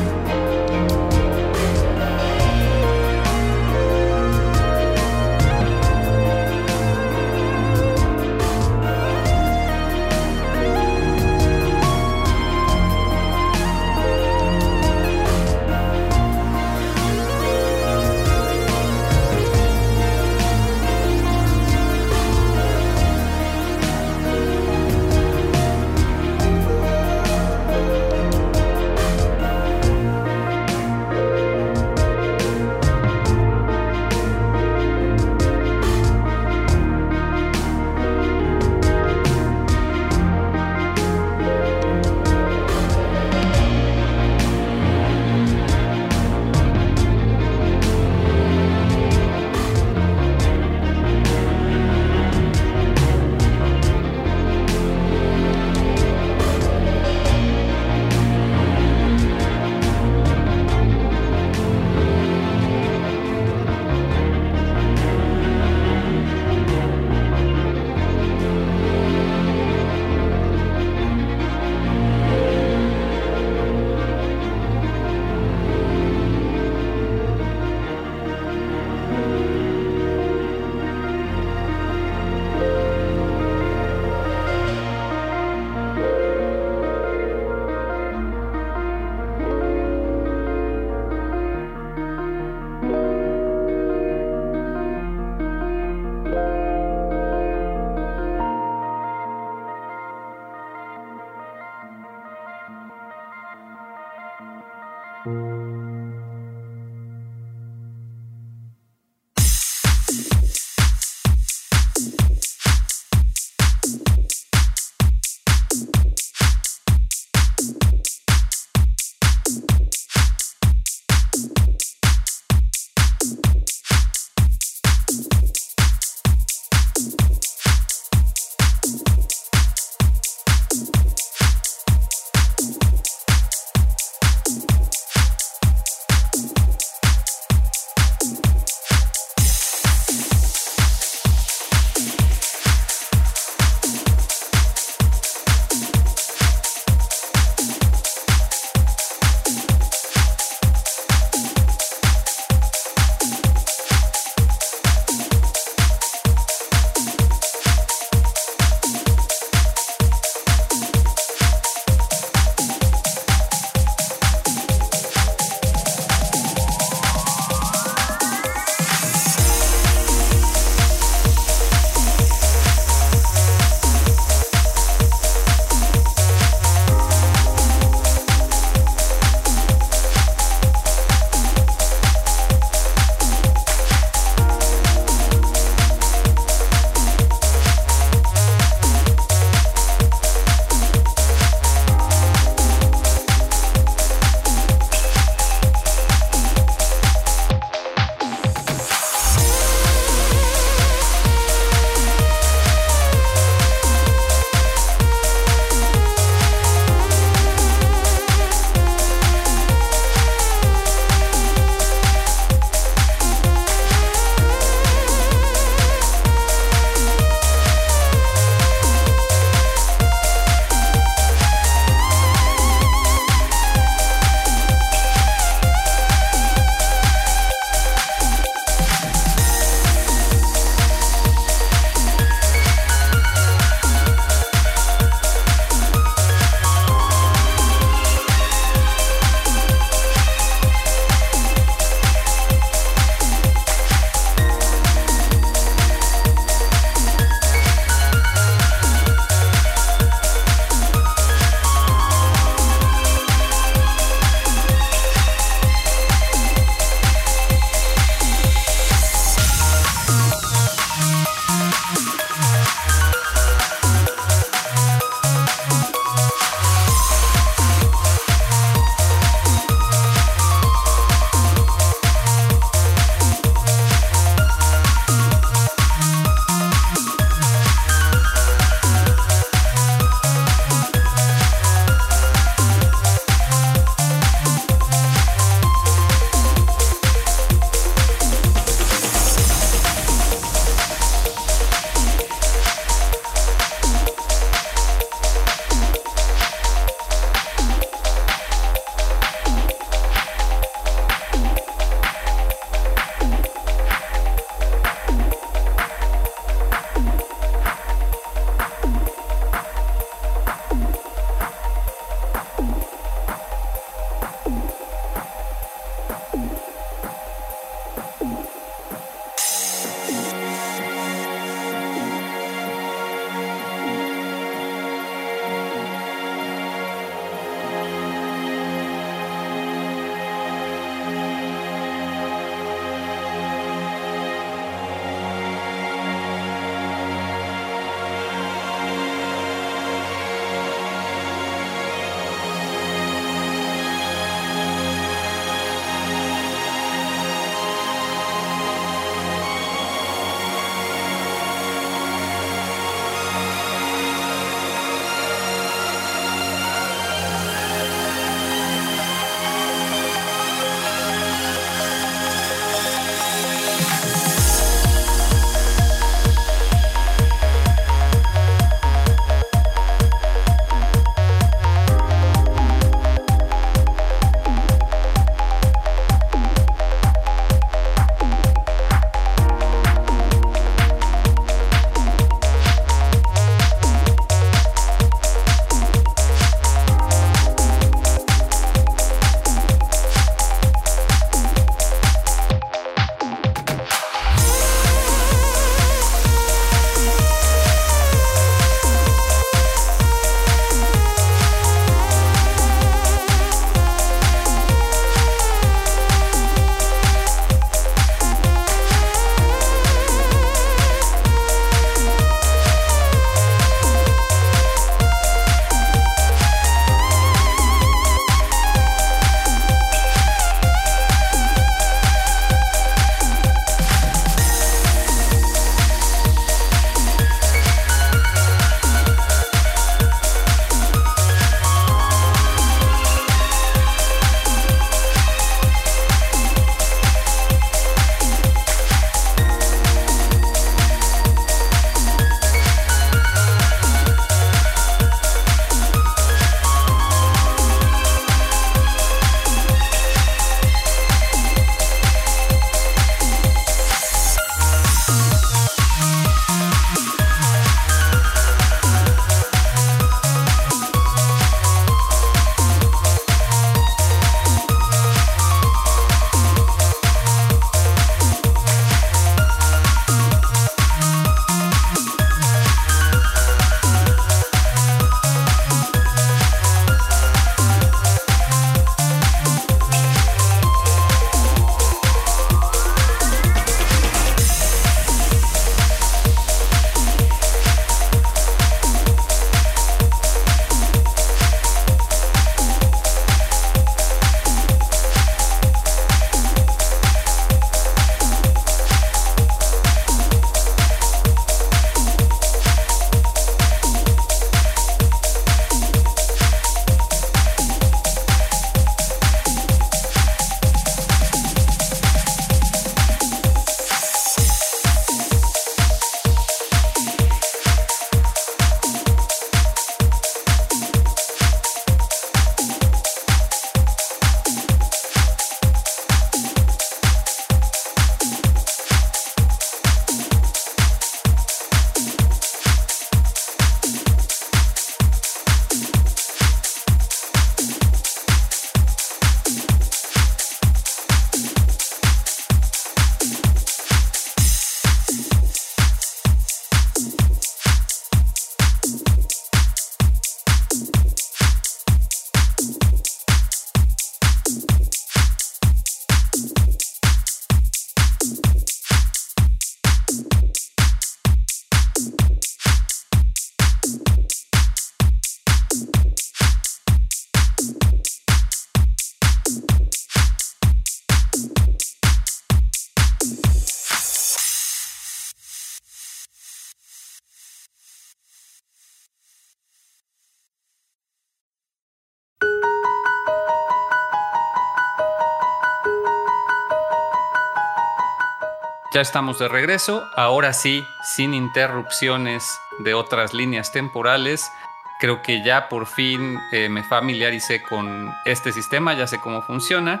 [588.90, 594.50] Ya estamos de regreso, ahora sí, sin interrupciones de otras líneas temporales.
[594.98, 600.00] Creo que ya por fin eh, me familiaricé con este sistema, ya sé cómo funciona.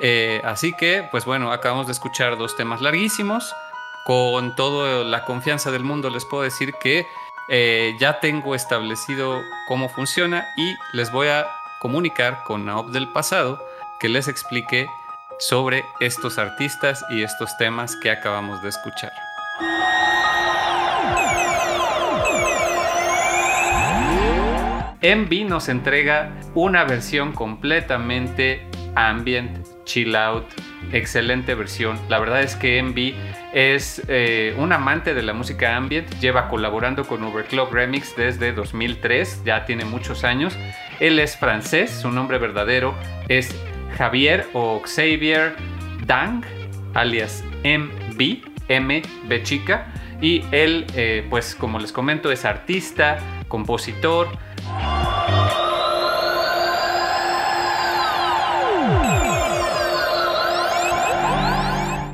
[0.00, 3.54] Eh, así que, pues bueno, acabamos de escuchar dos temas larguísimos.
[4.06, 7.06] Con toda la confianza del mundo les puedo decir que
[7.50, 11.46] eh, ya tengo establecido cómo funciona y les voy a
[11.80, 13.62] comunicar con Naop del pasado
[14.00, 14.88] que les explique
[15.48, 19.12] sobre estos artistas y estos temas que acabamos de escuchar.
[25.00, 28.64] Envy nos entrega una versión completamente
[28.94, 30.44] ambient, chill out,
[30.92, 31.98] excelente versión.
[32.08, 33.16] La verdad es que Envy
[33.52, 39.42] es eh, un amante de la música ambient, lleva colaborando con Overclock Remix desde 2003,
[39.44, 40.56] ya tiene muchos años.
[41.00, 42.94] Él es francés, su nombre verdadero
[43.28, 43.52] es
[43.96, 45.54] Javier o Xavier
[46.06, 46.44] Dang,
[46.94, 49.92] alias MB, M, B chica.
[50.20, 54.28] Y él, eh, pues como les comento, es artista, compositor.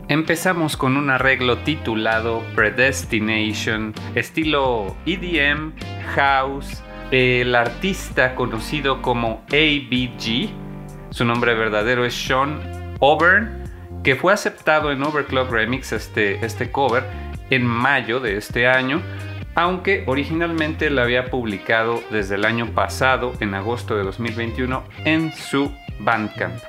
[0.09, 5.75] Empezamos con un arreglo titulado Predestination, estilo EDM,
[6.15, 10.68] house, el artista conocido como ABG
[11.11, 12.61] su nombre verdadero es Sean
[13.01, 13.65] Auburn,
[14.05, 17.05] que fue aceptado en Overclock Remix este, este cover
[17.51, 19.03] en mayo de este año,
[19.55, 25.73] aunque originalmente lo había publicado desde el año pasado, en agosto de 2021, en su
[26.01, 26.63] Bandcamp.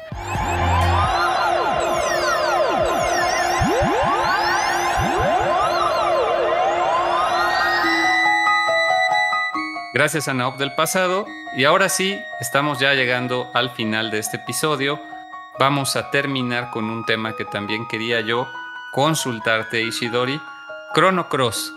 [9.93, 11.25] Gracias a Naop del pasado.
[11.55, 14.99] Y ahora sí, estamos ya llegando al final de este episodio.
[15.57, 18.47] Vamos a terminar con un tema que también quería yo
[18.91, 20.39] consultarte, Ishidori.
[20.93, 21.73] Chrono Cross.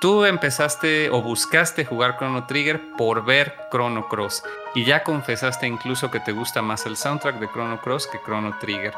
[0.00, 4.42] Tú empezaste o buscaste jugar Chrono Trigger por ver Chrono Cross.
[4.74, 8.58] Y ya confesaste incluso que te gusta más el soundtrack de Chrono Cross que Chrono
[8.60, 8.92] Trigger.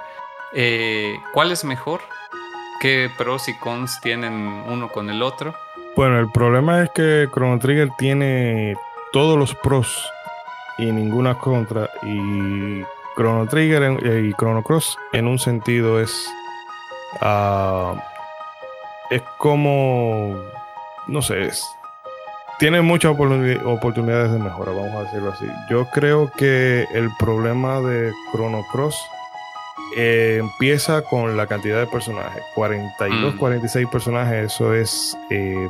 [0.53, 2.01] Eh, ¿Cuál es mejor?
[2.81, 5.55] ¿Qué pros y cons tienen uno con el otro?
[5.95, 8.77] Bueno, el problema es que Chrono Trigger tiene
[9.13, 10.13] todos los pros
[10.79, 11.91] y ninguna contra.
[12.03, 12.83] Y
[13.17, 16.29] Chrono Trigger eh, y Chrono Cross en un sentido es.
[17.21, 17.95] Ah,
[19.11, 20.37] es como.
[21.07, 21.65] No sé, es,
[22.59, 25.47] tiene muchas oportunidades de mejora, vamos a decirlo así.
[25.71, 28.99] Yo creo que el problema de Chrono Cross
[29.95, 32.43] eh, empieza con la cantidad de personajes.
[32.55, 33.91] 42, 46 mm.
[33.91, 35.69] personajes, eso es eh,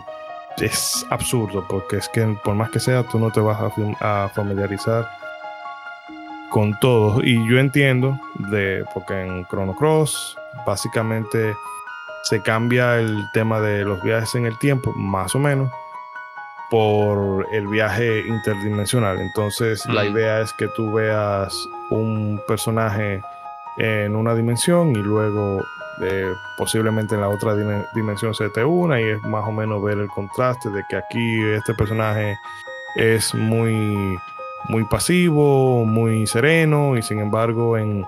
[0.58, 3.58] es absurdo, porque es que por más que sea, tú no te vas
[4.00, 5.08] a, familiarizar
[6.50, 7.22] con todo.
[7.22, 8.18] Y yo entiendo,
[8.50, 11.54] de, porque en Chrono Cross básicamente
[12.24, 15.70] se cambia el tema de los viajes en el tiempo, más o menos,
[16.70, 19.18] por el viaje interdimensional.
[19.20, 23.22] Entonces la idea es que tú veas un personaje
[23.78, 25.62] en una dimensión y luego
[26.56, 27.54] posiblemente en la otra
[27.94, 31.42] dimensión se te una y es más o menos ver el contraste de que aquí
[31.54, 32.36] este personaje
[32.96, 34.18] es muy,
[34.68, 38.06] muy pasivo, muy sereno y sin embargo en,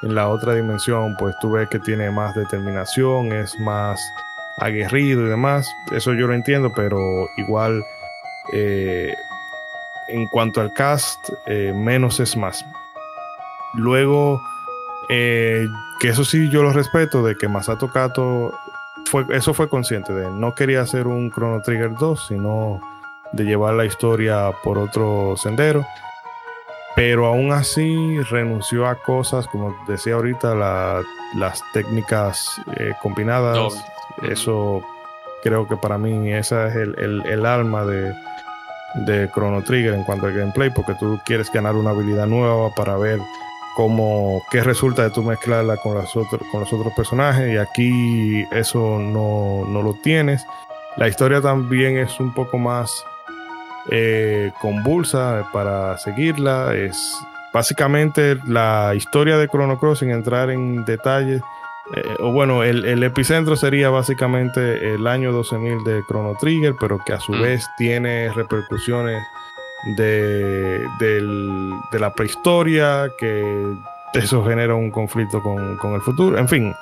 [0.00, 4.00] la otra dimensión pues tú ves que tiene más determinación, es más
[4.58, 5.68] aguerrido y demás.
[5.90, 6.98] Eso yo lo entiendo, pero
[7.36, 7.82] igual
[8.52, 9.12] eh,
[10.08, 12.64] en cuanto al cast, eh, menos es más.
[13.74, 14.40] Luego
[15.08, 15.66] eh,
[15.98, 18.52] que eso sí yo lo respeto, de que Masato Kato
[19.06, 20.30] fue, eso fue consciente de.
[20.30, 22.80] No quería hacer un Chrono Trigger 2, sino
[23.32, 25.86] de llevar la historia por otro sendero.
[26.96, 30.54] Pero aún así renunció a cosas, como decía ahorita,
[31.36, 33.74] las técnicas eh, combinadas.
[34.22, 34.82] Eso
[35.44, 38.12] creo que para mí esa es el, el alma de,
[38.94, 42.96] de Chrono Trigger en cuanto al gameplay, porque tú quieres ganar una habilidad nueva para
[42.96, 43.20] ver
[43.78, 48.98] como qué resulta de tú mezclarla con, las con los otros personajes y aquí eso
[48.98, 50.44] no, lo tienes.
[50.96, 53.04] La historia también es un poco más
[53.92, 56.74] eh, convulsa para seguirla.
[56.74, 57.16] Es
[57.54, 61.40] básicamente la historia de Chrono Cross sin entrar en detalles.
[61.94, 67.12] Eh, o bueno, el, epicentro sería básicamente el año 12.000 de Chrono Trigger, pero que
[67.12, 67.42] a su mm.
[67.42, 69.22] vez tiene repercusiones
[69.84, 70.86] de,
[71.92, 73.74] la prehistoria, que
[74.14, 76.38] eso genera un conflicto con, el futuro.
[76.38, 76.74] En fin,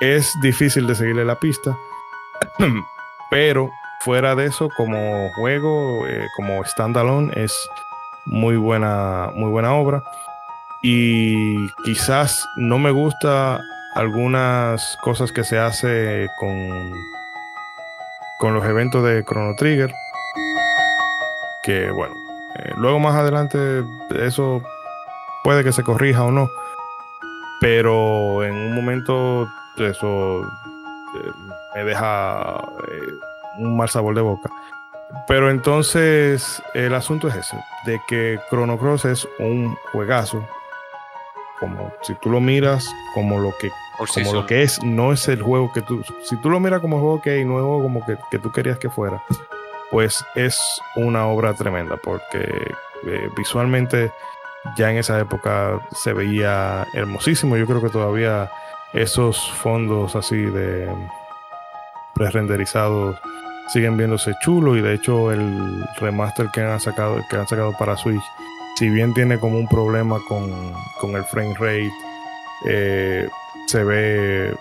[0.00, 1.76] es difícil de seguirle la pista,
[3.30, 3.70] pero
[4.00, 7.52] fuera de eso, como juego, eh, como standalone, es
[8.24, 10.02] muy buena, muy buena obra.
[10.82, 13.60] Y quizás no me gusta
[13.94, 16.92] algunas cosas que se hace con,
[18.38, 19.92] con los eventos de Chrono Trigger.
[21.66, 22.14] Que bueno,
[22.60, 23.84] eh, luego más adelante
[24.20, 24.62] eso
[25.42, 26.48] puede que se corrija o no.
[27.60, 31.32] Pero en un momento eso eh,
[31.74, 32.56] me deja
[32.88, 33.00] eh,
[33.58, 34.48] un mal sabor de boca.
[35.26, 40.46] Pero entonces el asunto es ese, de que Chrono Cross es un juegazo.
[41.58, 43.70] Como si tú lo miras como lo que,
[44.14, 46.04] como lo que es, no es el juego que tú.
[46.22, 48.90] Si tú lo miras como juego que hay, nuevo como que, que, tú querías que
[48.90, 49.22] fuera,
[49.90, 50.58] pues es
[50.96, 52.74] una obra tremenda, porque
[53.06, 54.10] eh, visualmente
[54.76, 57.56] ya en esa época se veía hermosísimo.
[57.56, 58.50] Yo creo que todavía
[58.92, 60.88] esos fondos así de
[62.14, 63.20] pre-renderizados
[63.68, 67.96] siguen viéndose chulos y de hecho el remaster que han sacado que han sacado para
[67.96, 68.22] Switch
[68.78, 71.90] si bien tiene como un problema con, el frame rate
[72.64, 73.28] eh,
[73.66, 74.54] se ve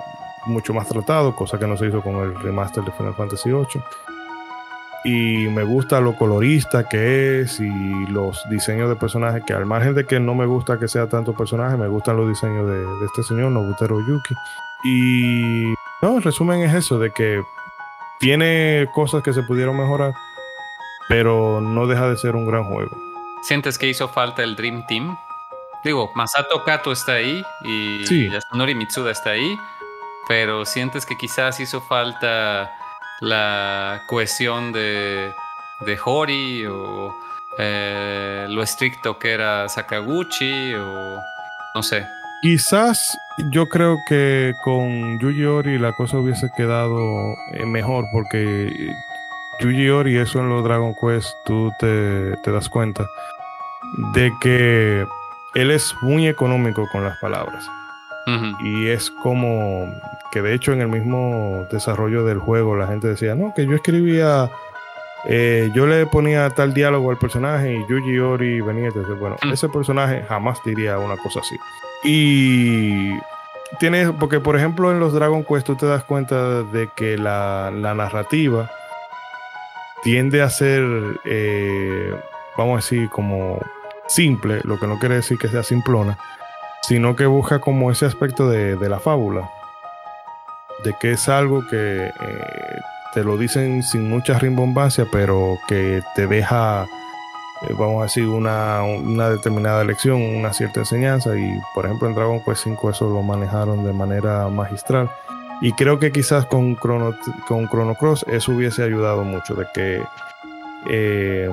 [0.48, 3.84] mucho más tratado cosa que no se hizo con el remaster de Final Fantasy VIII
[5.06, 9.96] y me gusta lo colorista que es y los diseños de personajes que al margen
[9.96, 13.06] de que no me gusta que sea tanto personaje me gustan los diseños de, de
[13.06, 14.36] este señor Nobutero Yuki
[14.84, 17.44] y no, el resumen es eso de que
[18.20, 20.14] tiene cosas que se pudieron mejorar,
[21.10, 22.96] pero no deja de ser un gran juego.
[23.42, 25.18] ¿Sientes que hizo falta el Dream Team?
[25.84, 28.30] Digo, Masato Kato está ahí y sí.
[28.30, 29.58] Yasunori Mitsuda está ahí,
[30.28, 32.72] pero sientes que quizás hizo falta
[33.22, 35.34] la cohesión de,
[35.82, 37.16] de Hori o
[37.58, 41.20] eh, lo estricto que era Sakaguchi o
[41.74, 42.06] no sé.
[42.42, 43.18] Quizás
[43.52, 48.70] yo creo que con Yuji Ori la cosa hubiese quedado eh, mejor porque
[49.60, 53.08] Yuji Ori, eso en los Dragon Quest, tú te, das cuenta
[54.14, 55.06] de que
[55.54, 57.66] él es muy económico con las palabras.
[58.62, 59.94] Y es como
[60.32, 63.76] que de hecho en el mismo desarrollo del juego la gente decía, no, que yo
[63.76, 64.50] escribía,
[65.26, 69.38] eh, yo le ponía tal diálogo al personaje y Yuji Ori venía y decía, bueno,
[69.52, 71.56] ese personaje jamás diría una cosa así.
[72.04, 73.14] Y
[73.80, 77.72] tienes, porque por ejemplo en los Dragon Quest tú te das cuenta de que la,
[77.72, 78.72] narrativa
[80.04, 80.84] tiende a ser,
[81.26, 82.14] eh,
[82.58, 83.60] vamos a decir, como
[84.08, 86.18] simple, lo que no quiere decir que sea simplona,
[86.88, 89.50] sino que busca como ese aspecto de, la fábula,
[90.84, 92.12] de que es algo que eh,
[93.14, 96.86] te lo dicen sin mucha rimbombancia, pero que te deja
[97.62, 101.36] eh, vamos a decir, una, determinada lección, una cierta enseñanza.
[101.38, 105.10] Y por ejemplo en Dragon Quest 5 eso lo manejaron de manera magistral.
[105.62, 107.16] Y creo que quizás con Chrono,
[107.48, 110.04] con Chrono Cross eso hubiese ayudado mucho, de que
[110.90, 111.50] eh,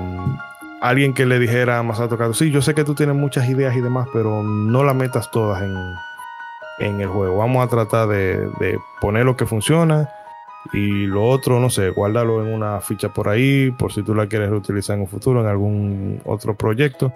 [0.83, 3.75] alguien que le dijera a Masato Kato, sí, yo sé que tú tienes muchas ideas
[3.77, 5.77] y demás, pero no las metas todas en,
[6.81, 7.39] en el juego.
[7.39, 10.11] Vamos a tratar de, de poner lo que funciona
[10.73, 14.27] y lo otro, no sé, guárdalo en una ficha por ahí, por si tú la
[14.27, 17.13] quieres reutilizar en un futuro, en algún otro proyecto.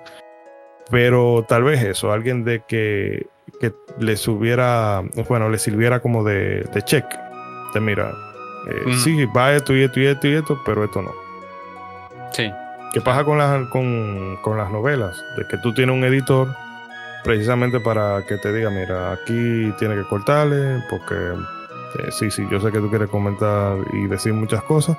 [0.89, 3.27] Pero tal vez eso, alguien de que,
[3.61, 7.05] que les hubiera, bueno, le sirviera como de, de check.
[7.75, 8.13] De mira,
[8.69, 11.11] eh, sí, va esto y esto y esto y esto, pero esto no.
[12.31, 12.49] Sí.
[12.97, 15.23] ¿Qué pasa con las, con, con las novelas?
[15.37, 16.49] De que tú tienes un editor
[17.25, 22.59] precisamente para que te diga, mira, aquí tiene que cortarle porque eh, sí, sí, yo
[22.59, 24.97] sé que tú quieres comentar y decir muchas cosas,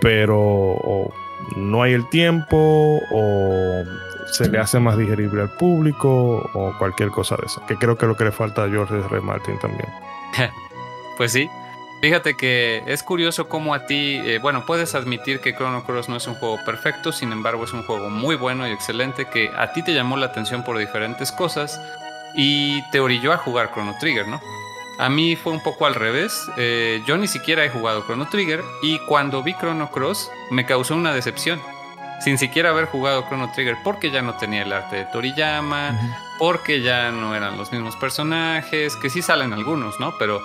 [0.00, 1.10] pero
[1.58, 3.84] no hay el tiempo o
[4.32, 8.06] se le hace más digerible al público o cualquier cosa de esa, que creo que
[8.06, 9.20] es lo que le falta a George R.
[9.20, 9.90] Martin también.
[11.18, 11.50] pues sí.
[12.00, 16.16] Fíjate que es curioso cómo a ti, eh, bueno, puedes admitir que Chrono Cross no
[16.16, 19.72] es un juego perfecto, sin embargo es un juego muy bueno y excelente que a
[19.72, 21.80] ti te llamó la atención por diferentes cosas
[22.36, 24.40] y te orilló a jugar Chrono Trigger, ¿no?
[24.98, 26.48] A mí fue un poco al revés.
[26.56, 30.94] Eh, yo ni siquiera he jugado Chrono Trigger y cuando vi Chrono Cross me causó
[30.94, 31.60] una decepción.
[32.20, 35.96] Sin siquiera haber jugado Chrono Trigger porque ya no tenía el arte de Toriyama,
[36.38, 40.14] porque ya no eran los mismos personajes, que sí salen algunos, ¿no?
[40.18, 40.42] Pero,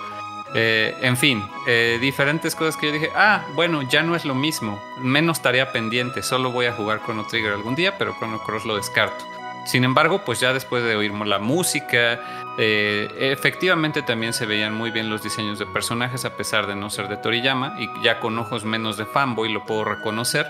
[0.54, 4.36] eh, en fin, eh, diferentes cosas que yo dije, ah, bueno, ya no es lo
[4.36, 8.64] mismo, menos tarea pendiente, solo voy a jugar Chrono Trigger algún día, pero Chrono Cross
[8.64, 9.24] lo descarto.
[9.66, 12.20] Sin embargo, pues ya después de oír la música,
[12.58, 16.90] eh, efectivamente también se veían muy bien los diseños de personajes a pesar de no
[16.90, 20.46] ser de Toriyama y ya con ojos menos de fanboy lo puedo reconocer.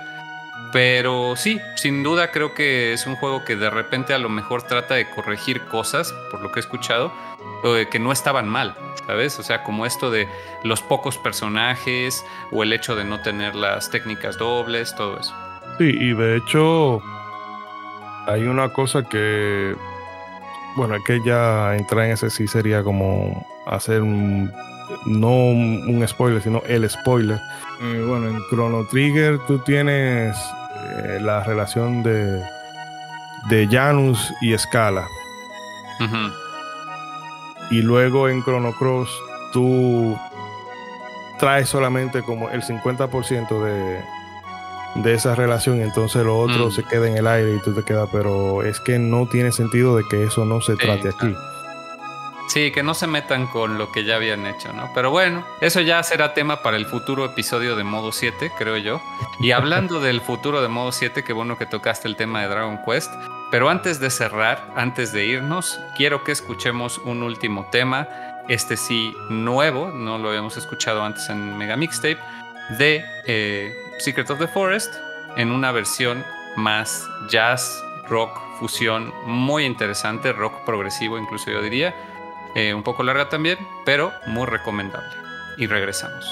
[0.74, 4.64] Pero sí, sin duda creo que es un juego que de repente a lo mejor
[4.64, 7.12] trata de corregir cosas, por lo que he escuchado,
[7.92, 8.74] que no estaban mal,
[9.06, 9.38] ¿sabes?
[9.38, 10.26] O sea, como esto de
[10.64, 15.32] los pocos personajes o el hecho de no tener las técnicas dobles, todo eso.
[15.78, 17.00] Sí, y de hecho
[18.26, 19.76] hay una cosa que
[20.74, 24.50] bueno, es que ya entrar en ese sí sería como hacer un,
[25.06, 27.38] no un spoiler, sino el spoiler.
[27.80, 30.36] Eh, bueno, en Chrono Trigger tú tienes
[30.96, 32.42] eh, la relación de,
[33.48, 35.06] de Janus y Scala.
[37.70, 39.10] Y luego en Chrono Cross
[39.52, 40.16] tú
[41.38, 44.04] traes solamente como el 50% de,
[44.96, 46.72] de esa relación y entonces lo otro mm.
[46.72, 49.96] se queda en el aire y tú te quedas, pero es que no tiene sentido
[49.96, 51.34] de que eso no se trate aquí.
[52.46, 54.90] Sí, que no se metan con lo que ya habían hecho, ¿no?
[54.94, 59.00] Pero bueno, eso ya será tema para el futuro episodio de Modo 7, creo yo.
[59.40, 62.78] Y hablando del futuro de Modo 7, qué bueno que tocaste el tema de Dragon
[62.84, 63.12] Quest.
[63.50, 68.08] Pero antes de cerrar, antes de irnos, quiero que escuchemos un último tema,
[68.48, 72.18] este sí nuevo, no lo habíamos escuchado antes en Mega Mixtape,
[72.78, 74.94] de eh, Secret of the Forest,
[75.36, 76.24] en una versión
[76.56, 81.94] más jazz, rock, fusión, muy interesante, rock progresivo incluso yo diría
[82.54, 85.10] eh, un poco larga también, pero muy recomendable.
[85.56, 86.24] Y regresamos.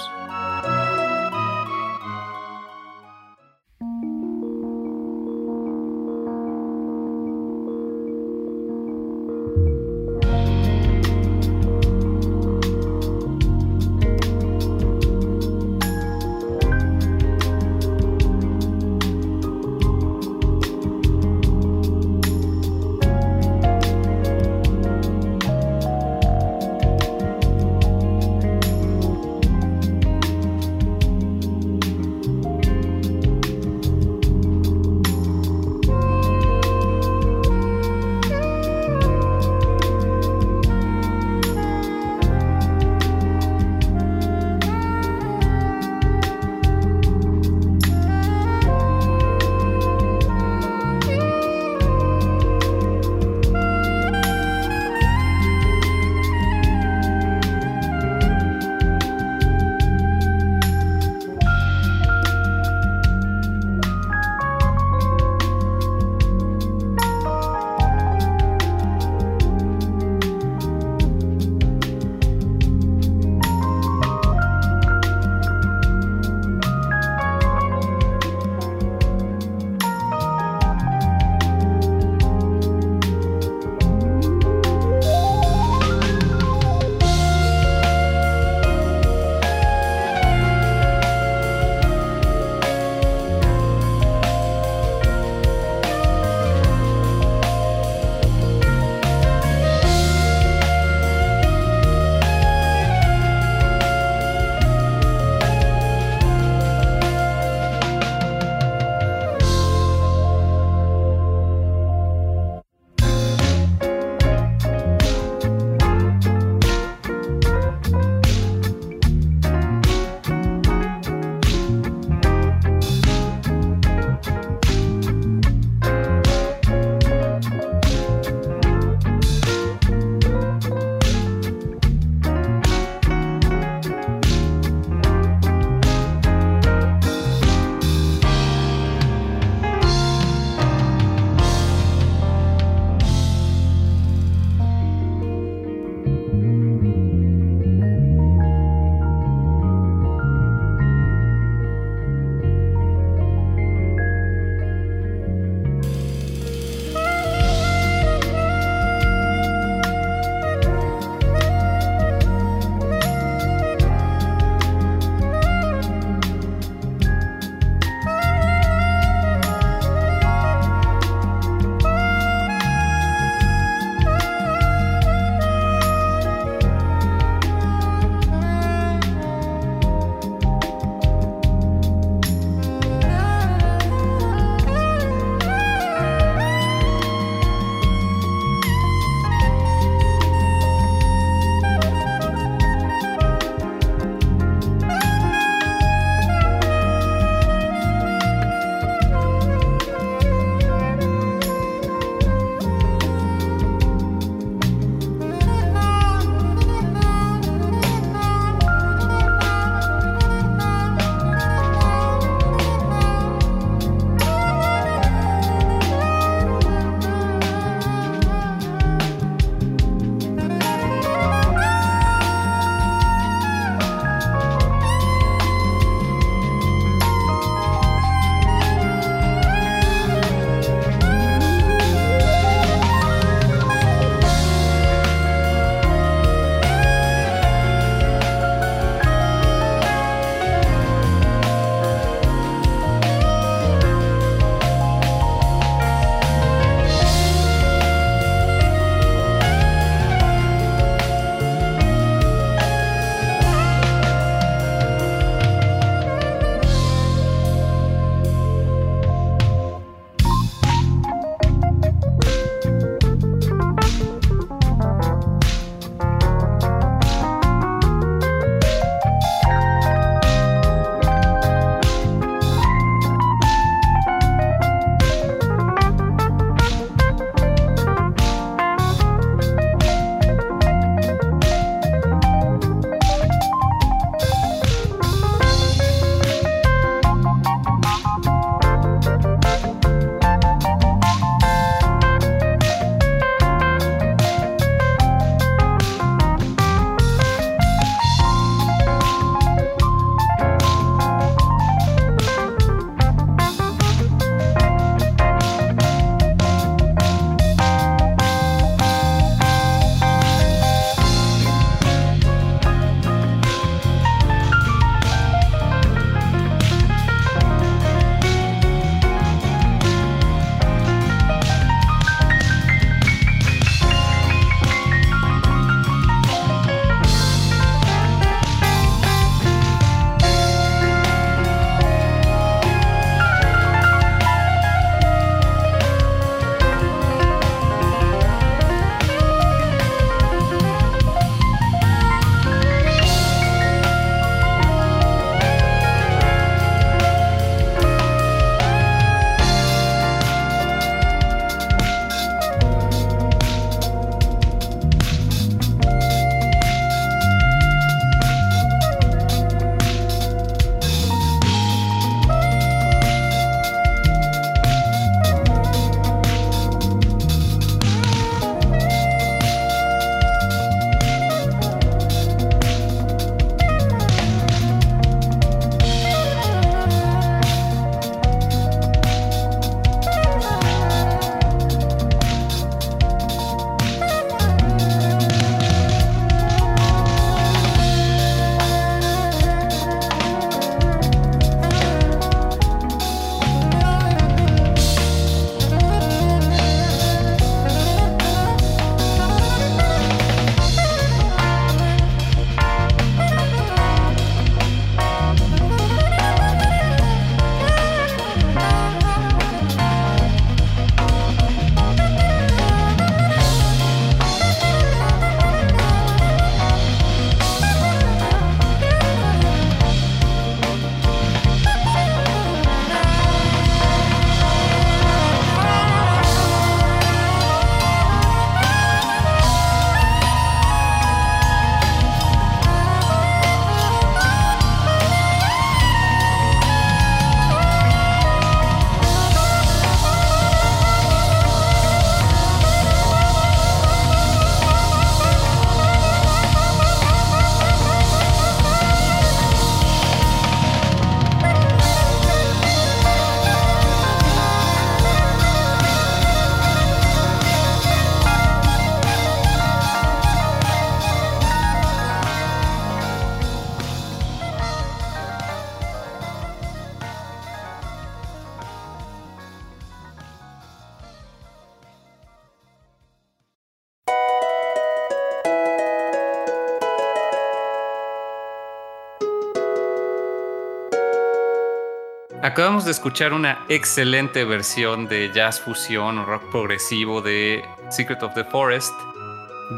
[482.52, 488.34] Acabamos de escuchar una excelente versión de jazz fusión o rock progresivo de Secret of
[488.34, 488.92] the Forest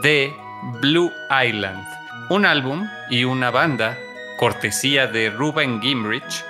[0.02, 0.36] de
[0.80, 1.86] Blue Island,
[2.30, 3.96] un álbum y una banda
[4.40, 6.44] cortesía de Ruben Gimrich,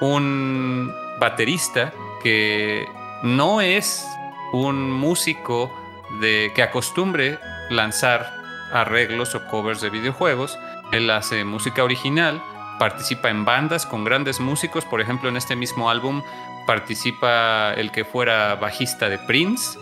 [0.00, 2.88] un baterista que
[3.22, 4.04] no es
[4.52, 5.72] un músico
[6.20, 7.38] de, que acostumbre
[7.70, 8.28] lanzar
[8.72, 10.58] arreglos o covers de videojuegos.
[10.90, 12.42] Él hace música original,
[12.80, 16.22] participa en bandas con grandes músicos, por ejemplo en este mismo álbum
[16.66, 19.78] participa el que fuera bajista de Prince.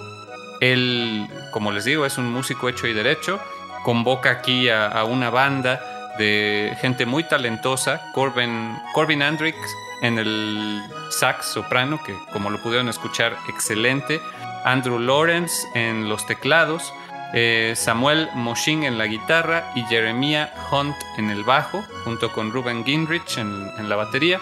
[0.61, 3.39] Él, como les digo, es un músico hecho y derecho,
[3.85, 5.81] convoca aquí a, una banda
[6.19, 13.37] de gente muy talentosa, Corbin, Corbin en el sax soprano, que como lo pudieron escuchar,
[13.49, 14.21] excelente,
[14.65, 16.93] Andrew Lawrence en los teclados,
[17.35, 22.85] eh, Samuel Moshin en la guitarra y Jeremiah Hunt en el bajo, junto con Ruben
[22.85, 24.41] Gingrich en, la batería.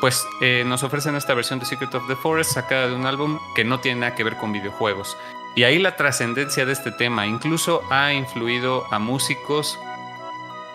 [0.00, 3.38] Pues eh, nos ofrecen esta versión de Secret of the Forest sacada de un álbum
[3.54, 5.16] que no tiene nada que ver con videojuegos.
[5.54, 9.78] Y ahí la trascendencia de este tema incluso ha influido a músicos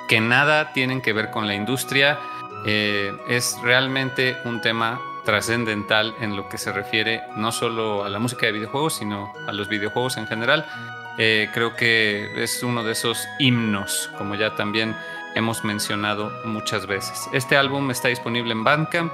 [0.07, 2.19] que nada tienen que ver con la industria.
[2.65, 8.19] Eh, es realmente un tema trascendental en lo que se refiere no solo a la
[8.19, 10.65] música de videojuegos, sino a los videojuegos en general.
[11.17, 14.95] Eh, creo que es uno de esos himnos, como ya también
[15.35, 17.27] hemos mencionado muchas veces.
[17.33, 19.13] Este álbum está disponible en Bandcamp,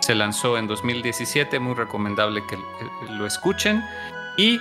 [0.00, 2.58] se lanzó en 2017, muy recomendable que
[3.10, 3.84] lo escuchen.
[4.36, 4.60] Y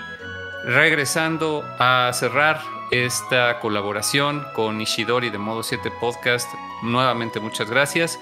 [0.64, 2.60] regresando a cerrar
[2.92, 6.52] esta colaboración con Ishidori de Modo 7 Podcast,
[6.82, 8.20] nuevamente muchas gracias.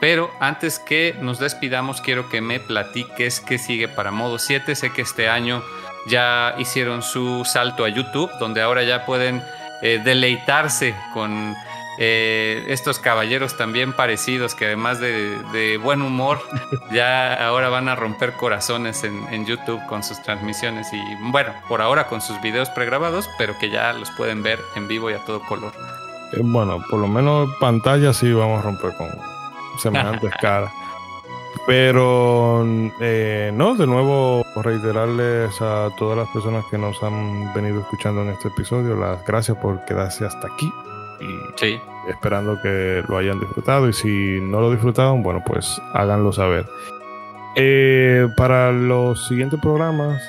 [0.00, 4.74] Pero antes que nos despidamos, quiero que me platiques qué sigue para Modo 7.
[4.74, 5.62] Sé que este año
[6.06, 9.42] ya hicieron su salto a YouTube, donde ahora ya pueden
[9.82, 11.54] eh, deleitarse con
[11.98, 16.40] eh, estos caballeros también parecidos, que además de, buen humor,
[16.92, 21.00] ya ahora van a romper corazones en, YouTube con sus transmisiones y
[21.30, 25.10] bueno, por ahora con sus videos pregrabados, pero que ya los pueden ver en vivo
[25.10, 25.72] y a todo color.
[26.32, 29.08] Eh, bueno, por lo menos pantalla sí vamos a romper con,
[29.78, 30.72] semejantes caras.
[31.66, 32.66] Pero
[33.00, 38.30] eh, no, de nuevo reiterarles a todas las personas que nos han venido escuchando en
[38.30, 40.72] este episodio las gracias por quedarse hasta aquí.
[41.20, 43.88] Y esperando que lo hayan disfrutado.
[43.88, 46.66] Y si no lo disfrutaron, bueno, pues háganlo saber.
[47.54, 50.22] Eh, para los siguientes programas,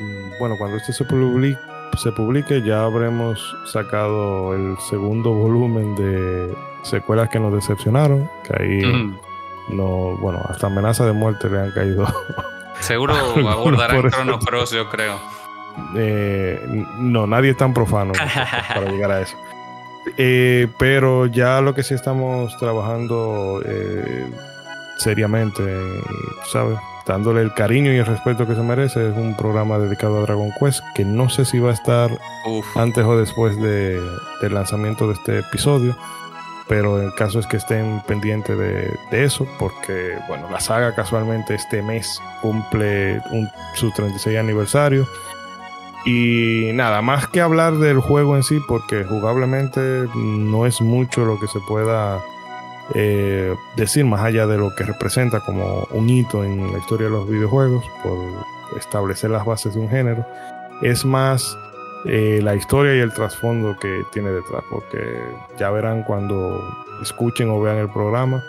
[0.00, 1.60] mm, bueno, cuando este se publique,
[1.96, 8.82] se publique ya habremos sacado el segundo volumen de secuelas que nos decepcionaron, que ahí
[9.68, 12.06] no, bueno, hasta amenaza de muerte le han caído.
[12.80, 13.14] Seguro
[13.48, 15.18] abordarán Chrono Cross, yo creo.
[15.96, 16.60] Eh,
[16.98, 19.36] no, nadie es tan profano para llegar a eso.
[20.18, 24.28] Eh, pero ya lo que sí estamos trabajando eh,
[24.98, 25.62] seriamente,
[26.50, 26.78] ¿sabes?
[27.06, 30.50] Dándole el cariño y el respeto que se merece, es un programa dedicado a Dragon
[30.58, 32.10] Quest que no sé si va a estar
[32.76, 34.00] antes o después de,
[34.40, 35.96] del lanzamiento de este episodio
[36.68, 41.82] pero el caso es que estén pendientes de, eso, porque bueno, la saga casualmente este
[41.82, 43.20] mes cumple
[43.74, 45.06] su 36 aniversario.
[46.04, 49.80] Y nada, más que hablar del juego en sí, porque jugablemente
[50.14, 52.20] no es mucho lo que se pueda
[52.94, 57.12] eh, decir más allá de lo que representa como un hito en la historia de
[57.12, 58.18] los videojuegos, por
[58.76, 60.26] establecer las bases de un género.
[60.82, 61.56] Es más
[62.04, 64.98] eh, la historia y el trasfondo que tiene detrás, porque
[65.58, 66.60] ya verán cuando
[67.02, 68.42] escuchen o vean el programa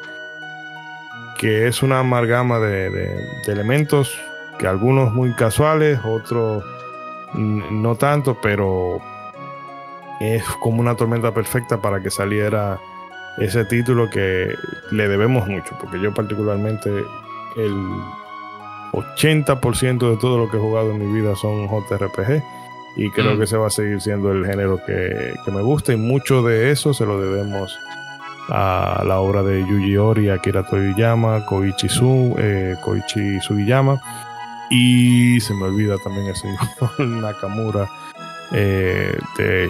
[1.43, 4.17] que es una amalgama de, elementos
[4.57, 6.63] que algunos muy casuales, otros
[7.33, 9.01] no tanto, pero
[10.21, 12.79] es como una tormenta perfecta para que saliera
[13.39, 14.55] ese título que
[14.91, 16.89] le debemos mucho, porque yo particularmente
[17.57, 17.75] el
[18.93, 22.41] 80% de todo lo que he jugado en mi vida son JRPG
[22.95, 23.37] y creo mm.
[23.37, 26.93] que ese va a seguir siendo el género que, me gusta y mucho de eso
[26.93, 27.77] se lo debemos
[28.49, 34.01] a la obra de Yuji Ori, Akira Toriyama, Koichi, Su, eh, Koichi Sugiyama
[34.69, 36.59] y se me olvida también el señor
[36.99, 37.89] Nakamura
[38.51, 39.69] eh, de,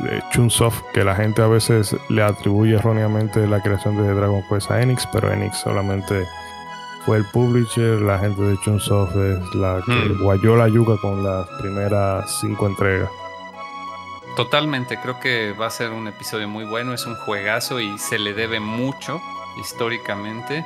[0.00, 4.70] de Chunsoft que la gente a veces le atribuye erróneamente la creación de Dragon Quest
[4.70, 6.26] a Enix pero Enix solamente
[7.04, 10.22] fue el publisher, la gente de Chunsoft es la que hmm.
[10.22, 13.10] guayó la yuca con las primeras cinco entregas.
[14.36, 18.18] Totalmente, creo que va a ser un episodio muy bueno, es un juegazo y se
[18.18, 19.20] le debe mucho
[19.60, 20.64] históricamente.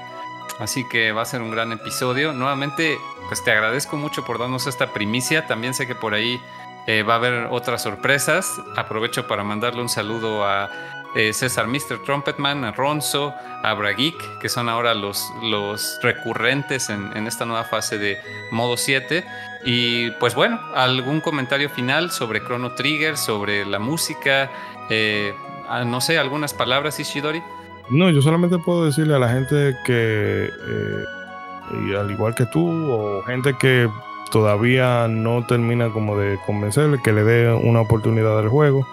[0.59, 2.33] Así que va a ser un gran episodio.
[2.33, 2.97] Nuevamente,
[3.29, 5.47] pues te agradezco mucho por darnos esta primicia.
[5.47, 6.41] También sé que por ahí
[6.87, 8.53] eh, va a haber otras sorpresas.
[8.77, 10.71] Aprovecho para mandarle un saludo a
[11.16, 12.02] eh, César Mr.
[12.05, 17.97] Trumpetman, a Ronzo, a Brageek, que son ahora los, los recurrentes en, esta nueva fase
[17.97, 18.18] de
[18.51, 19.24] modo 7.
[19.64, 24.51] Y pues bueno, algún comentario final sobre Chrono Trigger, sobre la música,
[24.90, 25.34] eh,
[25.68, 27.43] ah, no sé, algunas palabras, Ishidori.
[27.88, 33.22] No, yo solamente puedo decirle a la gente que, eh, al igual que tú, o
[33.22, 33.88] gente que
[34.30, 38.86] todavía no termina como de convencerle, que le dé una oportunidad al juego.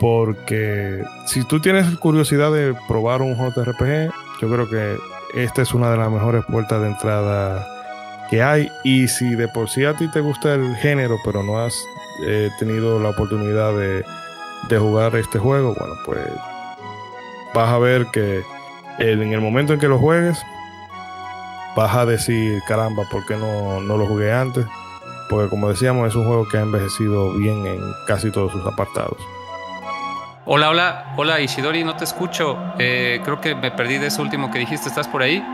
[0.00, 4.96] Porque si tú tienes curiosidad de probar un JRPG, yo creo que
[5.34, 7.66] esta es una de las mejores puertas de entrada
[8.30, 8.70] que hay.
[8.84, 11.74] Y si de por sí a ti te gusta el género, pero no has
[12.26, 14.04] eh, tenido la oportunidad de,
[14.78, 16.20] jugar este juego, bueno, pues
[17.54, 18.42] vas a ver que
[18.98, 20.38] en el momento en que lo juegues,
[21.76, 24.66] vas a decir, caramba, ¿por qué no, no lo jugué antes?
[25.30, 29.18] Porque como decíamos, es un juego que ha envejecido bien en casi todos sus apartados.
[30.50, 32.56] Hola, hola, hola Ishidori, no te escucho.
[32.78, 34.88] Eh, creo que me perdí de eso último que dijiste.
[34.88, 35.44] ¿Estás por ahí?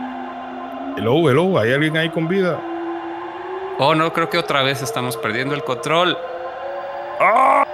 [0.95, 2.57] Hello, hello, ¿hay alguien ahí con vida?
[3.77, 6.17] Oh, no, creo que otra vez estamos perdiendo el control.
[7.19, 7.65] ¡Ah!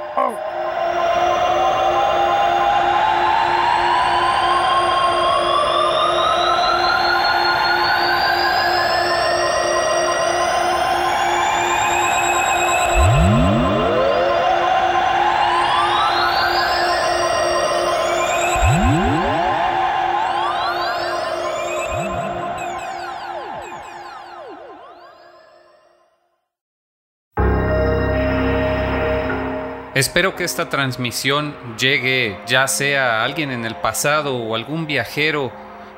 [30.02, 35.52] Espero que esta transmisión llegue ya sea a alguien en el pasado o algún viajero.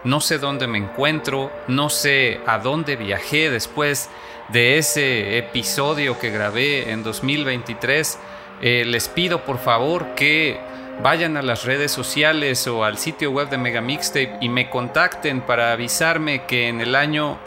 [0.04, 4.10] No sé dónde me encuentro, no sé a dónde viajé después
[4.50, 8.20] de ese episodio que grabé en 2023.
[8.62, 10.60] Eh, les pido por favor que
[11.02, 15.40] vayan a las redes sociales o al sitio web de Mega Mixtape y me contacten
[15.40, 17.40] para avisarme que en el año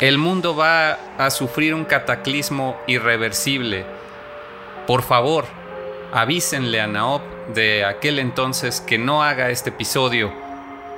[0.00, 3.84] El mundo va a sufrir un cataclismo irreversible.
[4.86, 5.44] Por favor,
[6.10, 7.20] avísenle a Naop
[7.52, 10.32] de aquel entonces que no haga este episodio.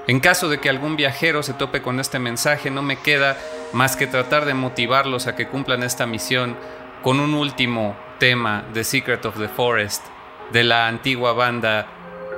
[0.07, 3.37] En caso de que algún viajero se tope con este mensaje, no me queda
[3.73, 6.57] más que tratar de motivarlos a que cumplan esta misión
[7.03, 10.05] con un último tema de Secret of the Forest
[10.53, 11.89] de la antigua banda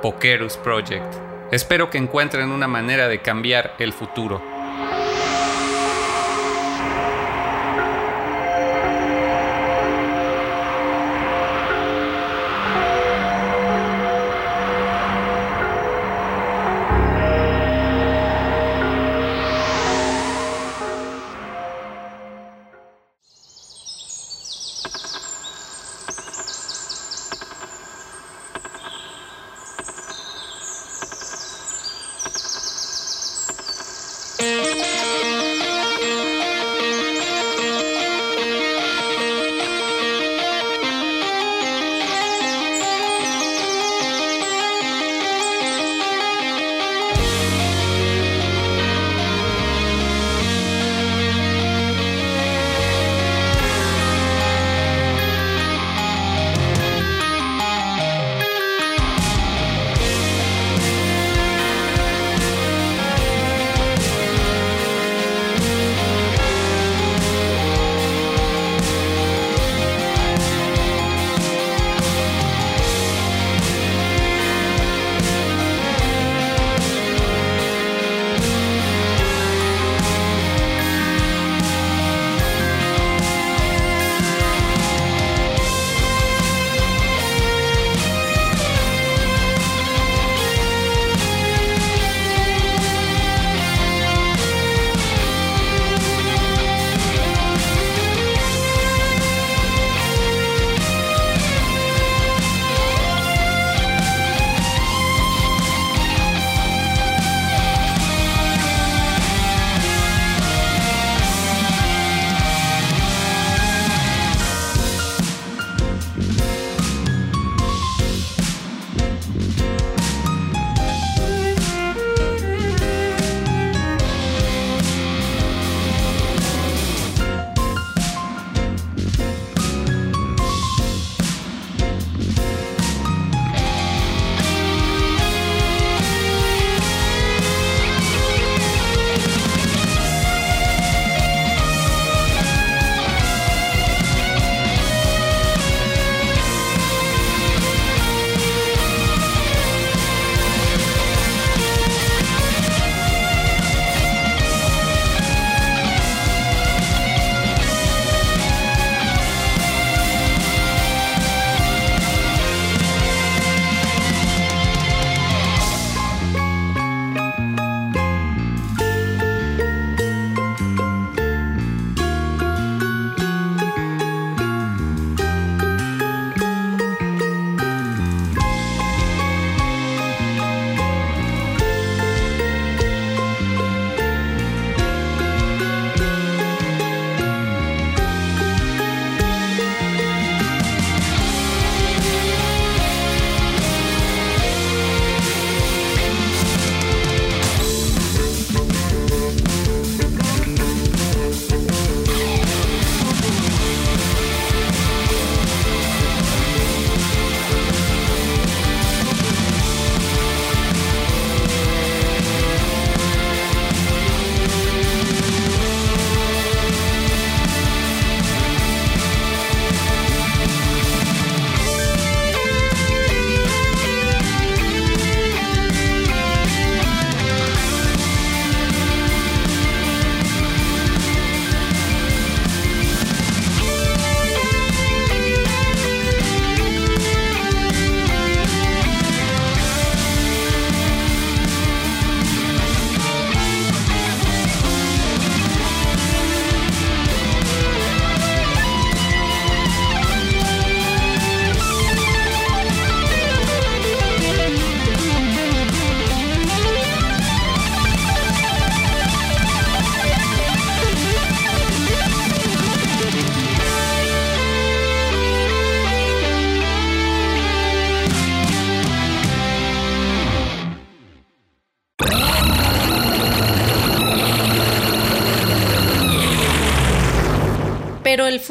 [0.01, 1.13] Pokerus Project.
[1.51, 4.41] Espero que encuentren una manera de cambiar el futuro.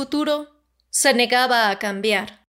[0.05, 0.49] Futuro
[0.91, 2.44] se negaba a cambiar.